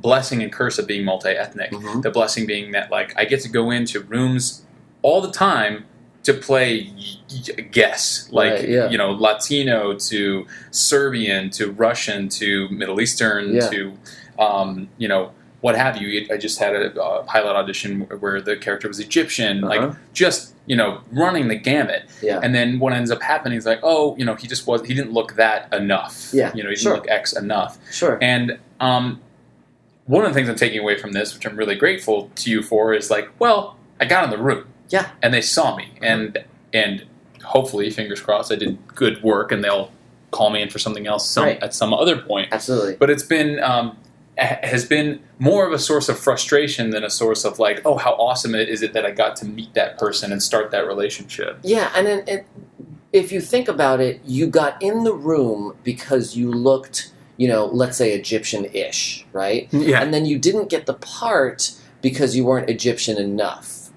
blessing 0.01 0.43
and 0.43 0.51
curse 0.51 0.77
of 0.77 0.85
being 0.87 1.03
multi-ethnic. 1.05 1.71
Mhm. 1.71 2.03
The 2.03 2.11
blessing 2.11 2.45
being 2.45 2.71
that 2.73 2.91
like 2.91 3.13
I 3.17 3.25
get 3.25 3.41
to 3.41 3.49
go 3.49 3.71
into 3.71 3.99
rooms 4.01 4.61
all 5.01 5.21
the 5.21 5.31
time 5.31 5.85
to 6.23 6.33
play 6.33 6.91
guess 7.71 8.27
like 8.31 8.51
Right, 8.51 8.69
yeah. 8.69 8.89
you 8.89 8.97
know 8.97 9.11
Latino 9.11 9.93
to 9.95 10.45
Serbian 10.71 11.49
to 11.51 11.71
Russian 11.71 12.29
to 12.29 12.67
Middle 12.69 12.99
Eastern 13.01 13.55
Yeah. 13.55 13.69
to 13.69 13.93
um, 14.39 14.89
you 14.97 15.07
know 15.07 15.31
what 15.61 15.75
have 15.75 15.97
you. 16.01 16.27
I 16.31 16.37
just 16.37 16.59
had 16.59 16.75
a, 16.75 17.01
uh 17.01 17.23
pilot 17.23 17.55
audition 17.55 18.01
where 18.19 18.39
the 18.41 18.55
character 18.57 18.87
was 18.87 18.99
Egyptian, 18.99 19.63
Uh-huh. 19.63 19.87
like 19.87 19.95
just 20.13 20.53
you 20.67 20.75
know 20.75 21.01
running 21.11 21.47
the 21.47 21.55
gamut. 21.55 22.03
Yeah. 22.21 22.39
And 22.43 22.53
then 22.53 22.79
what 22.79 22.93
ends 22.93 23.09
up 23.11 23.21
happening 23.21 23.57
is 23.57 23.65
like, 23.65 23.79
oh, 23.83 24.15
you 24.17 24.25
know, 24.25 24.35
he 24.35 24.47
just 24.47 24.67
was 24.67 24.85
he 24.85 24.93
didn't 24.93 25.13
look 25.13 25.33
that 25.35 25.73
enough. 25.73 26.29
Yeah, 26.33 26.51
you 26.53 26.63
know, 26.63 26.69
he 26.69 26.75
didn't 26.75 26.83
sure. 26.83 26.95
look 26.95 27.09
X 27.09 27.33
enough. 27.35 27.77
Sure. 27.91 28.17
And 28.21 28.59
um, 28.79 29.19
one 30.05 30.23
of 30.25 30.29
the 30.29 30.35
things 30.35 30.47
I'm 30.49 30.55
taking 30.55 30.79
away 30.79 30.97
from 30.97 31.11
this, 31.13 31.33
which 31.33 31.45
I'm 31.45 31.57
really 31.57 31.75
grateful 31.75 32.29
to 32.35 32.49
you 32.49 32.61
for, 32.63 32.93
is 32.93 33.09
like, 33.09 33.29
well, 33.39 33.77
I 33.99 34.05
got 34.05 34.23
in 34.23 34.29
the 34.29 34.37
room. 34.37 34.65
Yeah. 34.89 35.09
And 35.21 35.33
they 35.33 35.41
saw 35.41 35.75
me, 35.75 35.91
and 36.01 36.37
and 36.73 37.03
hopefully, 37.43 37.89
fingers 37.89 38.21
crossed, 38.21 38.51
I 38.51 38.55
did 38.55 38.77
good 38.93 39.21
work, 39.23 39.51
and 39.51 39.63
they'll 39.63 39.91
call 40.31 40.49
me 40.49 40.61
in 40.61 40.69
for 40.69 40.77
something 40.79 41.07
else 41.07 41.27
some, 41.29 41.45
Right. 41.45 41.63
at 41.63 41.73
some 41.73 41.93
other 41.93 42.17
point. 42.21 42.49
Absolutely. 42.51 42.95
But 42.97 43.09
it's 43.09 43.23
been 43.23 43.59
um, 43.63 43.97
has 44.37 44.85
been 44.85 45.19
more 45.39 45.65
of 45.65 45.73
a 45.73 45.79
source 45.79 46.09
of 46.09 46.19
frustration 46.19 46.91
than 46.91 47.03
a 47.03 47.09
source 47.09 47.43
of 47.43 47.59
like, 47.59 47.81
oh, 47.85 47.97
how 47.97 48.11
awesome 48.13 48.53
it 48.55 48.69
is 48.69 48.81
it 48.81 48.93
that 48.93 49.05
I 49.05 49.11
got 49.11 49.35
to 49.37 49.45
meet 49.45 49.73
that 49.73 49.97
person 49.97 50.31
and 50.31 50.41
start 50.41 50.71
that 50.71 50.85
relationship. 50.87 51.59
Yeah, 51.63 51.91
and 51.95 52.05
then 52.05 52.23
it, 52.27 52.45
if 53.11 53.31
you 53.31 53.41
think 53.41 53.67
about 53.67 53.99
it, 53.99 54.21
you 54.25 54.47
got 54.47 54.81
in 54.81 55.03
the 55.03 55.13
room 55.13 55.75
because 55.83 56.35
you 56.37 56.51
looked, 56.51 57.11
you 57.37 57.47
know, 57.47 57.65
let's 57.65 57.97
say 57.97 58.13
Egyptian-ish, 58.13 59.25
right? 59.33 59.69
Mm, 59.71 59.87
yeah. 59.87 60.01
And 60.01 60.13
then 60.13 60.25
you 60.25 60.37
didn't 60.37 60.69
get 60.69 60.85
the 60.85 60.93
part 60.93 61.71
because 62.01 62.35
you 62.35 62.45
weren't 62.45 62.69
Egyptian 62.69 63.17
enough. 63.17 63.89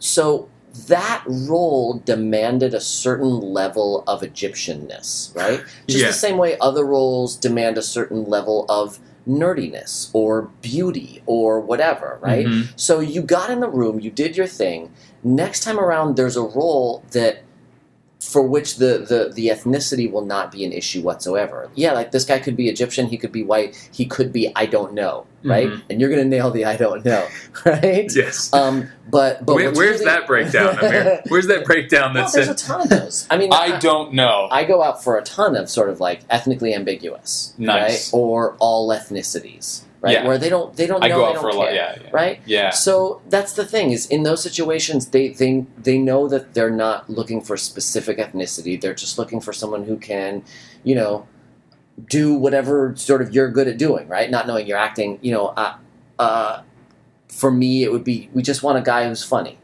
So 0.00 0.48
that 0.88 1.22
role 1.26 2.02
demanded 2.04 2.74
a 2.74 2.80
certain 2.80 3.40
level 3.40 4.02
of 4.08 4.22
Egyptianness, 4.22 5.34
right? 5.36 5.62
Just 5.86 6.00
Yeah. 6.00 6.08
the 6.08 6.12
same 6.12 6.36
way 6.36 6.58
other 6.60 6.84
roles 6.84 7.36
demand 7.36 7.78
a 7.78 7.82
certain 7.82 8.24
level 8.24 8.66
of 8.68 8.98
nerdiness 9.28 10.10
or 10.12 10.50
beauty 10.60 11.22
or 11.26 11.60
whatever, 11.60 12.18
right? 12.20 12.46
Mhm. 12.46 12.68
So 12.76 13.00
you 13.00 13.22
got 13.22 13.50
in 13.50 13.60
the 13.60 13.68
room, 13.68 14.00
you 14.00 14.10
did 14.10 14.36
your 14.36 14.46
thing. 14.46 14.90
Next 15.22 15.62
time 15.62 15.78
around, 15.80 16.16
there's 16.16 16.36
a 16.36 16.42
role 16.42 17.02
that 17.12 17.43
for 18.32 18.42
which 18.42 18.76
the, 18.76 18.98
the, 18.98 19.32
the 19.34 19.48
ethnicity 19.48 20.10
will 20.10 20.24
not 20.24 20.50
be 20.52 20.64
an 20.64 20.72
issue 20.72 21.02
whatsoever. 21.02 21.70
Yeah, 21.74 21.92
like 21.92 22.10
this 22.12 22.24
guy 22.24 22.38
could 22.38 22.56
be 22.56 22.68
Egyptian, 22.68 23.06
he 23.06 23.16
could 23.18 23.32
be 23.32 23.42
white, 23.42 23.76
he 23.92 24.06
could 24.06 24.32
be 24.32 24.50
I 24.56 24.66
don't 24.66 24.94
know, 24.94 25.26
right? 25.42 25.68
Mhm. 25.68 25.82
And 25.90 26.00
you're 26.00 26.10
gonna 26.10 26.24
nail 26.24 26.50
the 26.50 26.64
I 26.64 26.76
don't 26.76 27.04
know, 27.04 27.26
right? 27.66 28.10
Yes. 28.14 28.52
Um, 28.52 28.88
but 29.10 29.44
but 29.44 29.54
Where- 29.56 29.72
where's 29.72 30.00
really- 30.00 30.04
that 30.06 30.26
breakdown, 30.26 30.78
Amir? 30.82 31.22
Where's 31.28 31.46
that 31.48 31.64
breakdown 31.64 32.14
well, 32.14 32.24
that 32.24 32.32
there's 32.34 32.48
a 32.48 32.54
ton 32.54 32.80
of 32.82 32.88
those. 32.88 33.26
I 33.30 33.36
mean, 33.36 33.52
I 33.52 33.78
don't 33.78 34.14
know? 34.14 34.48
I 34.50 34.64
go 34.64 34.82
out 34.82 35.02
for 35.04 35.16
a 35.18 35.22
ton 35.22 35.56
of 35.56 35.68
sort 35.70 35.90
of 35.90 36.00
like 36.00 36.20
ethnically 36.30 36.74
ambiguous, 36.74 37.54
Nice. 37.58 38.12
right? 38.12 38.18
Or 38.18 38.56
all 38.58 38.88
ethnicities, 38.88 39.82
right? 40.04 40.12
Yeah. 40.12 40.26
Where 40.26 40.36
they 40.36 40.50
don't 40.50 40.76
they 40.76 40.86
don't 40.86 41.02
I 41.02 41.08
know 41.08 41.16
go 41.16 41.20
they 41.20 41.26
out 41.28 41.34
don't 41.34 41.42
for 41.42 41.48
a 41.48 41.52
care, 41.52 41.60
lot. 41.60 41.74
Yeah, 41.74 41.98
yeah. 42.02 42.10
right? 42.12 42.40
Yeah. 42.44 42.70
So 42.70 43.22
that's 43.30 43.54
the 43.54 43.64
thing 43.64 43.90
is 43.90 44.06
in 44.06 44.22
those 44.22 44.42
situations 44.42 45.08
they, 45.08 45.28
they 45.30 45.64
they 45.78 45.98
know 45.98 46.28
that 46.28 46.52
they're 46.52 46.70
not 46.70 47.08
looking 47.08 47.40
for 47.40 47.56
specific 47.56 48.18
ethnicity. 48.18 48.78
They're 48.78 48.94
just 48.94 49.18
looking 49.18 49.40
for 49.40 49.54
someone 49.54 49.84
who 49.84 49.96
can, 49.96 50.44
you 50.82 50.94
know, 50.94 51.26
do 52.10 52.34
whatever 52.34 52.94
sort 52.96 53.22
of 53.22 53.34
you're 53.34 53.50
good 53.50 53.66
at 53.66 53.78
doing, 53.78 54.06
right? 54.06 54.30
Not 54.30 54.46
knowing 54.46 54.66
you're 54.66 54.76
acting, 54.76 55.18
you 55.22 55.32
know, 55.32 55.46
uh, 55.48 55.76
uh, 56.18 56.62
for 57.28 57.50
me, 57.50 57.82
it 57.82 57.90
would 57.90 58.04
be 58.04 58.28
we 58.34 58.42
just 58.42 58.62
want 58.62 58.76
a 58.76 58.82
guy 58.82 59.08
who's 59.08 59.24
funny, 59.24 59.58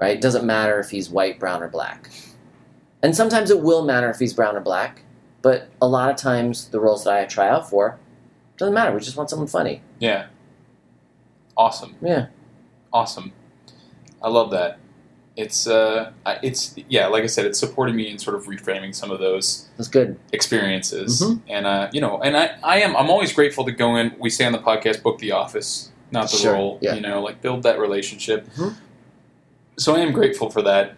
right? 0.00 0.16
It 0.16 0.20
doesn't 0.20 0.44
matter 0.44 0.80
if 0.80 0.90
he's 0.90 1.08
white, 1.08 1.38
brown, 1.38 1.62
or 1.62 1.68
black. 1.68 2.10
And 3.02 3.14
sometimes 3.14 3.50
it 3.50 3.60
will 3.60 3.84
matter 3.84 4.10
if 4.10 4.18
he's 4.18 4.34
brown 4.34 4.56
or 4.56 4.60
black, 4.60 5.02
but 5.42 5.68
a 5.80 5.86
lot 5.86 6.10
of 6.10 6.16
times 6.16 6.68
the 6.70 6.80
roles 6.80 7.04
that 7.04 7.14
I 7.14 7.24
try 7.24 7.48
out 7.48 7.70
for 7.70 8.00
doesn't 8.56 8.74
matter. 8.74 8.92
We 8.94 9.00
just 9.00 9.16
want 9.16 9.30
someone 9.30 9.48
funny. 9.48 9.82
Yeah. 9.98 10.26
Awesome. 11.56 11.96
Yeah. 12.02 12.26
Awesome. 12.92 13.32
I 14.22 14.28
love 14.28 14.50
that. 14.50 14.78
It's 15.36 15.66
uh, 15.66 16.12
it's 16.42 16.74
yeah, 16.88 17.08
like 17.08 17.22
I 17.22 17.26
said, 17.26 17.44
it's 17.44 17.58
supporting 17.58 17.94
me 17.94 18.08
in 18.10 18.18
sort 18.18 18.36
of 18.36 18.46
reframing 18.46 18.94
some 18.94 19.10
of 19.10 19.18
those 19.20 19.68
That's 19.76 19.88
good. 19.88 20.18
experiences, 20.32 21.20
Mhm. 21.20 21.40
and 21.46 21.66
uh, 21.66 21.90
you 21.92 22.00
know, 22.00 22.18
and 22.22 22.34
I, 22.38 22.56
I 22.64 22.78
am, 22.80 22.96
I'm 22.96 23.10
always 23.10 23.34
grateful 23.34 23.64
to 23.66 23.72
go 23.72 23.96
in. 23.96 24.14
We 24.18 24.30
say 24.30 24.46
on 24.46 24.52
the 24.52 24.58
podcast, 24.58 25.02
book 25.02 25.18
the 25.18 25.32
office, 25.32 25.90
not 26.10 26.30
the 26.30 26.38
Sure, 26.38 26.54
role. 26.54 26.78
yeah. 26.80 26.94
You 26.94 27.02
know, 27.02 27.20
like 27.22 27.42
build 27.42 27.64
that 27.64 27.78
relationship. 27.78 28.48
Mhm. 28.56 28.76
So 29.76 29.94
I 29.94 29.98
am 30.00 30.12
grateful 30.12 30.48
for 30.48 30.62
that. 30.62 30.94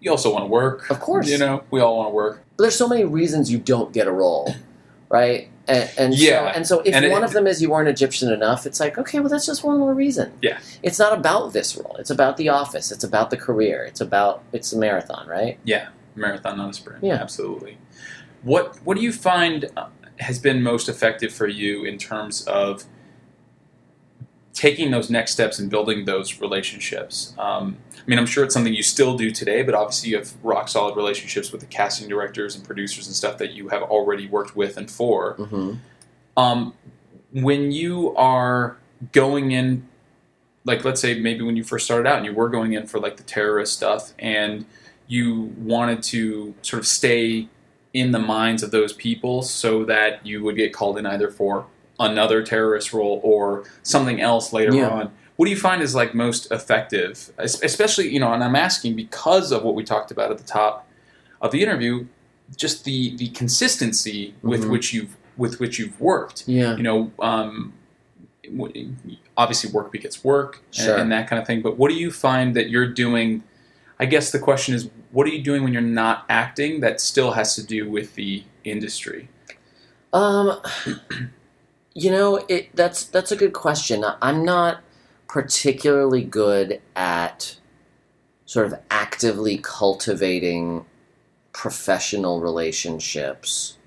You 0.00 0.10
also 0.10 0.30
want 0.30 0.44
to 0.44 0.48
work, 0.48 0.90
Of 0.90 1.00
course. 1.00 1.30
You 1.30 1.38
know, 1.38 1.62
we 1.70 1.80
all 1.80 1.96
want 1.96 2.10
to 2.10 2.14
work. 2.14 2.44
But 2.58 2.64
there's 2.64 2.76
so 2.76 2.86
many 2.88 3.04
reasons 3.04 3.50
you 3.50 3.56
don't 3.56 3.90
get 3.90 4.06
a 4.06 4.12
role, 4.12 4.54
right? 5.08 5.48
And, 5.68 5.90
and 5.98 6.14
Yeah. 6.14 6.50
So, 6.50 6.56
and 6.56 6.66
so 6.66 6.80
if 6.80 6.94
And 6.94 7.04
it- 7.04 7.10
one 7.12 7.22
of 7.22 7.32
them 7.32 7.46
is 7.46 7.60
you 7.62 7.70
weren't 7.70 7.88
Egyptian 7.88 8.32
enough, 8.32 8.66
it's 8.66 8.80
like 8.80 8.96
okay, 8.98 9.20
well 9.20 9.28
that's 9.28 9.46
just 9.46 9.62
one 9.62 9.78
more 9.78 9.94
reason. 9.94 10.32
Yeah. 10.42 10.58
It's 10.82 10.98
not 10.98 11.12
about 11.16 11.52
this 11.52 11.76
role. 11.76 11.96
It's 11.98 12.10
about 12.10 12.36
the 12.38 12.48
office. 12.48 12.90
It's 12.90 13.04
about 13.04 13.30
the 13.30 13.36
career. 13.36 13.84
It's 13.84 14.00
about 14.00 14.42
it's 14.52 14.72
a 14.72 14.78
marathon, 14.78 15.28
right? 15.28 15.58
Yeah. 15.64 15.88
Marathon, 16.16 16.56
not 16.58 16.70
a 16.70 16.72
sprint. 16.72 17.04
Yeah. 17.04 17.14
absolutely. 17.14 17.78
What 18.42 18.76
What 18.84 18.96
do 18.96 19.02
you 19.02 19.12
find 19.12 19.66
uh, 19.76 19.86
has 20.20 20.38
been 20.38 20.62
most 20.62 20.88
effective 20.88 21.32
for 21.32 21.46
you 21.46 21.84
in 21.84 21.96
terms 21.98 22.44
of 22.46 22.84
taking 24.58 24.90
those 24.90 25.08
next 25.08 25.30
steps 25.30 25.60
and 25.60 25.70
building 25.70 26.04
those 26.04 26.40
relationships? 26.40 27.32
Um, 27.38 27.76
I 27.94 28.02
mean, 28.06 28.18
I'm 28.18 28.26
sure 28.26 28.42
it's 28.42 28.52
something 28.52 28.74
you 28.74 28.82
still 28.82 29.16
do 29.16 29.30
today, 29.30 29.62
but 29.62 29.72
obviously 29.72 30.10
you 30.10 30.16
have 30.16 30.34
rock 30.42 30.68
solid 30.68 30.96
relationships 30.96 31.52
with 31.52 31.60
the 31.60 31.68
casting 31.68 32.08
directors 32.08 32.56
and 32.56 32.64
producers 32.64 33.06
and 33.06 33.14
stuff 33.14 33.38
that 33.38 33.52
you 33.52 33.68
have 33.68 33.82
already 33.82 34.26
worked 34.26 34.56
with 34.56 34.76
and 34.76 34.90
for. 34.90 35.36
Mm-hmm. 35.36 35.74
Um, 36.36 36.74
when 37.32 37.70
you 37.70 38.16
are 38.16 38.78
going 39.12 39.52
in, 39.52 39.86
like 40.64 40.84
let's 40.84 41.00
say 41.00 41.20
maybe 41.20 41.44
when 41.44 41.54
you 41.54 41.62
first 41.62 41.84
started 41.84 42.08
out 42.08 42.16
and 42.16 42.26
you 42.26 42.34
were 42.34 42.48
going 42.48 42.72
in 42.72 42.88
for 42.88 42.98
like 42.98 43.16
the 43.16 43.22
terrorist 43.22 43.74
stuff 43.74 44.12
and 44.18 44.66
you 45.06 45.54
wanted 45.56 46.02
to 46.02 46.52
sort 46.62 46.80
of 46.80 46.86
stay 46.86 47.46
in 47.94 48.10
the 48.10 48.18
minds 48.18 48.64
of 48.64 48.72
those 48.72 48.92
people 48.92 49.42
so 49.42 49.84
that 49.84 50.26
you 50.26 50.42
would 50.42 50.56
get 50.56 50.72
called 50.72 50.98
in 50.98 51.06
either 51.06 51.30
for 51.30 51.66
another 51.98 52.42
terrorist 52.42 52.92
role 52.92 53.20
or 53.24 53.64
something 53.82 54.20
else 54.20 54.52
later 54.52 54.74
Yeah. 54.74 54.88
on. 54.88 55.10
What 55.36 55.46
do 55.46 55.50
you 55.52 55.56
find 55.56 55.82
is 55.82 55.94
like 55.94 56.14
most 56.14 56.50
effective, 56.50 57.30
especially 57.38 58.08
you 58.08 58.18
know? 58.20 58.32
And 58.32 58.42
I'm 58.42 58.56
asking 58.56 58.96
because 58.96 59.52
of 59.52 59.62
what 59.62 59.74
we 59.74 59.84
talked 59.84 60.10
about 60.10 60.30
at 60.30 60.38
the 60.38 60.44
top 60.44 60.86
of 61.40 61.52
the 61.52 61.62
interview, 61.62 62.06
just 62.56 62.84
the 62.84 63.16
the 63.16 63.28
consistency 63.28 64.34
with 64.42 64.64
Mhm. 64.64 64.70
which 64.70 64.92
you've 64.92 65.16
with 65.36 65.60
which 65.60 65.78
you've 65.78 66.00
worked. 66.00 66.42
Yeah. 66.48 66.76
You 66.76 66.82
know, 66.82 67.12
um, 67.20 67.72
obviously 69.36 69.70
work 69.70 69.92
begets 69.92 70.24
work 70.24 70.62
and, 70.66 70.74
Sure. 70.86 70.96
and 70.96 71.12
that 71.12 71.28
kind 71.28 71.40
of 71.40 71.46
thing. 71.46 71.60
But 71.62 71.76
what 71.78 71.90
do 71.90 71.94
you 71.96 72.10
find 72.10 72.56
that 72.56 72.70
you're 72.70 72.88
doing? 72.88 73.42
I 74.00 74.06
guess 74.06 74.30
the 74.32 74.38
question 74.38 74.74
is, 74.74 74.88
what 75.12 75.26
are 75.26 75.30
you 75.30 75.42
doing 75.42 75.62
when 75.62 75.72
you're 75.72 75.82
not 75.82 76.24
acting 76.28 76.80
that 76.80 77.00
still 77.00 77.32
has 77.32 77.54
to 77.56 77.62
do 77.64 77.88
with 77.88 78.14
the 78.14 78.44
industry? 78.64 79.28
Um, 80.12 80.60
you 81.98 82.12
know, 82.12 82.36
it 82.48 82.74
that's 82.76 83.04
that's 83.04 83.32
a 83.32 83.36
good 83.36 83.52
question. 83.52 84.04
I'm 84.22 84.44
not 84.44 84.82
particularly 85.26 86.22
good 86.22 86.80
at 86.94 87.56
sort 88.46 88.66
of 88.66 88.78
actively 88.88 89.58
cultivating 89.58 90.86
professional 91.52 92.40
relationships. 92.40 93.78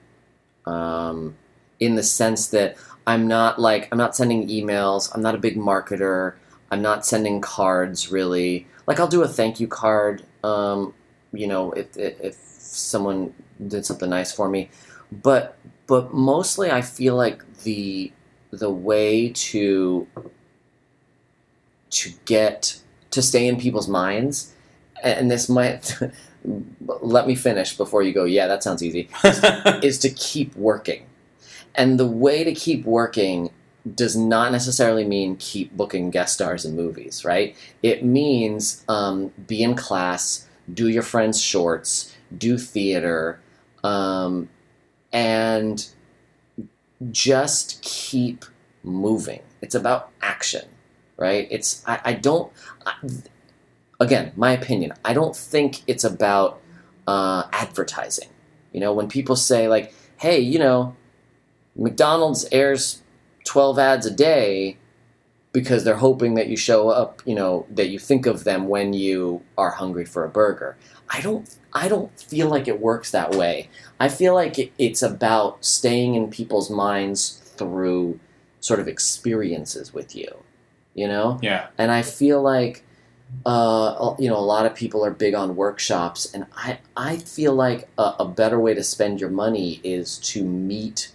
Um, 0.66 1.38
in 1.80 1.95
the 1.95 2.03
sense 2.03 2.47
that 2.47 2.76
I'm 3.07 3.30
not 3.30 3.59
like 3.59 3.88
I'm 3.93 3.97
not 3.97 4.14
sending 4.14 4.49
emails. 4.49 5.09
I'm 5.16 5.22
not 5.22 5.34
a 5.34 5.38
big 5.39 5.55
marketer. 5.55 6.36
I'm 6.70 6.82
not 6.82 7.05
sending 7.05 7.39
cards 7.39 8.12
really. 8.12 8.68
Like 8.88 8.99
I'll 8.99 9.07
do 9.07 9.24
a 9.24 9.28
thank 9.28 9.62
you 9.62 9.68
card. 9.68 10.24
Um, 10.43 10.93
you 11.32 11.47
know, 11.47 11.72
if 11.72 11.95
if 11.95 12.20
if 12.20 12.36
someone 12.36 13.34
did 13.66 13.86
something 13.86 14.09
nice 14.09 14.34
for 14.34 14.49
me, 14.49 14.70
but 15.12 15.57
but 15.88 16.14
mostly 16.14 16.72
I 16.72 16.82
feel 16.82 17.16
like 17.16 17.43
the 17.64 18.12
the 18.51 18.70
way 18.70 19.30
to 19.30 20.07
to 21.89 22.12
get 22.26 22.80
to 23.12 23.22
stay 23.22 23.47
in 23.47 23.57
people's 23.57 23.88
minds. 23.88 24.53
And 25.03 25.32
this 25.32 25.49
might 25.49 25.97
let 26.86 27.28
me 27.28 27.36
finish 27.36 27.78
before 27.78 28.01
you 28.01 28.12
go 28.14 28.24
yeah 28.24 28.47
that 28.47 28.64
sounds 28.64 28.82
easy 28.82 29.09
is 29.84 29.99
to 29.99 30.09
keep 30.09 30.55
working. 30.55 31.05
And 31.76 31.99
the 31.99 32.07
way 32.07 32.43
to 32.43 32.53
keep 32.53 32.86
working 32.86 33.51
does 33.95 34.16
not 34.16 34.51
necessarily 34.51 35.05
mean 35.05 35.38
keep 35.38 35.76
booking 35.76 36.12
guest 36.12 36.34
stars 36.34 36.66
in 36.66 36.76
movies 36.76 37.26
right? 37.26 37.55
It 37.82 38.03
means 38.03 38.84
um, 38.88 39.32
be 39.47 39.64
in 39.64 39.76
class 39.76 40.47
do 40.74 40.88
your 40.88 41.03
friends 41.03 41.41
shorts 41.41 42.16
do 42.38 42.57
theater 42.57 43.39
um, 43.84 44.49
and 45.12 45.88
just 47.10 47.82
keep 47.82 48.45
moving. 48.84 49.41
It's 49.62 49.76
about 49.76 50.10
action, 50.22 50.66
right? 51.18 51.47
It's 51.49 51.84
I, 51.88 51.99
I 52.04 52.14
don't. 52.14 52.52
I, 52.86 52.93
again, 53.99 54.34
my 54.36 54.52
opinion. 54.52 54.93
I 55.04 55.14
don't 55.14 55.36
think 55.36 55.82
it's 55.88 56.04
about 56.04 56.60
uh, 57.08 57.43
advertising. 57.52 58.30
You 58.74 58.80
know, 58.80 58.93
when 58.93 59.08
people 59.08 59.36
say 59.36 59.68
like, 59.68 59.93
"Hey, 60.18 60.39
you 60.39 60.60
know, 60.60 60.95
McDonald's 61.76 62.45
airs 62.52 63.02
twelve 63.45 63.80
ads 63.80 64.06
a 64.06 64.12
day," 64.12 64.78
because 65.52 65.84
they're 65.84 65.95
hoping 65.95 66.36
that 66.36 66.47
you 66.47 66.58
show 66.58 66.89
up. 66.89 67.22
You 67.26 67.36
know, 67.36 67.66
that 67.72 67.89
you 67.89 67.99
think 67.99 68.26
of 68.26 68.43
them 68.43 68.68
when 68.68 68.93
you 68.93 69.41
are 69.58 69.72
hungry 69.72 70.06
for 70.06 70.24
a 70.24 70.30
burger. 70.30 70.78
I 71.10 71.22
don't. 71.22 71.58
I 71.74 71.88
don't 71.88 72.17
feel 72.19 72.49
like 72.49 72.67
it 72.67 72.82
works 72.82 73.11
that 73.11 73.36
way. 73.36 73.69
I 73.99 74.09
feel 74.09 74.34
like 74.34 74.59
it, 74.59 74.72
it's 74.78 75.01
about 75.01 75.63
staying 75.63 76.15
in 76.15 76.30
people's 76.30 76.69
minds 76.69 77.41
through 77.55 78.19
sort 78.59 78.80
of 78.80 78.88
experiences 78.88 79.93
with 79.93 80.15
you, 80.15 80.43
you 80.93 81.07
know? 81.07 81.39
yeah, 81.41 81.67
And 81.78 81.91
I 81.91 82.01
feel 82.01 82.41
like, 82.41 82.84
uh, 83.45 84.15
you 84.19 84.30
know, 84.30 84.38
a 84.38 84.39
lot 84.39 84.65
of 84.65 84.76
people 84.76 85.05
are 85.05 85.11
big 85.11 85.34
on 85.34 85.55
workshops, 85.55 86.32
and 86.34 86.45
I, 86.55 86.80
I 86.97 87.17
feel 87.17 87.53
like 87.53 87.89
a, 87.97 88.15
a 88.19 88.26
better 88.28 88.59
way 88.59 88.74
to 88.74 88.84
spend 88.84 89.22
your 89.22 89.30
money 89.30 89.80
is 89.84 90.17
to 90.19 90.43
meet 90.43 91.13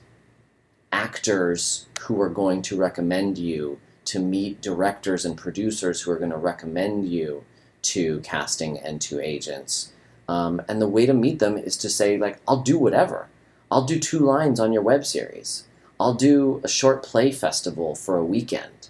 actors 0.93 1.87
who 2.01 2.21
are 2.21 2.31
going 2.31 2.63
to 2.63 2.77
recommend 2.77 3.37
you, 3.37 3.79
to 4.07 4.19
meet 4.19 4.63
directors 4.63 5.25
and 5.25 5.37
producers 5.37 6.03
who 6.03 6.11
are 6.11 6.19
going 6.19 6.31
to 6.31 6.37
recommend 6.37 7.09
you 7.09 7.45
to 7.83 8.21
casting 8.21 8.79
and 8.79 9.01
to 9.01 9.21
agents. 9.21 9.93
Um, 10.29 10.61
and 10.69 10.81
the 10.81 10.89
way 10.89 11.07
to 11.07 11.15
meet 11.15 11.39
them 11.39 11.57
is 11.57 11.77
to 11.79 11.89
say, 11.89 12.19
like, 12.19 12.41
I'll 12.49 12.63
do 12.63 12.79
whatever. 12.79 13.29
I'll 13.71 13.85
do 13.85 13.99
two 13.99 14.19
lines 14.19 14.59
on 14.59 14.73
your 14.73 14.83
web 14.83 15.05
series. 15.05 15.65
I'll 15.99 16.15
do 16.15 16.61
a 16.65 16.69
short 16.69 17.03
play 17.03 17.33
festival 17.33 17.95
for 17.95 18.17
a 18.17 18.25
weekend. 18.25 18.89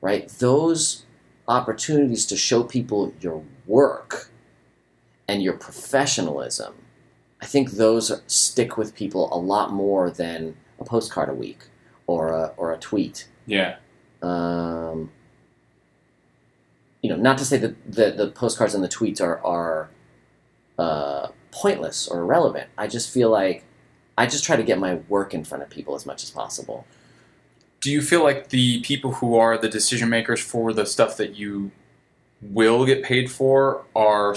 Right? 0.00 0.28
Those 0.28 1.04
opportunities 1.46 2.26
to 2.26 2.36
show 2.36 2.62
people 2.62 3.12
your 3.20 3.42
work 3.66 4.30
and 5.26 5.42
your 5.42 5.54
professionalism, 5.54 6.74
I 7.40 7.46
think 7.46 7.72
those 7.72 8.22
stick 8.26 8.76
with 8.76 8.94
people 8.94 9.32
a 9.32 9.38
lot 9.38 9.72
more 9.72 10.10
than 10.10 10.56
a 10.78 10.84
postcard 10.84 11.28
a 11.28 11.34
week 11.34 11.68
or 12.06 12.28
a, 12.28 12.52
or 12.56 12.72
a 12.72 12.78
tweet. 12.78 13.28
yeah, 13.46 13.76
Um, 14.22 15.10
you 17.02 17.10
know, 17.10 17.16
not 17.16 17.38
to 17.38 17.44
say 17.44 17.58
that 17.58 17.92
the, 17.92 18.10
the 18.10 18.28
postcards 18.28 18.74
and 18.74 18.82
the 18.82 18.88
tweets 18.88 19.20
are 19.20 19.40
are 19.44 19.90
uh, 20.78 21.28
pointless 21.50 22.08
or 22.08 22.20
irrelevant. 22.20 22.70
I 22.78 22.86
just 22.86 23.10
feel 23.10 23.30
like 23.30 23.64
I 24.16 24.26
just 24.26 24.44
try 24.44 24.56
to 24.56 24.62
get 24.62 24.78
my 24.78 24.96
work 25.08 25.34
in 25.34 25.44
front 25.44 25.62
of 25.62 25.70
people 25.70 25.94
as 25.94 26.06
much 26.06 26.22
as 26.22 26.30
possible. 26.30 26.86
Do 27.80 27.90
you 27.90 28.02
feel 28.02 28.22
like 28.22 28.48
the 28.48 28.80
people 28.80 29.12
who 29.14 29.36
are 29.36 29.56
the 29.56 29.68
decision 29.68 30.08
makers 30.08 30.40
for 30.40 30.72
the 30.72 30.84
stuff 30.84 31.16
that 31.16 31.36
you 31.36 31.70
will 32.40 32.86
get 32.86 33.02
paid 33.02 33.28
for 33.30 33.84
are 33.96 34.34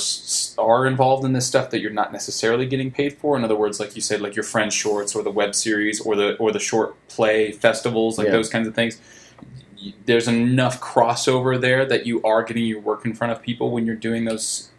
are 0.57 0.87
involved 0.87 1.23
in 1.23 1.33
this 1.33 1.45
stuff 1.45 1.69
that 1.69 1.79
you're 1.79 1.91
not 1.91 2.11
necessarily 2.11 2.65
getting 2.65 2.91
paid 2.91 3.13
for? 3.17 3.37
In 3.37 3.43
other 3.43 3.55
words, 3.55 3.79
like 3.79 3.95
you 3.95 4.01
said, 4.01 4.21
like 4.21 4.35
your 4.35 4.43
friend 4.43 4.71
shorts 4.73 5.15
or 5.15 5.23
the 5.23 5.31
web 5.31 5.53
series 5.55 6.01
or 6.01 6.15
the 6.15 6.35
or 6.37 6.51
the 6.51 6.59
short 6.59 6.95
play 7.07 7.51
festivals, 7.51 8.17
like 8.17 8.25
Yeah. 8.27 8.33
those 8.33 8.49
kinds 8.49 8.67
of 8.67 8.73
things. 8.75 8.99
There's 10.05 10.27
enough 10.27 10.79
crossover 10.79 11.59
there 11.59 11.85
that 11.85 12.05
you 12.05 12.21
are 12.23 12.43
getting 12.43 12.65
your 12.65 12.79
work 12.81 13.05
in 13.05 13.13
front 13.15 13.33
of 13.33 13.41
people 13.41 13.71
when 13.71 13.85
you're 13.85 13.95
doing 13.95 14.25
those 14.25 14.70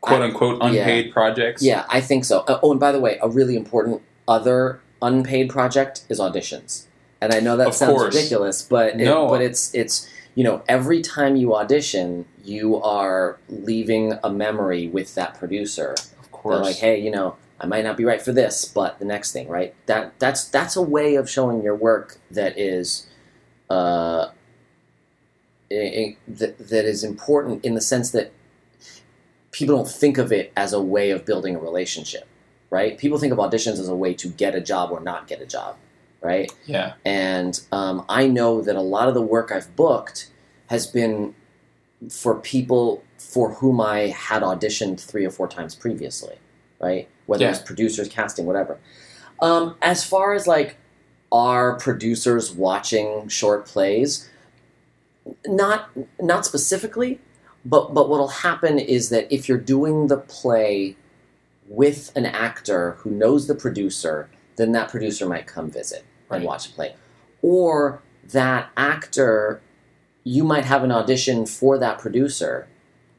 quote 0.00 0.22
unquote 0.22 0.60
yeah. 0.62 0.68
unpaid 0.68 1.12
projects. 1.12 1.62
Yeah, 1.62 1.84
I 1.88 2.00
think 2.00 2.24
so. 2.24 2.40
Uh, 2.40 2.58
oh, 2.62 2.70
and 2.72 2.80
by 2.80 2.92
the 2.92 3.00
way, 3.00 3.18
a 3.22 3.28
really 3.28 3.56
important 3.56 4.02
other 4.26 4.80
unpaid 5.02 5.50
project 5.50 6.04
is 6.08 6.18
auditions. 6.20 6.86
And 7.20 7.32
I 7.34 7.40
know 7.40 7.56
that 7.56 7.68
Of 7.68 7.74
sounds 7.74 7.92
course. 7.98 8.14
ridiculous, 8.14 8.62
but 8.62 8.88
it, 8.94 8.96
No. 9.04 9.28
but 9.28 9.42
it's 9.42 9.74
it's 9.74 10.08
you 10.36 10.44
know, 10.44 10.62
every 10.68 11.02
time 11.02 11.34
you 11.36 11.54
audition, 11.56 12.24
you 12.44 12.80
are 12.82 13.38
leaving 13.48 14.14
a 14.22 14.30
memory 14.30 14.86
with 14.88 15.14
that 15.16 15.34
producer. 15.34 15.90
Of 15.92 16.04
They're 16.22 16.30
course. 16.30 16.62
like, 16.66 16.76
hey, 16.76 16.98
you 17.00 17.10
know, 17.10 17.36
I 17.60 17.66
might 17.66 17.84
not 17.84 17.96
be 17.96 18.04
right 18.04 18.22
for 18.22 18.32
this, 18.32 18.64
but 18.64 18.98
the 19.00 19.04
next 19.04 19.32
thing, 19.32 19.48
right? 19.48 19.74
That 19.86 20.18
that's 20.18 20.44
that's 20.44 20.76
a 20.76 20.82
way 20.82 21.16
of 21.16 21.28
showing 21.28 21.62
your 21.62 21.74
work 21.74 22.18
that 22.30 22.56
is, 22.58 23.06
uh, 23.68 24.28
i- 25.70 25.74
i- 25.74 26.16
that, 26.28 26.56
that 26.58 26.84
is 26.84 27.04
important 27.04 27.64
in 27.64 27.74
the 27.74 27.80
sense 27.80 28.10
that 28.12 28.32
people 29.52 29.76
don't 29.76 29.88
think 29.88 30.18
of 30.18 30.32
it 30.32 30.52
as 30.56 30.72
a 30.72 30.80
way 30.80 31.10
of 31.10 31.24
building 31.24 31.56
a 31.56 31.58
relationship, 31.58 32.26
right? 32.70 32.96
People 32.98 33.18
think 33.18 33.32
of 33.32 33.38
auditions 33.38 33.72
as 33.78 33.88
a 33.88 33.96
way 33.96 34.14
to 34.14 34.28
get 34.28 34.54
a 34.54 34.60
job 34.60 34.90
or 34.90 35.00
not 35.00 35.26
get 35.26 35.40
a 35.40 35.46
job, 35.46 35.76
right? 36.20 36.52
yeah. 36.66 36.94
And 37.04 37.60
um, 37.72 38.04
I 38.08 38.26
know 38.28 38.62
that 38.62 38.76
a 38.76 38.80
lot 38.80 39.08
of 39.08 39.14
the 39.14 39.22
work 39.22 39.50
I've 39.52 39.74
booked 39.76 40.30
has 40.68 40.86
been 40.86 41.34
for 42.10 42.36
people 42.36 43.02
for 43.18 43.54
whom 43.54 43.80
I 43.80 44.08
had 44.08 44.42
auditioned 44.42 45.00
three 45.00 45.24
or 45.24 45.30
four 45.30 45.46
times 45.48 45.74
previously, 45.74 46.36
right? 46.80 47.08
Whether 47.26 47.44
Yeah. 47.44 47.50
it's 47.50 47.58
producers, 47.60 48.08
casting, 48.08 48.46
whatever. 48.46 48.78
Um, 49.40 49.76
as 49.82 50.04
far 50.04 50.32
as 50.32 50.46
like, 50.46 50.76
are 51.32 51.76
producers 51.76 52.50
watching 52.52 53.28
short 53.28 53.66
plays? 53.66 54.28
Not 55.46 55.90
not 56.20 56.44
specifically, 56.46 57.20
but 57.64 57.94
but 57.94 58.08
what'll 58.08 58.28
happen 58.28 58.78
is 58.78 59.10
that 59.10 59.32
if 59.32 59.48
you're 59.48 59.58
doing 59.58 60.06
the 60.06 60.16
play 60.16 60.96
with 61.68 62.10
an 62.16 62.26
actor 62.26 62.92
who 63.00 63.10
knows 63.10 63.46
the 63.46 63.54
producer, 63.54 64.28
then 64.56 64.72
that 64.72 64.88
producer 64.88 65.26
might 65.26 65.46
come 65.46 65.70
visit 65.70 66.04
and 66.30 66.44
watch 66.44 66.68
the 66.68 66.74
play. 66.74 66.94
Or 67.42 68.02
that 68.32 68.70
actor, 68.76 69.60
you 70.24 70.44
might 70.44 70.64
have 70.64 70.84
an 70.84 70.92
audition 70.92 71.46
for 71.46 71.78
that 71.78 71.98
producer, 71.98 72.68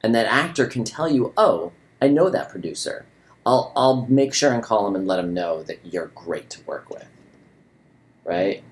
and 0.02 0.14
that 0.16 0.26
actor 0.26 0.66
can 0.66 0.84
tell 0.84 1.10
you, 1.10 1.34
"Oh, 1.38 1.72
I 2.02 2.08
know 2.08 2.30
that 2.30 2.50
producer. 2.50 3.06
I'll 3.46 3.72
I'll 3.76 4.06
make 4.08 4.34
sure 4.34 4.52
and 4.54 4.64
call 4.64 4.88
him 4.88 4.96
and 4.96 5.08
let 5.08 5.20
him 5.20 5.34
know 5.34 5.64
that 5.64 5.80
you're 5.86 6.12
great 6.14 6.50
to 6.52 6.64
work 6.66 6.89
with." 6.89 7.08
Right? 8.24 8.64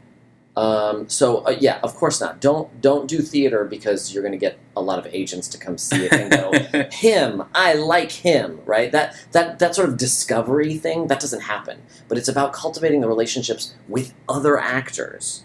Um, 0.60 1.08
so 1.08 1.38
uh, 1.48 1.56
yeah, 1.58 1.80
of 1.84 1.96
course 1.96 2.20
not. 2.20 2.42
Don't 2.42 2.82
don't 2.82 3.08
do 3.08 3.22
theater 3.22 3.64
because 3.64 4.14
you're 4.14 4.24
going 4.24 4.34
to 4.34 4.38
get 4.38 4.60
a 4.76 4.82
lot 4.82 5.00
of 5.00 5.08
agents 5.14 5.48
to 5.50 5.58
come 5.58 5.78
see 5.78 6.06
it 6.06 6.12
and 6.12 6.32
go, 6.32 6.88
him 6.92 7.44
i 7.54 7.74
like 7.74 8.12
him 8.12 8.62
right 8.66 8.92
that 8.92 9.16
that 9.32 9.60
that 9.60 9.76
sort 9.76 9.90
of 9.90 9.98
discovery 9.98 10.78
thing 10.78 11.08
that 11.08 11.20
doesn't 11.20 11.42
happen 11.42 11.82
but 12.08 12.18
it's 12.18 12.28
about 12.28 12.54
cultivating 12.54 13.02
the 13.02 13.08
relationships 13.08 13.74
with 13.88 14.14
other 14.30 14.58
actors 14.58 15.44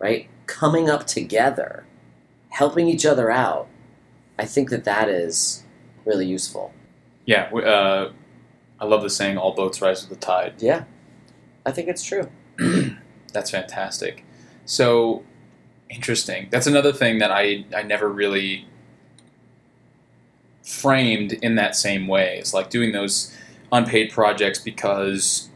right 0.00 0.28
coming 0.46 0.90
up 0.90 1.06
together 1.06 1.84
helping 2.50 2.88
each 2.88 3.06
other 3.06 3.30
out 3.30 3.68
i 4.38 4.44
think 4.44 4.70
that 4.70 4.84
that 4.84 5.08
is 5.08 5.64
really 6.04 6.26
useful 6.26 6.72
yeah. 7.24 7.44
Uh, 7.54 8.10
I 8.80 8.84
love 8.84 9.02
the 9.02 9.10
saying, 9.10 9.38
"All 9.38 9.54
boats 9.54 9.80
rise 9.80 10.02
with 10.02 10.18
the 10.18 10.26
tide." 10.26 10.54
yeah 10.58 10.84
i 11.64 11.70
think 11.70 11.88
it's 11.88 12.02
true 12.02 12.28
That's 13.32 13.50
fantastic. 13.50 14.24
So 14.64 15.22
interesting. 15.90 16.48
That's 16.50 16.66
another 16.66 16.92
thing 16.92 17.18
that 17.18 17.30
I 17.30 17.64
I 17.76 17.82
never 17.82 18.08
really 18.08 18.66
framed 20.62 21.32
in 21.32 21.56
that 21.56 21.74
same 21.76 22.06
way. 22.06 22.38
It's 22.38 22.54
like 22.54 22.70
doing 22.70 22.92
those 22.92 23.36
unpaid 23.72 24.12
projects 24.12 24.58
because 24.58 25.48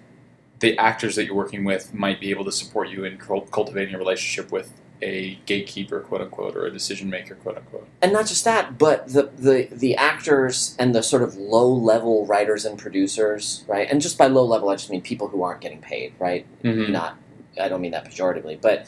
the 0.60 0.76
actors 0.78 1.16
that 1.16 1.26
you're 1.26 1.34
working 1.34 1.64
with 1.64 1.92
might 1.94 2.20
be 2.20 2.30
able 2.30 2.44
to 2.44 2.52
support 2.52 2.88
you 2.88 3.04
in 3.04 3.18
cultivating 3.18 3.94
a 3.94 3.98
relationship 3.98 4.50
with 4.50 4.72
a 5.02 5.38
gatekeeper, 5.44 6.00
quote 6.00 6.22
unquote, 6.22 6.56
or 6.56 6.64
a 6.64 6.70
decision 6.72 7.10
maker, 7.10 7.34
quote 7.34 7.58
unquote. 7.58 7.86
and 8.00 8.12
not 8.14 8.26
just 8.26 8.44
that 8.44 8.78
but 8.78 9.06
the 9.08 9.30
the 9.36 9.68
the 9.70 9.94
actors 9.96 10.74
and 10.78 10.94
the 10.94 11.02
sort 11.02 11.22
of 11.22 11.36
low 11.36 11.68
level 11.70 12.24
writers 12.26 12.64
and 12.64 12.78
producers 12.78 13.62
right 13.68 13.88
and 13.90 14.00
just 14.00 14.16
by 14.16 14.26
low 14.26 14.44
level 14.44 14.70
i 14.70 14.74
just 14.74 14.88
mean 14.90 15.02
people 15.02 15.28
who 15.28 15.42
aren't 15.42 15.60
getting 15.60 15.80
paid 15.82 16.12
right 16.18 16.46
Mhm. 16.64 16.88
not 16.90 17.16
I 17.60 17.68
don't 17.68 17.80
mean 17.80 17.92
that 17.92 18.04
pejoratively, 18.04 18.60
but 18.60 18.86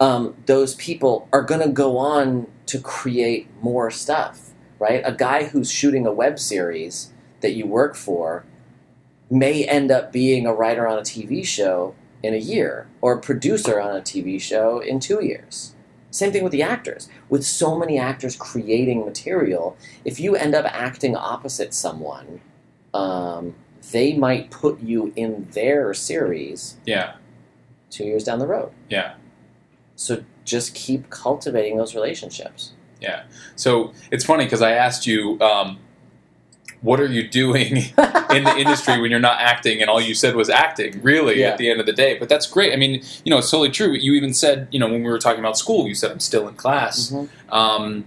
um, 0.00 0.34
those 0.46 0.74
people 0.76 1.28
are 1.32 1.42
going 1.42 1.60
to 1.60 1.68
go 1.68 1.98
on 1.98 2.46
to 2.66 2.80
create 2.80 3.48
more 3.60 3.90
stuff, 3.90 4.50
right? 4.78 5.02
A 5.04 5.12
guy 5.12 5.44
who's 5.44 5.70
shooting 5.70 6.06
a 6.06 6.12
web 6.12 6.38
series 6.38 7.12
that 7.40 7.52
you 7.52 7.66
work 7.66 7.94
for 7.94 8.44
may 9.30 9.64
end 9.64 9.90
up 9.90 10.12
being 10.12 10.46
a 10.46 10.54
writer 10.54 10.86
on 10.86 10.98
a 10.98 11.02
TV 11.02 11.44
show 11.44 11.94
in 12.22 12.34
a 12.34 12.38
year 12.38 12.88
or 13.00 13.14
a 13.14 13.20
producer 13.20 13.80
on 13.80 13.96
a 13.96 14.00
TV 14.00 14.40
show 14.40 14.80
in 14.80 15.00
two 15.00 15.24
years. 15.24 15.74
Same 16.10 16.32
thing 16.32 16.42
with 16.42 16.52
the 16.52 16.62
actors. 16.62 17.08
With 17.28 17.44
so 17.44 17.78
many 17.78 17.98
actors 17.98 18.34
creating 18.34 19.04
material, 19.04 19.76
if 20.04 20.18
you 20.18 20.34
end 20.34 20.54
up 20.54 20.66
acting 20.66 21.14
opposite 21.14 21.72
someone, 21.72 22.40
um, 22.92 23.54
they 23.92 24.14
might 24.14 24.50
put 24.50 24.80
you 24.80 25.12
in 25.16 25.48
their 25.52 25.94
series 25.94 26.76
Yeah, 26.84 27.14
two 27.90 28.04
years 28.04 28.24
down 28.24 28.38
the 28.38 28.46
road. 28.46 28.70
yeah. 28.88 29.14
So 29.96 30.24
just 30.46 30.74
keep 30.74 31.10
cultivating 31.10 31.76
those 31.76 31.94
relationships. 31.94 32.72
Yeah. 33.02 33.24
So 33.56 33.92
it's 34.10 34.24
funny 34.24 34.44
because 34.44 34.62
I 34.62 34.72
asked 34.72 35.06
you, 35.06 35.38
um, 35.40 35.78
what 36.80 36.98
are 37.00 37.06
you 37.06 37.28
doing 37.28 37.76
in 38.34 38.44
the 38.44 38.54
industry 38.56 38.98
when 38.98 39.10
you're 39.10 39.20
not 39.20 39.38
acting, 39.42 39.82
and 39.82 39.90
all 39.90 40.00
you 40.00 40.14
said 40.14 40.34
was 40.34 40.48
acting. 40.48 41.02
Really, 41.02 41.40
Yeah. 41.40 41.48
at 41.50 41.58
the 41.58 41.68
end 41.70 41.80
of 41.80 41.84
the 41.86 41.92
day, 41.92 42.16
but 42.18 42.30
that's 42.30 42.46
great. 42.46 42.72
I 42.72 42.76
mean, 42.76 43.02
you 43.24 43.30
know, 43.30 43.36
it's 43.38 43.50
totally 43.50 43.68
true. 43.70 43.92
You 43.92 44.14
even 44.14 44.32
said, 44.32 44.68
you 44.70 44.78
know, 44.80 44.86
when 44.88 45.02
we 45.04 45.10
were 45.10 45.18
talking 45.18 45.40
about 45.40 45.58
school, 45.58 45.86
you 45.86 45.94
said 45.94 46.10
I'm 46.10 46.20
still 46.20 46.48
in 46.48 46.54
class. 46.54 47.10
Mhm. 47.10 47.28
Um, 47.52 48.04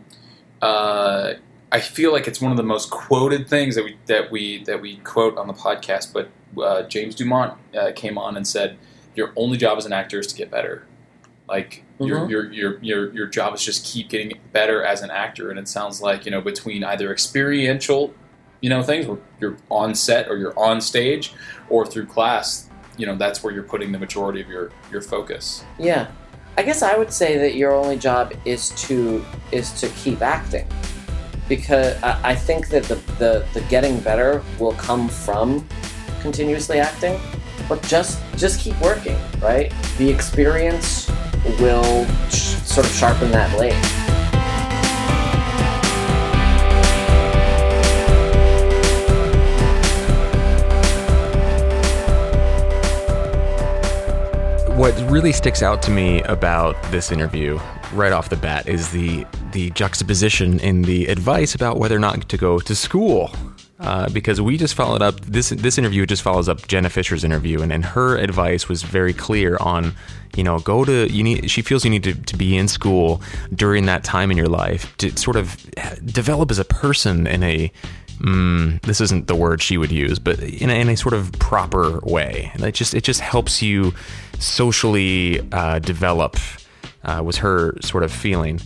uh, 0.61 1.33
I 1.71 1.79
feel 1.79 2.11
like 2.11 2.27
it's 2.27 2.41
one 2.41 2.51
of 2.51 2.57
the 2.57 2.63
most 2.63 2.89
quoted 2.89 3.47
things 3.47 3.75
that 3.75 3.83
we 3.83 3.97
that 4.07 4.31
we 4.31 4.63
that 4.63 4.81
we 4.81 4.95
quote 4.97 5.37
on 5.37 5.45
the 5.47 5.53
podcast. 5.53 6.11
But 6.13 6.29
uh, 6.59 6.83
James 6.83 7.15
DuMont 7.15 7.55
uh, 7.75 7.91
came 7.95 8.17
on 8.17 8.35
and 8.37 8.47
said, 8.47 8.77
"Your 9.15 9.31
only 9.35 9.57
job 9.57 9.77
as 9.77 9.85
an 9.85 9.93
actor 9.93 10.19
is 10.19 10.27
to 10.27 10.35
get 10.35 10.49
better. 10.51 10.85
Like 11.47 11.83
your, 11.99 12.19
Mhm. 12.21 12.29
your 12.29 12.51
your 12.51 12.79
your 12.81 13.13
your 13.13 13.27
job 13.27 13.53
is 13.53 13.63
just 13.63 13.85
keep 13.85 14.09
getting 14.09 14.39
better 14.53 14.83
as 14.83 15.01
an 15.01 15.11
actor." 15.11 15.49
And 15.49 15.59
it 15.59 15.67
sounds 15.67 16.01
like 16.01 16.25
you 16.25 16.31
know 16.31 16.41
between 16.41 16.83
either 16.83 17.11
experiential, 17.11 18.13
you 18.61 18.69
know, 18.69 18.81
things 18.81 19.05
where 19.07 19.17
you're 19.39 19.57
on 19.69 19.93
set 19.95 20.29
or 20.29 20.37
you're 20.37 20.57
on 20.57 20.79
stage, 20.81 21.33
or 21.69 21.85
through 21.85 22.05
class, 22.05 22.69
you 22.97 23.05
know, 23.05 23.15
that's 23.15 23.43
where 23.43 23.53
you're 23.53 23.63
putting 23.63 23.91
the 23.91 23.99
majority 23.99 24.41
of 24.41 24.47
your 24.47 24.71
your 24.91 25.01
focus. 25.01 25.63
Yeah. 25.77 26.07
I 26.55 26.61
guess 26.61 26.83
I 26.83 26.95
would 26.95 27.11
say 27.11 27.37
that 27.39 27.55
your 27.55 27.73
only 27.73 27.97
job 27.97 28.33
is 28.45 28.69
to 28.87 29.25
is 29.51 29.71
to 29.81 29.89
keep 29.89 30.21
acting. 30.21 30.67
Because 31.49 32.01
I, 32.03 32.19
I 32.31 32.35
think 32.35 32.69
that 32.69 32.83
the, 32.83 32.95
the, 33.19 33.45
the 33.53 33.61
getting 33.69 33.99
better 33.99 34.41
will 34.59 34.71
come 34.73 35.09
from 35.09 35.67
continuously 36.21 36.79
acting. 36.79 37.19
But 37.69 37.81
just 37.83 38.19
just 38.35 38.59
keep 38.59 38.79
working, 38.81 39.17
right? 39.39 39.71
The 39.97 40.09
experience 40.09 41.09
will 41.59 42.05
sh- 42.29 42.55
sort 42.65 42.85
of 42.85 42.91
sharpen 42.93 43.31
that 43.31 43.55
blade. 43.55 43.73
What 54.77 54.99
really 55.09 55.31
sticks 55.31 55.61
out 55.61 55.81
to 55.83 55.91
me 55.91 56.23
about 56.23 56.75
this 56.91 57.11
interview 57.11 57.59
right 57.93 58.11
off 58.11 58.29
the 58.29 58.35
bat 58.35 58.67
is 58.67 58.91
the 58.91 59.25
the 59.51 59.69
juxtaposition 59.69 60.59
in 60.59 60.81
the 60.81 61.05
advice 61.05 61.53
about 61.53 61.77
whether 61.77 61.95
or 61.95 61.99
not 61.99 62.27
to 62.27 62.37
go 62.37 62.57
to 62.59 62.75
school. 62.75 63.31
Uh, 63.79 64.07
because 64.09 64.39
we 64.39 64.55
just 64.55 64.75
followed 64.75 65.01
up 65.01 65.19
this 65.21 65.49
this 65.49 65.77
interview 65.77 66.05
just 66.05 66.21
follows 66.21 66.47
up 66.47 66.67
Jenna 66.67 66.89
Fischer's 66.89 67.23
interview 67.23 67.61
and, 67.61 67.73
and 67.73 67.83
her 67.83 68.15
advice 68.17 68.69
was 68.69 68.83
very 68.83 69.13
clear 69.13 69.57
on 69.57 69.95
you 70.35 70.43
know 70.43 70.59
go 70.59 70.85
to 70.85 71.11
you 71.11 71.23
need 71.23 71.49
she 71.49 71.63
feels 71.63 71.83
you 71.83 71.89
need 71.89 72.03
to, 72.03 72.13
to 72.13 72.37
be 72.37 72.55
in 72.55 72.67
school 72.67 73.21
during 73.53 73.87
that 73.87 74.03
time 74.03 74.29
in 74.29 74.37
your 74.37 74.47
life 74.47 74.95
to 74.97 75.17
sort 75.17 75.35
of 75.35 75.57
develop 76.05 76.51
as 76.51 76.59
a 76.59 76.65
person 76.65 77.25
in 77.25 77.41
a 77.41 77.71
mm, 78.19 78.81
this 78.81 79.01
isn't 79.01 79.27
the 79.27 79.35
word 79.35 79.61
she 79.61 79.77
would 79.77 79.91
use, 79.91 80.19
but 80.19 80.39
in 80.39 80.69
a, 80.69 80.73
in 80.73 80.89
a 80.89 80.97
sort 80.97 81.13
of 81.13 81.31
proper 81.33 81.99
way. 81.99 82.51
It 82.55 82.73
just 82.73 82.93
it 82.93 83.03
just 83.03 83.19
helps 83.19 83.61
you 83.61 83.93
socially 84.39 85.41
uh, 85.51 85.79
develop. 85.79 86.37
Uh, 87.05 87.21
was 87.21 87.35
her 87.35 87.75
sort 87.81 88.01
of 88.01 88.13
feeling, 88.13 88.61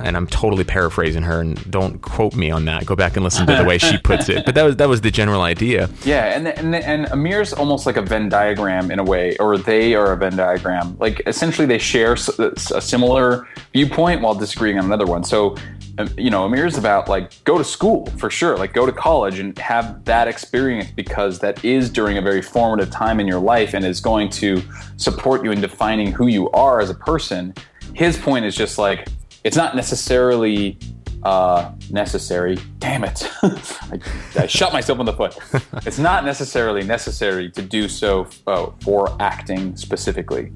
and 0.00 0.16
I'm 0.16 0.26
totally 0.26 0.64
paraphrasing 0.64 1.22
her. 1.22 1.40
And 1.40 1.70
don't 1.70 2.00
quote 2.00 2.34
me 2.34 2.50
on 2.50 2.64
that. 2.66 2.86
Go 2.86 2.94
back 2.94 3.16
and 3.16 3.24
listen 3.24 3.46
to 3.46 3.56
the 3.56 3.64
way 3.64 3.78
she 3.78 3.98
puts 4.04 4.28
it. 4.28 4.44
But 4.44 4.54
that 4.54 4.62
was 4.62 4.76
that 4.76 4.88
was 4.88 5.00
the 5.00 5.10
general 5.10 5.42
idea. 5.42 5.88
Yeah, 6.04 6.36
and 6.36 6.48
and 6.48 6.74
and 6.74 7.06
Amir's 7.06 7.52
almost 7.52 7.86
like 7.86 7.96
a 7.96 8.02
Venn 8.02 8.28
diagram 8.28 8.90
in 8.90 8.98
a 8.98 9.04
way, 9.04 9.36
or 9.38 9.58
they 9.58 9.94
are 9.94 10.12
a 10.12 10.16
Venn 10.16 10.36
diagram. 10.36 10.96
Like 10.98 11.22
essentially, 11.26 11.66
they 11.66 11.78
share 11.78 12.14
a 12.14 12.80
similar 12.80 13.48
viewpoint 13.72 14.20
while 14.20 14.34
disagreeing 14.34 14.78
on 14.78 14.84
another 14.84 15.06
one. 15.06 15.24
So, 15.24 15.56
um, 15.98 16.08
you 16.16 16.30
know, 16.30 16.44
Amir's 16.44 16.76
about 16.76 17.08
like 17.08 17.42
go 17.44 17.58
to 17.58 17.64
school 17.64 18.06
for 18.18 18.30
sure, 18.30 18.56
like 18.56 18.72
go 18.72 18.86
to 18.86 18.92
college 18.92 19.38
and 19.38 19.58
have 19.58 20.04
that 20.04 20.28
experience 20.28 20.90
because 20.90 21.38
that 21.40 21.64
is 21.64 21.90
during 21.90 22.18
a 22.18 22.22
very 22.22 22.42
formative 22.42 22.90
time 22.90 23.20
in 23.20 23.26
your 23.26 23.40
life 23.40 23.74
and 23.74 23.84
is 23.84 24.00
going 24.00 24.28
to 24.30 24.62
support 24.96 25.44
you 25.44 25.52
in 25.52 25.60
defining 25.60 26.12
who 26.12 26.26
you 26.26 26.50
are 26.50 26.80
as 26.80 26.90
a 26.90 26.94
person. 26.94 27.54
His 27.94 28.18
point 28.18 28.44
is 28.44 28.54
just 28.54 28.76
like 28.76 29.08
it's 29.46 29.56
not 29.56 29.76
necessarily 29.76 30.76
uh, 31.22 31.70
necessary. 31.90 32.58
Damn 32.80 33.04
it! 33.04 33.30
I, 33.42 34.00
I 34.36 34.46
shot 34.46 34.72
myself 34.72 34.98
in 34.98 35.06
the 35.06 35.12
foot. 35.12 35.38
It's 35.86 36.00
not 36.00 36.24
necessarily 36.24 36.82
necessary 36.82 37.50
to 37.52 37.62
do 37.62 37.88
so 37.88 38.26
uh, 38.48 38.70
for 38.82 39.16
acting 39.20 39.76
specifically, 39.76 40.52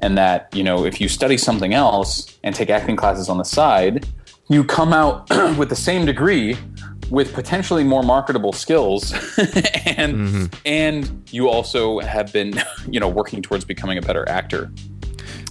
and 0.00 0.18
that 0.18 0.48
you 0.52 0.64
know 0.64 0.84
if 0.84 1.00
you 1.00 1.08
study 1.08 1.38
something 1.38 1.72
else 1.72 2.36
and 2.42 2.52
take 2.52 2.68
acting 2.68 2.96
classes 2.96 3.28
on 3.28 3.38
the 3.38 3.44
side, 3.44 4.08
you 4.48 4.64
come 4.64 4.92
out 4.92 5.28
with 5.56 5.68
the 5.68 5.76
same 5.76 6.04
degree 6.04 6.56
with 7.10 7.32
potentially 7.34 7.84
more 7.84 8.02
marketable 8.02 8.52
skills 8.52 9.12
and 9.98 10.14
mm-hmm. 10.16 10.44
and 10.64 11.28
you 11.30 11.48
also 11.48 12.00
have 12.00 12.32
been 12.32 12.54
you 12.88 12.98
know 12.98 13.08
working 13.08 13.42
towards 13.42 13.64
becoming 13.64 13.98
a 13.98 14.02
better 14.02 14.26
actor 14.28 14.72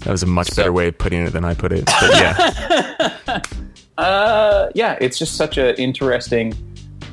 that 0.01 0.11
was 0.11 0.23
a 0.23 0.27
much 0.27 0.49
so, 0.49 0.61
better 0.61 0.73
way 0.73 0.87
of 0.87 0.97
putting 0.97 1.25
it 1.25 1.31
than 1.31 1.45
i 1.45 1.53
put 1.53 1.71
it 1.71 1.85
but 1.85 2.11
yeah. 2.11 3.41
Uh, 3.97 4.71
yeah 4.73 4.97
it's 4.99 5.19
just 5.19 5.35
such 5.35 5.57
an 5.57 5.75
interesting 5.75 6.53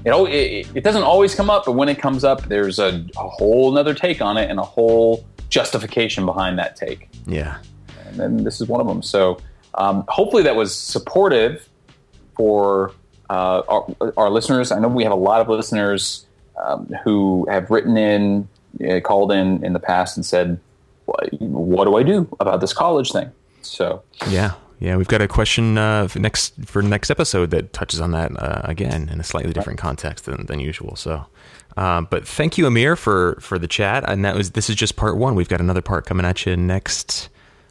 you 0.05 0.11
know 0.11 0.24
it, 0.26 0.66
it, 0.74 0.84
doesn't 0.84 1.03
always 1.03 1.34
come 1.34 1.51
up 1.51 1.66
but 1.66 1.72
when 1.72 1.89
it 1.89 1.99
comes 1.99 2.24
up 2.24 2.47
there's 2.47 2.78
a, 2.78 3.05
a 3.16 3.28
whole 3.28 3.70
another 3.70 3.93
take 3.93 4.22
on 4.22 4.39
it 4.39 4.49
and 4.49 4.59
a 4.59 4.62
whole 4.62 5.26
justification 5.49 6.24
behind 6.26 6.59
that 6.59 6.76
take. 6.76 7.09
Yeah. 7.26 7.59
And 8.07 8.16
then 8.18 8.45
this 8.45 8.61
is 8.61 8.68
one 8.68 8.80
of 8.80 8.86
them 8.86 9.03
so 9.03 9.39
um, 9.74 10.05
hopefully 10.09 10.43
that 10.45 10.57
was 10.57 10.74
supportive 10.74 11.68
for 12.36 12.93
uh, 13.30 13.62
our, 13.68 14.12
our, 14.16 14.30
listeners. 14.30 14.72
I 14.72 14.78
know 14.78 14.89
we 14.89 15.03
have 15.03 15.12
a 15.12 15.16
lot 15.16 15.41
of 15.41 15.49
listeners 15.49 16.26
um, 16.57 16.86
who 17.05 17.47
have 17.51 17.70
written 17.70 17.97
in, 17.97 18.49
uh, 18.89 19.01
called 19.01 19.30
in 19.30 19.62
in 19.64 19.74
the 19.74 19.78
past 19.78 20.16
and 20.16 20.24
said, 20.24 20.59
"What 21.41 21.85
do 21.85 21.97
I 21.97 22.03
do 22.03 22.29
about 22.41 22.61
this 22.61 22.73
college 22.73 23.13
thing?" 23.13 23.31
So 23.63 24.03
yeah, 24.29 24.55
yeah, 24.79 24.97
we've 24.97 25.09
got 25.09 25.21
a 25.21 25.29
question 25.29 25.79
uh, 25.79 26.09
for 26.09 26.19
next 26.19 26.55
for 26.67 26.83
next 26.83 27.11
episode 27.11 27.51
that 27.51 27.73
touches 27.73 28.01
on 28.01 28.13
that 28.13 28.31
uh, 28.41 28.63
again 28.65 29.09
in 29.09 29.21
a 29.21 29.25
slightly 29.25 29.53
different 29.53 29.79
context 29.79 30.25
than, 30.25 30.47
than 30.47 30.61
usual. 30.61 30.97
So. 30.97 31.27
Um, 31.77 32.09
but 32.11 32.27
thank 32.27 32.59
you, 32.59 32.67
Amir, 32.67 32.97
for 32.97 33.39
for 33.41 33.57
the 33.57 33.69
chat. 33.69 34.03
And 34.09 34.25
that 34.25 34.35
was 34.35 34.51
this 34.53 34.69
is 34.69 34.75
just 34.75 34.97
part 34.97 35.17
one. 35.17 35.37
We've 35.37 35.49
got 35.49 35.61
another 35.61 35.83
part 35.83 36.07
coming 36.07 36.27
at 36.27 36.45
you 36.45 36.57
next 36.57 37.29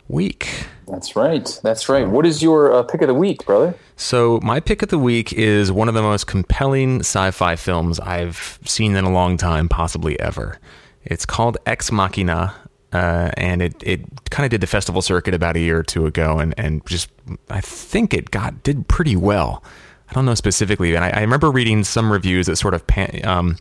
week. 0.08 0.68
That's 0.88 1.16
right. 1.16 1.60
That's 1.64 1.90
right. 1.90 2.08
What 2.08 2.26
is 2.26 2.42
your 2.42 2.74
uh, 2.74 2.84
pick 2.84 3.02
of 3.02 3.08
the 3.08 3.14
week, 3.14 3.46
brother? 3.46 3.76
So, 3.96 4.40
my 4.42 4.60
pick 4.60 4.82
of 4.82 4.90
the 4.90 5.00
week 5.00 5.34
is 5.34 5.72
one 5.72 5.90
of 5.90 5.94
the 5.94 6.02
most 6.02 6.28
compelling 6.28 7.02
sci 7.02 7.32
fi 7.32 7.56
films 7.56 8.00
I've 8.00 8.60
seen 8.64 8.96
in 8.96 9.04
a 9.04 9.12
long 9.12 9.38
time, 9.38 9.68
possibly 9.68 10.20
ever. 10.20 10.60
It's 11.04 11.26
called 11.26 11.58
Ex 11.66 11.92
Machina, 11.92 12.56
uh, 12.98 13.32
and 13.38 13.62
it, 13.62 13.76
it 13.84 14.02
kind 14.30 14.46
of 14.46 14.50
did 14.50 14.62
the 14.62 14.68
festival 14.68 15.02
circuit 15.02 15.34
about 15.34 15.56
a 15.56 15.60
year 15.60 15.78
or 15.78 15.84
two 15.84 16.06
ago, 16.06 16.40
and, 16.40 16.54
and 16.58 16.86
just, 16.86 17.10
I 17.50 17.62
think 17.62 18.14
it 18.14 18.32
got 18.32 18.64
did 18.64 18.88
pretty 18.88 19.16
well. 19.16 19.64
I 20.10 20.14
don't 20.14 20.26
know 20.26 20.36
specifically, 20.36 20.96
and 20.96 21.04
I, 21.06 21.10
I 21.10 21.22
remember 21.22 21.52
reading 21.52 21.84
some 21.84 22.12
reviews 22.12 22.48
that 22.48 22.56
sort 22.56 22.74
of 22.74 22.88
pan, 22.88 23.26
um, 23.26 23.58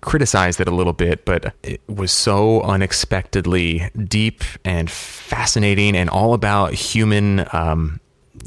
criticized 0.00 0.60
it 0.60 0.68
a 0.68 0.74
little 0.74 0.92
bit, 0.92 1.24
but 1.24 1.54
it 1.62 1.80
was 1.88 2.10
so 2.10 2.62
unexpectedly 2.62 3.90
deep 4.08 4.42
and 4.64 4.90
fascinating, 4.90 5.96
and 5.96 6.10
all 6.10 6.34
about 6.34 6.74
human 6.74 7.46
um, 7.52 8.00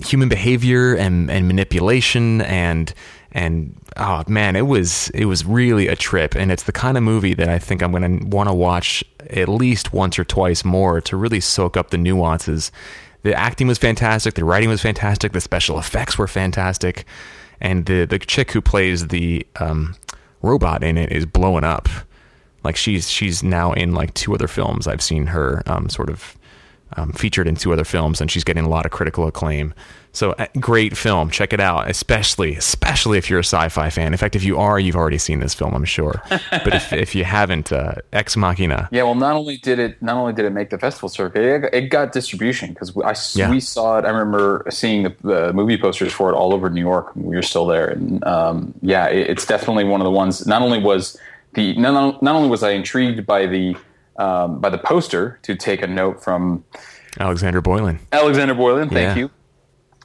human 0.06 0.30
behavior 0.30 0.96
and, 0.96 1.32
and 1.32 1.48
manipulation 1.48 2.42
and 2.42 2.94
and 3.38 3.80
oh 3.98 4.24
man, 4.28 4.56
it 4.56 4.66
was 4.66 5.12
it 5.12 5.26
was 5.26 5.46
really 5.46 5.88
a 5.88 5.96
trip, 5.96 6.34
and 6.36 6.52
it's 6.52 6.64
the 6.64 6.72
kind 6.72 6.98
of 6.98 7.04
movie 7.04 7.36
that 7.36 7.48
I 7.48 7.60
think 7.60 7.84
I'm 7.84 7.92
going 7.92 8.20
to 8.20 8.26
want 8.26 8.50
to 8.50 8.54
watch 8.54 9.04
at 9.30 9.48
least 9.48 9.94
once 9.94 10.18
or 10.18 10.26
twice 10.26 10.66
more 10.66 11.00
to 11.02 11.16
really 11.16 11.40
soak 11.40 11.78
up 11.78 11.92
the 11.92 12.00
nuances. 12.00 12.72
The 13.22 13.36
acting 13.36 13.68
was 13.68 13.78
fantastic, 13.78 14.34
the 14.34 14.44
writing 14.44 14.70
was 14.70 14.82
fantastic, 14.82 15.34
the 15.34 15.42
special 15.42 15.78
effects 15.78 16.18
were 16.18 16.28
fantastic, 16.28 17.06
and 17.62 17.86
the 17.86 18.06
the 18.06 18.18
chick 18.18 18.52
who 18.52 18.62
plays 18.62 19.10
the 19.10 19.46
um, 19.60 19.96
robot 20.42 20.84
in 20.84 20.98
it 20.98 21.12
is 21.12 21.28
blowing 21.28 21.64
up. 21.64 21.88
Like 22.64 22.76
she's 22.76 23.08
she's 23.08 23.44
now 23.44 23.72
in 23.74 23.94
like 23.94 24.16
two 24.16 24.34
other 24.34 24.48
films. 24.48 24.88
I've 24.88 25.04
seen 25.04 25.28
her 25.28 25.62
um, 25.68 25.90
sort 25.90 26.10
of 26.10 26.36
um, 26.96 27.12
featured 27.12 27.48
in 27.48 27.56
two 27.56 27.74
other 27.74 27.84
films, 27.84 28.22
and 28.22 28.32
she's 28.32 28.44
getting 28.44 28.66
a 28.66 28.70
lot 28.70 28.86
of 28.86 28.92
critical 28.92 29.28
acclaim. 29.28 29.74
So 30.18 30.32
uh, 30.32 30.48
great 30.60 30.98
film, 30.98 31.30
check 31.30 31.54
it 31.54 31.60
out. 31.60 31.90
Especially, 31.90 32.56
especially 32.56 33.20
if 33.20 33.30
you're 33.30 33.40
a 33.40 33.44
sci-fi 33.44 33.92
fan. 33.92 34.14
In 34.14 34.18
fact, 34.18 34.36
if 34.36 34.44
you 34.44 34.58
are, 34.58 34.80
you've 34.80 34.96
already 34.96 35.20
seen 35.20 35.42
this 35.42 35.54
film, 35.54 35.76
I'm 35.76 35.86
sure. 35.86 36.24
But 36.50 36.74
if, 36.74 36.92
if 36.92 37.14
you 37.14 37.24
haven't, 37.24 37.72
uh, 37.72 37.96
Ex 38.12 38.36
Machina. 38.36 38.90
Yeah, 38.92 39.04
well, 39.04 39.16
not 39.16 39.36
only 39.36 39.58
did 39.58 39.80
it 39.80 40.02
not 40.02 40.18
only 40.18 40.34
did 40.34 40.46
it 40.46 40.50
make 40.50 40.70
the 40.70 40.80
festival 40.80 41.08
circuit, 41.08 41.44
it, 41.44 41.74
it 41.74 41.82
got 41.90 42.14
distribution 42.14 42.74
because 42.74 42.96
I 42.98 43.16
yeah. 43.38 43.50
we 43.50 43.60
saw 43.60 44.00
it. 44.00 44.06
I 44.06 44.10
remember 44.10 44.66
seeing 44.70 45.04
the, 45.04 45.16
the, 45.22 45.54
movie 45.54 45.78
posters 45.78 46.12
for 46.12 46.32
it 46.32 46.34
all 46.34 46.54
over 46.54 46.70
New 46.70 46.82
York. 46.82 47.16
We 47.16 47.36
were 47.36 47.42
still 47.44 47.68
there, 47.68 47.90
and 47.90 48.24
um, 48.26 48.74
yeah, 48.82 49.08
it, 49.08 49.30
it's 49.30 49.46
definitely 49.46 49.84
one 49.84 50.02
of 50.02 50.06
the 50.06 50.12
ones. 50.12 50.48
Not 50.48 50.62
only 50.62 50.80
was 50.80 51.18
the 51.54 51.76
not, 51.76 52.24
not 52.24 52.36
only 52.36 52.50
was 52.50 52.64
I 52.64 52.72
intrigued 52.72 53.26
by 53.26 53.46
the 53.46 53.76
um, 54.18 54.60
by 54.60 54.70
the 54.70 54.78
poster 54.78 55.40
to 55.44 55.56
take 55.56 55.82
a 55.82 55.88
note 55.88 56.24
from 56.24 56.64
Alexander 57.20 57.62
Boylan. 57.62 58.00
Alexander 58.12 58.54
Boylan, 58.54 58.90
thank 58.90 59.16
yeah. 59.16 59.24
you 59.24 59.32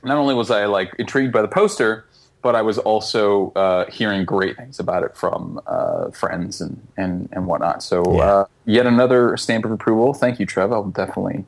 not 0.03 0.19
only 0.19 0.35
was 0.35 0.51
I 0.51 0.67
like 0.67 0.95
intrigued 0.99 1.33
by 1.33 1.43
the 1.43 1.49
poster, 1.49 2.07
but 2.43 2.57
I 2.57 2.63
was 2.63 2.79
also 2.79 3.53
uh, 3.53 3.89
hearing 3.91 4.25
great 4.25 4.57
things 4.57 4.81
about 4.81 5.05
it 5.05 5.17
from 5.17 5.61
uh, 5.67 6.11
friends 6.11 6.61
and, 6.61 6.87
and, 6.97 7.29
and 7.33 7.47
whatnot. 7.47 7.83
So 7.83 8.03
yeah. 8.17 8.23
uh, 8.23 8.45
yet 8.65 8.87
another 8.87 9.37
stamp 9.37 9.65
of 9.65 9.71
approval. 9.71 10.13
Thank 10.13 10.41
you, 10.41 10.47
Trev. 10.47 10.73
I'll 10.73 10.85
definitely 10.85 11.45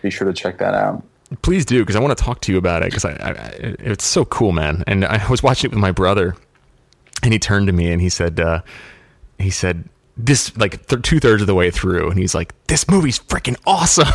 be 0.00 0.10
sure 0.10 0.26
to 0.26 0.32
check 0.32 0.58
that 0.58 0.74
out. 0.74 1.02
Please 1.42 1.66
do, 1.66 1.80
because 1.80 1.96
I 1.96 2.00
want 2.00 2.16
to 2.16 2.24
talk 2.24 2.40
to 2.42 2.52
you 2.52 2.58
about 2.58 2.82
it. 2.82 2.90
Because 2.90 3.04
I, 3.04 3.10
I, 3.10 3.32
it's 3.80 4.06
so 4.06 4.24
cool, 4.24 4.52
man. 4.52 4.84
And 4.86 5.04
I 5.04 5.28
was 5.28 5.42
watching 5.42 5.70
it 5.70 5.74
with 5.74 5.80
my 5.80 5.92
brother, 5.92 6.36
and 7.22 7.32
he 7.32 7.38
turned 7.38 7.66
to 7.66 7.72
me 7.72 7.90
and 7.90 8.00
he 8.00 8.08
said, 8.08 8.38
uh, 8.38 8.62
he 9.38 9.50
said, 9.50 9.88
this 10.18 10.56
like 10.58 10.86
th- 10.88 11.02
two 11.02 11.20
thirds 11.20 11.42
of 11.42 11.46
the 11.46 11.54
way 11.54 11.70
through, 11.70 12.10
and 12.10 12.18
he's 12.18 12.34
like, 12.34 12.52
"This 12.66 12.88
movie's 12.88 13.18
freaking 13.18 13.56
awesome." 13.66 14.08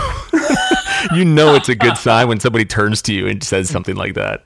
you 1.16 1.26
know 1.26 1.56
it's 1.56 1.70
a 1.70 1.76
good 1.76 1.97
sign 1.97 2.28
when 2.28 2.39
somebody 2.39 2.66
turns 2.66 3.01
to 3.04 3.14
you 3.14 3.28
and 3.28 3.43
says 3.43 3.70
something 3.70 3.95
like 3.95 4.14
that. 4.14 4.45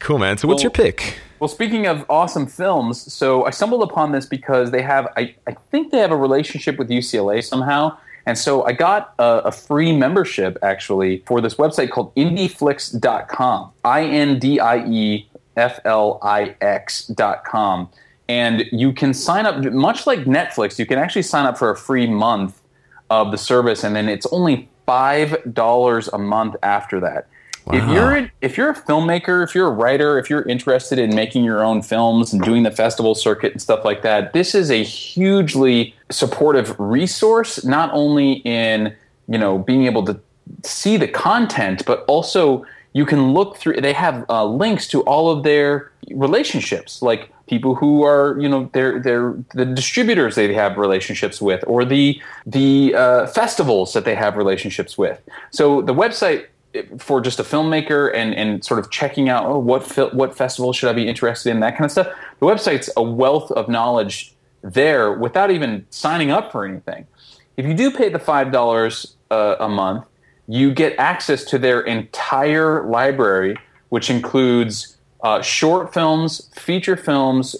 Cool, 0.00 0.18
man. 0.18 0.38
So, 0.38 0.48
what's 0.48 0.58
well, 0.58 0.64
your 0.64 0.70
pick? 0.70 1.18
Well, 1.40 1.48
speaking 1.48 1.86
of 1.86 2.06
awesome 2.08 2.46
films, 2.46 3.12
so 3.12 3.44
I 3.44 3.50
stumbled 3.50 3.82
upon 3.82 4.12
this 4.12 4.24
because 4.24 4.70
they 4.70 4.82
have, 4.82 5.08
I, 5.16 5.34
I 5.46 5.56
think 5.70 5.92
they 5.92 5.98
have 5.98 6.10
a 6.10 6.16
relationship 6.16 6.78
with 6.78 6.88
UCLA 6.88 7.44
somehow. 7.44 7.98
And 8.26 8.38
so 8.38 8.64
I 8.64 8.72
got 8.72 9.14
a, 9.18 9.42
a 9.44 9.52
free 9.52 9.94
membership 9.94 10.56
actually 10.62 11.22
for 11.26 11.40
this 11.40 11.56
website 11.56 11.90
called 11.90 12.14
indieflix.com. 12.14 13.72
I 13.84 14.04
N 14.04 14.38
D 14.38 14.58
I 14.58 14.86
E 14.86 15.28
F 15.56 15.80
L 15.84 16.18
I 16.22 16.56
X.com. 16.60 17.90
And 18.28 18.64
you 18.72 18.92
can 18.92 19.12
sign 19.12 19.44
up, 19.44 19.62
much 19.72 20.06
like 20.06 20.20
Netflix, 20.20 20.78
you 20.78 20.86
can 20.86 20.98
actually 20.98 21.22
sign 21.22 21.44
up 21.44 21.58
for 21.58 21.70
a 21.70 21.76
free 21.76 22.06
month 22.06 22.62
of 23.10 23.30
the 23.30 23.38
service, 23.38 23.84
and 23.84 23.94
then 23.94 24.08
it's 24.08 24.26
only 24.32 24.68
five 24.86 25.36
dollars 25.52 26.08
a 26.08 26.18
month 26.18 26.56
after 26.62 27.00
that. 27.00 27.28
Wow. 27.66 27.76
If 27.76 27.88
you're 27.88 28.16
a, 28.16 28.32
if 28.42 28.56
you're 28.58 28.70
a 28.70 28.74
filmmaker, 28.74 29.42
if 29.42 29.54
you're 29.54 29.68
a 29.68 29.72
writer, 29.72 30.18
if 30.18 30.28
you're 30.28 30.42
interested 30.42 30.98
in 30.98 31.14
making 31.14 31.44
your 31.44 31.64
own 31.64 31.80
films 31.80 32.32
and 32.32 32.42
doing 32.42 32.62
the 32.62 32.70
festival 32.70 33.14
circuit 33.14 33.52
and 33.52 33.62
stuff 33.62 33.84
like 33.84 34.02
that, 34.02 34.34
this 34.34 34.54
is 34.54 34.70
a 34.70 34.82
hugely 34.82 35.94
supportive 36.10 36.78
resource. 36.78 37.64
Not 37.64 37.90
only 37.92 38.34
in 38.44 38.94
you 39.28 39.38
know 39.38 39.58
being 39.58 39.86
able 39.86 40.04
to 40.04 40.20
see 40.62 40.96
the 40.96 41.08
content, 41.08 41.84
but 41.86 42.04
also 42.06 42.66
you 42.94 43.04
can 43.04 43.34
look 43.34 43.58
through. 43.58 43.80
They 43.80 43.92
have 43.92 44.24
uh, 44.30 44.46
links 44.46 44.88
to 44.88 45.02
all 45.02 45.30
of 45.30 45.42
their 45.42 45.92
relationships, 46.10 47.02
like 47.02 47.30
people 47.46 47.74
who 47.74 48.02
are 48.04 48.38
you 48.40 48.48
know 48.48 48.70
they're 48.72 48.98
they're 49.00 49.34
the 49.54 49.64
distributors 49.64 50.34
they 50.34 50.52
have 50.54 50.78
relationships 50.78 51.40
with 51.40 51.62
or 51.66 51.84
the 51.84 52.20
the 52.46 52.94
uh, 52.94 53.26
festivals 53.26 53.92
that 53.92 54.04
they 54.04 54.14
have 54.14 54.36
relationships 54.36 54.96
with 54.96 55.20
so 55.50 55.82
the 55.82 55.94
website 55.94 56.46
for 56.98 57.20
just 57.20 57.38
a 57.38 57.42
filmmaker 57.42 58.12
and 58.14 58.34
and 58.34 58.64
sort 58.64 58.80
of 58.80 58.90
checking 58.90 59.28
out 59.28 59.44
oh 59.44 59.58
what 59.58 59.84
fil- 59.84 60.10
what 60.10 60.34
festival 60.34 60.72
should 60.72 60.88
I 60.88 60.92
be 60.92 61.06
interested 61.06 61.50
in 61.50 61.60
that 61.60 61.72
kind 61.72 61.84
of 61.84 61.90
stuff 61.90 62.08
the 62.40 62.46
website's 62.46 62.90
a 62.96 63.02
wealth 63.02 63.50
of 63.52 63.68
knowledge 63.68 64.34
there 64.62 65.12
without 65.12 65.50
even 65.50 65.86
signing 65.90 66.30
up 66.30 66.50
for 66.50 66.64
anything 66.64 67.06
if 67.56 67.66
you 67.66 67.74
do 67.74 67.90
pay 67.90 68.08
the 68.08 68.18
five 68.18 68.50
dollars 68.52 69.16
uh, 69.30 69.56
a 69.60 69.68
month 69.68 70.04
you 70.46 70.72
get 70.72 70.98
access 70.98 71.44
to 71.44 71.58
their 71.58 71.80
entire 71.80 72.84
library 72.84 73.56
which 73.94 74.10
includes 74.10 74.96
uh, 75.22 75.40
short 75.40 75.94
films, 75.94 76.50
feature 76.52 76.96
films, 76.96 77.54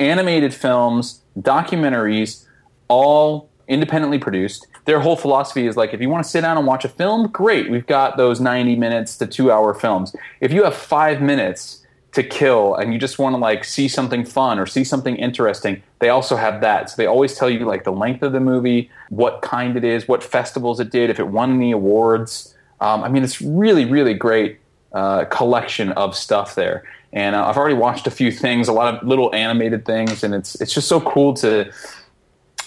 animated 0.00 0.52
films, 0.52 1.22
documentaries, 1.38 2.46
all 2.88 3.48
independently 3.68 4.18
produced. 4.18 4.66
Their 4.86 4.98
whole 4.98 5.14
philosophy 5.14 5.68
is 5.68 5.76
like 5.76 5.94
if 5.94 6.00
you 6.00 6.08
want 6.08 6.24
to 6.24 6.28
sit 6.28 6.40
down 6.40 6.58
and 6.58 6.66
watch 6.66 6.84
a 6.84 6.88
film, 6.88 7.28
great. 7.28 7.70
We've 7.70 7.86
got 7.86 8.16
those 8.16 8.40
90 8.40 8.74
minutes 8.74 9.16
to 9.18 9.26
2 9.28 9.52
hour 9.52 9.72
films. 9.72 10.16
If 10.40 10.52
you 10.52 10.64
have 10.64 10.74
5 10.74 11.22
minutes 11.22 11.77
to 12.12 12.22
kill 12.22 12.74
and 12.74 12.92
you 12.92 12.98
just 12.98 13.18
want 13.18 13.34
to 13.34 13.38
like 13.38 13.64
see 13.64 13.86
something 13.86 14.24
fun 14.24 14.58
or 14.58 14.66
see 14.66 14.84
something 14.84 15.16
interesting, 15.16 15.82
they 15.98 16.08
also 16.08 16.36
have 16.36 16.60
that. 16.62 16.90
So 16.90 16.96
they 16.96 17.06
always 17.06 17.36
tell 17.36 17.50
you 17.50 17.64
like 17.64 17.84
the 17.84 17.92
length 17.92 18.22
of 18.22 18.32
the 18.32 18.40
movie, 18.40 18.90
what 19.10 19.42
kind 19.42 19.76
it 19.76 19.84
is, 19.84 20.08
what 20.08 20.24
festivals 20.24 20.80
it 20.80 20.90
did, 20.90 21.10
if 21.10 21.18
it 21.18 21.28
won 21.28 21.54
any 21.54 21.72
awards. 21.72 22.54
Um, 22.80 23.02
I 23.04 23.08
mean, 23.08 23.24
it's 23.24 23.42
really, 23.42 23.84
really 23.84 24.14
great 24.14 24.58
uh, 24.92 25.26
collection 25.26 25.92
of 25.92 26.16
stuff 26.16 26.54
there. 26.54 26.84
And 27.12 27.34
uh, 27.36 27.46
I've 27.46 27.56
already 27.56 27.74
watched 27.74 28.06
a 28.06 28.10
few 28.10 28.30
things, 28.30 28.68
a 28.68 28.72
lot 28.72 28.94
of 28.94 29.06
little 29.06 29.34
animated 29.34 29.84
things, 29.84 30.22
and 30.22 30.34
it's 30.34 30.60
it's 30.60 30.74
just 30.74 30.88
so 30.88 31.00
cool 31.00 31.34
to 31.34 31.72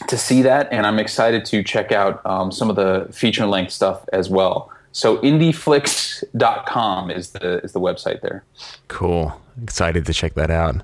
to 0.07 0.17
see 0.17 0.41
that. 0.41 0.67
And 0.71 0.85
I'm 0.85 0.97
excited 0.97 1.45
to 1.45 1.63
check 1.63 1.91
out 1.91 2.25
um, 2.25 2.51
some 2.51 2.69
of 2.69 2.75
the 2.75 3.07
feature 3.11 3.45
length 3.45 3.71
stuff 3.71 4.07
as 4.11 4.29
well. 4.29 4.71
So 4.91 5.17
indieflix.com 5.19 7.11
is 7.11 7.31
the 7.31 7.59
is 7.59 7.71
the 7.71 7.79
website 7.79 8.21
there. 8.21 8.43
Cool. 8.87 9.39
Excited 9.61 10.05
to 10.05 10.13
check 10.13 10.33
that 10.35 10.49
out. 10.51 10.81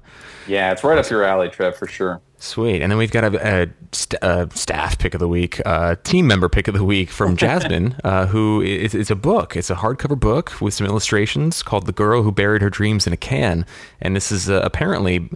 Yeah, 0.48 0.72
it's 0.72 0.84
right 0.84 0.98
up 0.98 1.10
your 1.10 1.24
alley, 1.24 1.50
Trev, 1.50 1.76
for 1.76 1.88
sure. 1.88 2.22
Sweet. 2.40 2.82
And 2.82 2.92
then 2.92 3.00
we've 3.00 3.12
got 3.12 3.24
a, 3.24 3.64
a, 3.64 3.68
st- 3.92 4.22
a 4.22 4.48
staff 4.54 5.00
pick 5.00 5.14
of 5.14 5.20
the 5.20 5.28
week, 5.28 5.60
a 5.66 5.98
team 6.04 6.28
member 6.28 6.48
pick 6.48 6.68
of 6.68 6.76
the 6.76 6.84
week 6.84 7.10
from 7.10 7.36
Jasmine, 7.38 7.96
uh, 8.04 8.28
who 8.28 8.62
is, 8.62 8.94
it's 8.94 9.10
a 9.10 9.16
book. 9.16 9.56
It's 9.56 9.70
a 9.70 9.76
hardcover 9.76 10.20
book 10.20 10.62
with 10.62 10.74
some 10.74 10.86
illustrations 10.86 11.64
called 11.64 11.88
The 11.88 11.92
Girl 11.92 12.22
Who 12.22 12.32
Buried 12.32 12.62
Her 12.62 12.70
Dreams 12.70 13.08
in 13.08 13.14
a 13.14 13.18
Can. 13.18 13.66
And 14.00 14.16
this 14.16 14.32
is 14.32 14.50
uh, 14.50 14.62
apparently 14.64 15.30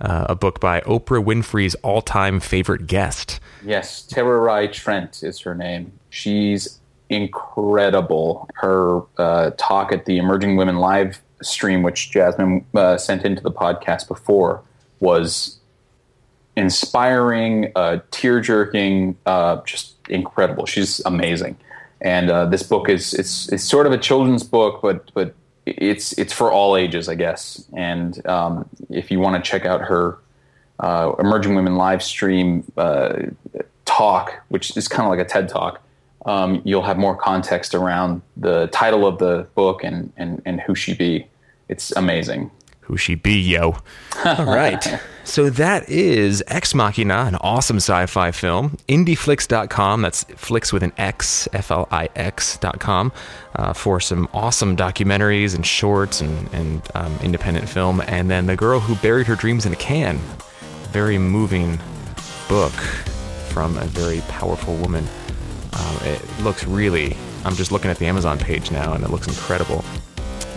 uh, 0.00 0.26
a 0.28 0.34
book 0.34 0.60
by 0.60 0.80
Oprah 0.82 1.24
Winfrey's 1.24 1.74
all 1.76 2.02
time 2.02 2.38
favorite 2.38 2.86
guest. 2.86 3.40
Yes, 3.64 4.06
Tererai 4.06 4.70
Trent 4.70 5.22
is 5.22 5.40
her 5.40 5.54
name. 5.54 5.92
She's 6.10 6.80
incredible. 7.12 8.48
Her 8.54 9.02
uh, 9.18 9.50
talk 9.58 9.92
at 9.92 10.06
the 10.06 10.18
Emerging 10.18 10.56
Women 10.56 10.76
Live 10.76 11.20
stream, 11.42 11.82
which 11.82 12.10
Jasmine 12.10 12.64
uh, 12.74 12.96
sent 12.96 13.24
into 13.24 13.42
the 13.42 13.50
podcast 13.50 14.08
before, 14.08 14.62
was 15.00 15.58
inspiring, 16.56 17.72
uh, 17.76 17.98
tear 18.10 18.40
jerking, 18.40 19.16
uh, 19.26 19.60
just 19.64 19.94
incredible. 20.08 20.66
She's 20.66 21.00
amazing. 21.04 21.56
And 22.00 22.30
uh, 22.30 22.46
this 22.46 22.62
book 22.62 22.88
is 22.88 23.14
it's 23.14 23.48
it's 23.52 23.62
sort 23.62 23.86
of 23.86 23.92
a 23.92 23.98
children's 23.98 24.42
book, 24.42 24.80
but 24.82 25.10
but 25.14 25.34
it's 25.66 26.12
it's 26.18 26.32
for 26.32 26.50
all 26.50 26.76
ages, 26.76 27.08
I 27.08 27.14
guess. 27.14 27.64
And 27.76 28.24
um, 28.26 28.68
if 28.90 29.10
you 29.10 29.20
want 29.20 29.42
to 29.42 29.48
check 29.48 29.64
out 29.64 29.82
her 29.82 30.18
uh, 30.80 31.12
Emerging 31.20 31.54
Women 31.54 31.76
live 31.76 32.02
stream 32.02 32.64
talk, 33.84 34.42
which 34.48 34.76
is 34.76 34.88
kind 34.88 35.06
of 35.06 35.10
like 35.16 35.24
a 35.24 35.28
TED 35.28 35.48
talk, 35.48 35.80
um, 36.26 36.62
you'll 36.64 36.82
have 36.82 36.98
more 36.98 37.16
context 37.16 37.74
around 37.74 38.22
the 38.36 38.68
title 38.68 39.06
of 39.06 39.18
the 39.18 39.46
book 39.54 39.82
and, 39.82 40.12
and, 40.16 40.42
and 40.44 40.60
who 40.60 40.74
she 40.74 40.94
be. 40.94 41.26
It's 41.68 41.92
amazing. 41.92 42.50
Who 42.82 42.96
she 42.96 43.14
be, 43.14 43.40
yo. 43.40 43.76
All 44.24 44.44
right. 44.44 45.00
so 45.24 45.48
that 45.50 45.88
is 45.88 46.42
Ex 46.48 46.74
Machina, 46.74 47.24
an 47.26 47.36
awesome 47.36 47.76
sci 47.76 48.06
fi 48.06 48.30
film. 48.32 48.76
Indieflix.com, 48.88 50.02
that's 50.02 50.24
flicks 50.24 50.72
with 50.72 50.82
an 50.82 50.92
X, 50.98 51.48
F 51.52 51.70
L 51.70 51.88
I 51.90 52.08
X.com, 52.16 53.12
uh, 53.54 53.72
for 53.72 54.00
some 54.00 54.28
awesome 54.34 54.76
documentaries 54.76 55.54
and 55.54 55.64
shorts 55.64 56.20
and, 56.20 56.52
and 56.52 56.82
um, 56.94 57.16
independent 57.22 57.68
film. 57.68 58.02
And 58.02 58.30
then 58.30 58.46
The 58.46 58.56
Girl 58.56 58.80
Who 58.80 58.96
Buried 58.96 59.26
Her 59.26 59.36
Dreams 59.36 59.64
in 59.64 59.72
a 59.72 59.76
Can, 59.76 60.18
very 60.90 61.18
moving 61.18 61.78
book 62.48 62.72
from 63.48 63.78
a 63.78 63.84
very 63.84 64.20
powerful 64.22 64.74
woman. 64.76 65.06
Um, 65.72 65.96
it 66.06 66.40
looks 66.40 66.64
really, 66.64 67.16
I'm 67.44 67.54
just 67.54 67.72
looking 67.72 67.90
at 67.90 67.98
the 67.98 68.06
Amazon 68.06 68.38
page 68.38 68.70
now 68.70 68.92
and 68.92 69.04
it 69.04 69.10
looks 69.10 69.26
incredible. 69.26 69.84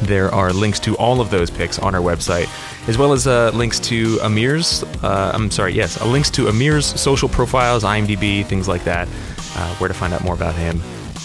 There 0.01 0.29
are 0.33 0.51
links 0.51 0.79
to 0.81 0.95
all 0.97 1.21
of 1.21 1.29
those 1.29 1.49
picks 1.49 1.79
on 1.79 1.95
our 1.95 2.01
website, 2.01 2.49
as 2.89 2.97
well 2.97 3.13
as 3.13 3.27
uh, 3.27 3.51
links 3.53 3.79
to 3.81 4.19
Amir's. 4.21 4.83
Uh, 5.01 5.31
I'm 5.33 5.49
sorry, 5.49 5.73
yes, 5.73 6.01
uh, 6.01 6.05
links 6.05 6.29
to 6.31 6.49
Amir's 6.49 6.85
social 6.99 7.29
profiles, 7.29 7.83
IMDb, 7.83 8.45
things 8.45 8.67
like 8.67 8.83
that, 8.83 9.07
uh, 9.55 9.75
where 9.75 9.87
to 9.87 9.93
find 9.93 10.13
out 10.13 10.23
more 10.23 10.33
about 10.33 10.53
him. 10.55 10.81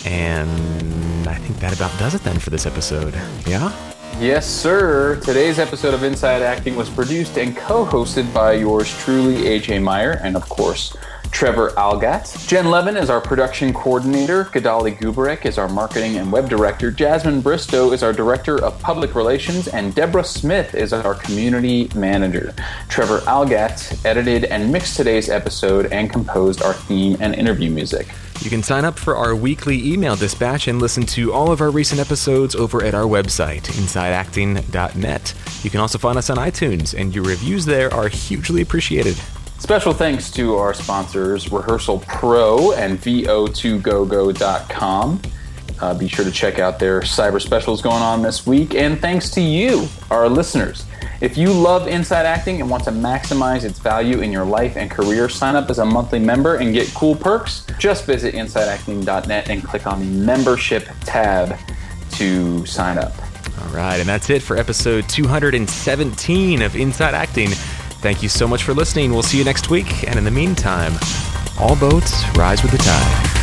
And 0.06 1.28
I 1.28 1.34
think 1.34 1.58
that 1.58 1.74
about 1.74 1.96
does 1.98 2.14
it 2.14 2.22
then 2.22 2.38
for 2.38 2.50
this 2.50 2.64
episode. 2.64 3.14
Yeah? 3.44 3.72
Yes, 4.20 4.46
sir. 4.46 5.18
Today's 5.20 5.58
episode 5.58 5.94
of 5.94 6.02
Inside 6.02 6.42
Acting 6.42 6.76
was 6.76 6.90
produced 6.90 7.38
and 7.38 7.56
co 7.56 7.86
hosted 7.86 8.32
by 8.34 8.52
yours 8.52 8.94
truly, 8.98 9.44
AJ 9.44 9.82
Meyer, 9.82 10.20
and 10.22 10.36
of 10.36 10.48
course, 10.48 10.94
Trevor 11.30 11.70
Algatt. 11.70 12.46
Jen 12.46 12.70
Levin 12.70 12.96
is 12.96 13.08
our 13.08 13.20
production 13.20 13.72
coordinator. 13.72 14.44
Gadali 14.46 14.98
Gubarek 14.98 15.46
is 15.46 15.58
our 15.58 15.68
marketing 15.68 16.16
and 16.16 16.30
web 16.30 16.48
director. 16.48 16.90
Jasmine 16.90 17.40
Bristow 17.40 17.92
is 17.92 18.02
our 18.02 18.12
director 18.12 18.62
of 18.62 18.78
public 18.80 19.14
relations. 19.14 19.68
And 19.68 19.94
Deborah 19.94 20.24
Smith 20.24 20.74
is 20.74 20.92
our 20.92 21.14
community 21.14 21.88
manager. 21.94 22.54
Trevor 22.88 23.20
Algatt 23.20 24.04
edited 24.04 24.44
and 24.44 24.70
mixed 24.70 24.96
today's 24.96 25.30
episode 25.30 25.86
and 25.92 26.10
composed 26.10 26.62
our 26.62 26.74
theme 26.74 27.16
and 27.20 27.34
interview 27.34 27.70
music. 27.70 28.08
You 28.40 28.48
can 28.48 28.62
sign 28.62 28.86
up 28.86 28.98
for 28.98 29.16
our 29.16 29.34
weekly 29.36 29.92
email 29.92 30.16
dispatch 30.16 30.66
and 30.66 30.80
listen 30.80 31.04
to 31.08 31.32
all 31.32 31.52
of 31.52 31.60
our 31.60 31.70
recent 31.70 32.00
episodes 32.00 32.54
over 32.54 32.82
at 32.82 32.94
our 32.94 33.04
website, 33.04 33.64
insideacting.net. 33.64 35.34
You 35.62 35.70
can 35.70 35.80
also 35.80 35.98
find 35.98 36.16
us 36.16 36.30
on 36.30 36.38
iTunes, 36.38 36.98
and 36.98 37.14
your 37.14 37.24
reviews 37.24 37.66
there 37.66 37.92
are 37.92 38.08
hugely 38.08 38.62
appreciated. 38.62 39.20
Special 39.60 39.92
thanks 39.92 40.32
to 40.32 40.56
our 40.56 40.74
sponsors, 40.74 41.52
Rehearsal 41.52 42.00
Pro 42.00 42.72
and 42.72 42.98
VO2GoGo.com. 42.98 45.22
Uh, 45.78 45.94
be 45.94 46.08
sure 46.08 46.24
to 46.24 46.30
check 46.30 46.58
out 46.58 46.78
their 46.78 47.02
cyber 47.02 47.38
specials 47.40 47.82
going 47.82 48.02
on 48.02 48.22
this 48.22 48.46
week. 48.46 48.74
And 48.74 48.98
thanks 49.00 49.28
to 49.30 49.40
you, 49.40 49.86
our 50.10 50.28
listeners. 50.30 50.84
If 51.20 51.36
you 51.36 51.52
love 51.52 51.86
Inside 51.86 52.24
Acting 52.24 52.62
and 52.62 52.70
want 52.70 52.84
to 52.84 52.90
maximize 52.90 53.64
its 53.64 53.78
value 53.78 54.22
in 54.22 54.32
your 54.32 54.46
life 54.46 54.76
and 54.76 54.90
career, 54.90 55.28
sign 55.28 55.54
up 55.54 55.68
as 55.68 55.78
a 55.78 55.84
monthly 55.84 56.18
member 56.18 56.54
and 56.56 56.72
get 56.72 56.88
cool 56.94 57.14
perks. 57.14 57.66
Just 57.78 58.06
visit 58.06 58.34
InsideActing.net 58.34 59.50
and 59.50 59.62
click 59.62 59.86
on 59.86 60.00
the 60.00 60.06
membership 60.06 60.88
tab 61.04 61.58
to 62.12 62.64
sign 62.64 62.96
up. 62.96 63.12
All 63.60 63.68
right, 63.68 64.00
and 64.00 64.08
that's 64.08 64.30
it 64.30 64.40
for 64.42 64.56
episode 64.56 65.06
217 65.10 66.62
of 66.62 66.74
Inside 66.74 67.12
Acting. 67.14 67.50
Thank 68.00 68.22
you 68.22 68.30
so 68.30 68.48
much 68.48 68.62
for 68.62 68.72
listening. 68.72 69.12
We'll 69.12 69.22
see 69.22 69.36
you 69.36 69.44
next 69.44 69.68
week. 69.68 70.08
And 70.08 70.18
in 70.18 70.24
the 70.24 70.30
meantime, 70.30 70.94
all 71.58 71.76
boats 71.76 72.24
rise 72.34 72.62
with 72.62 72.72
the 72.72 72.78
tide. 72.78 73.39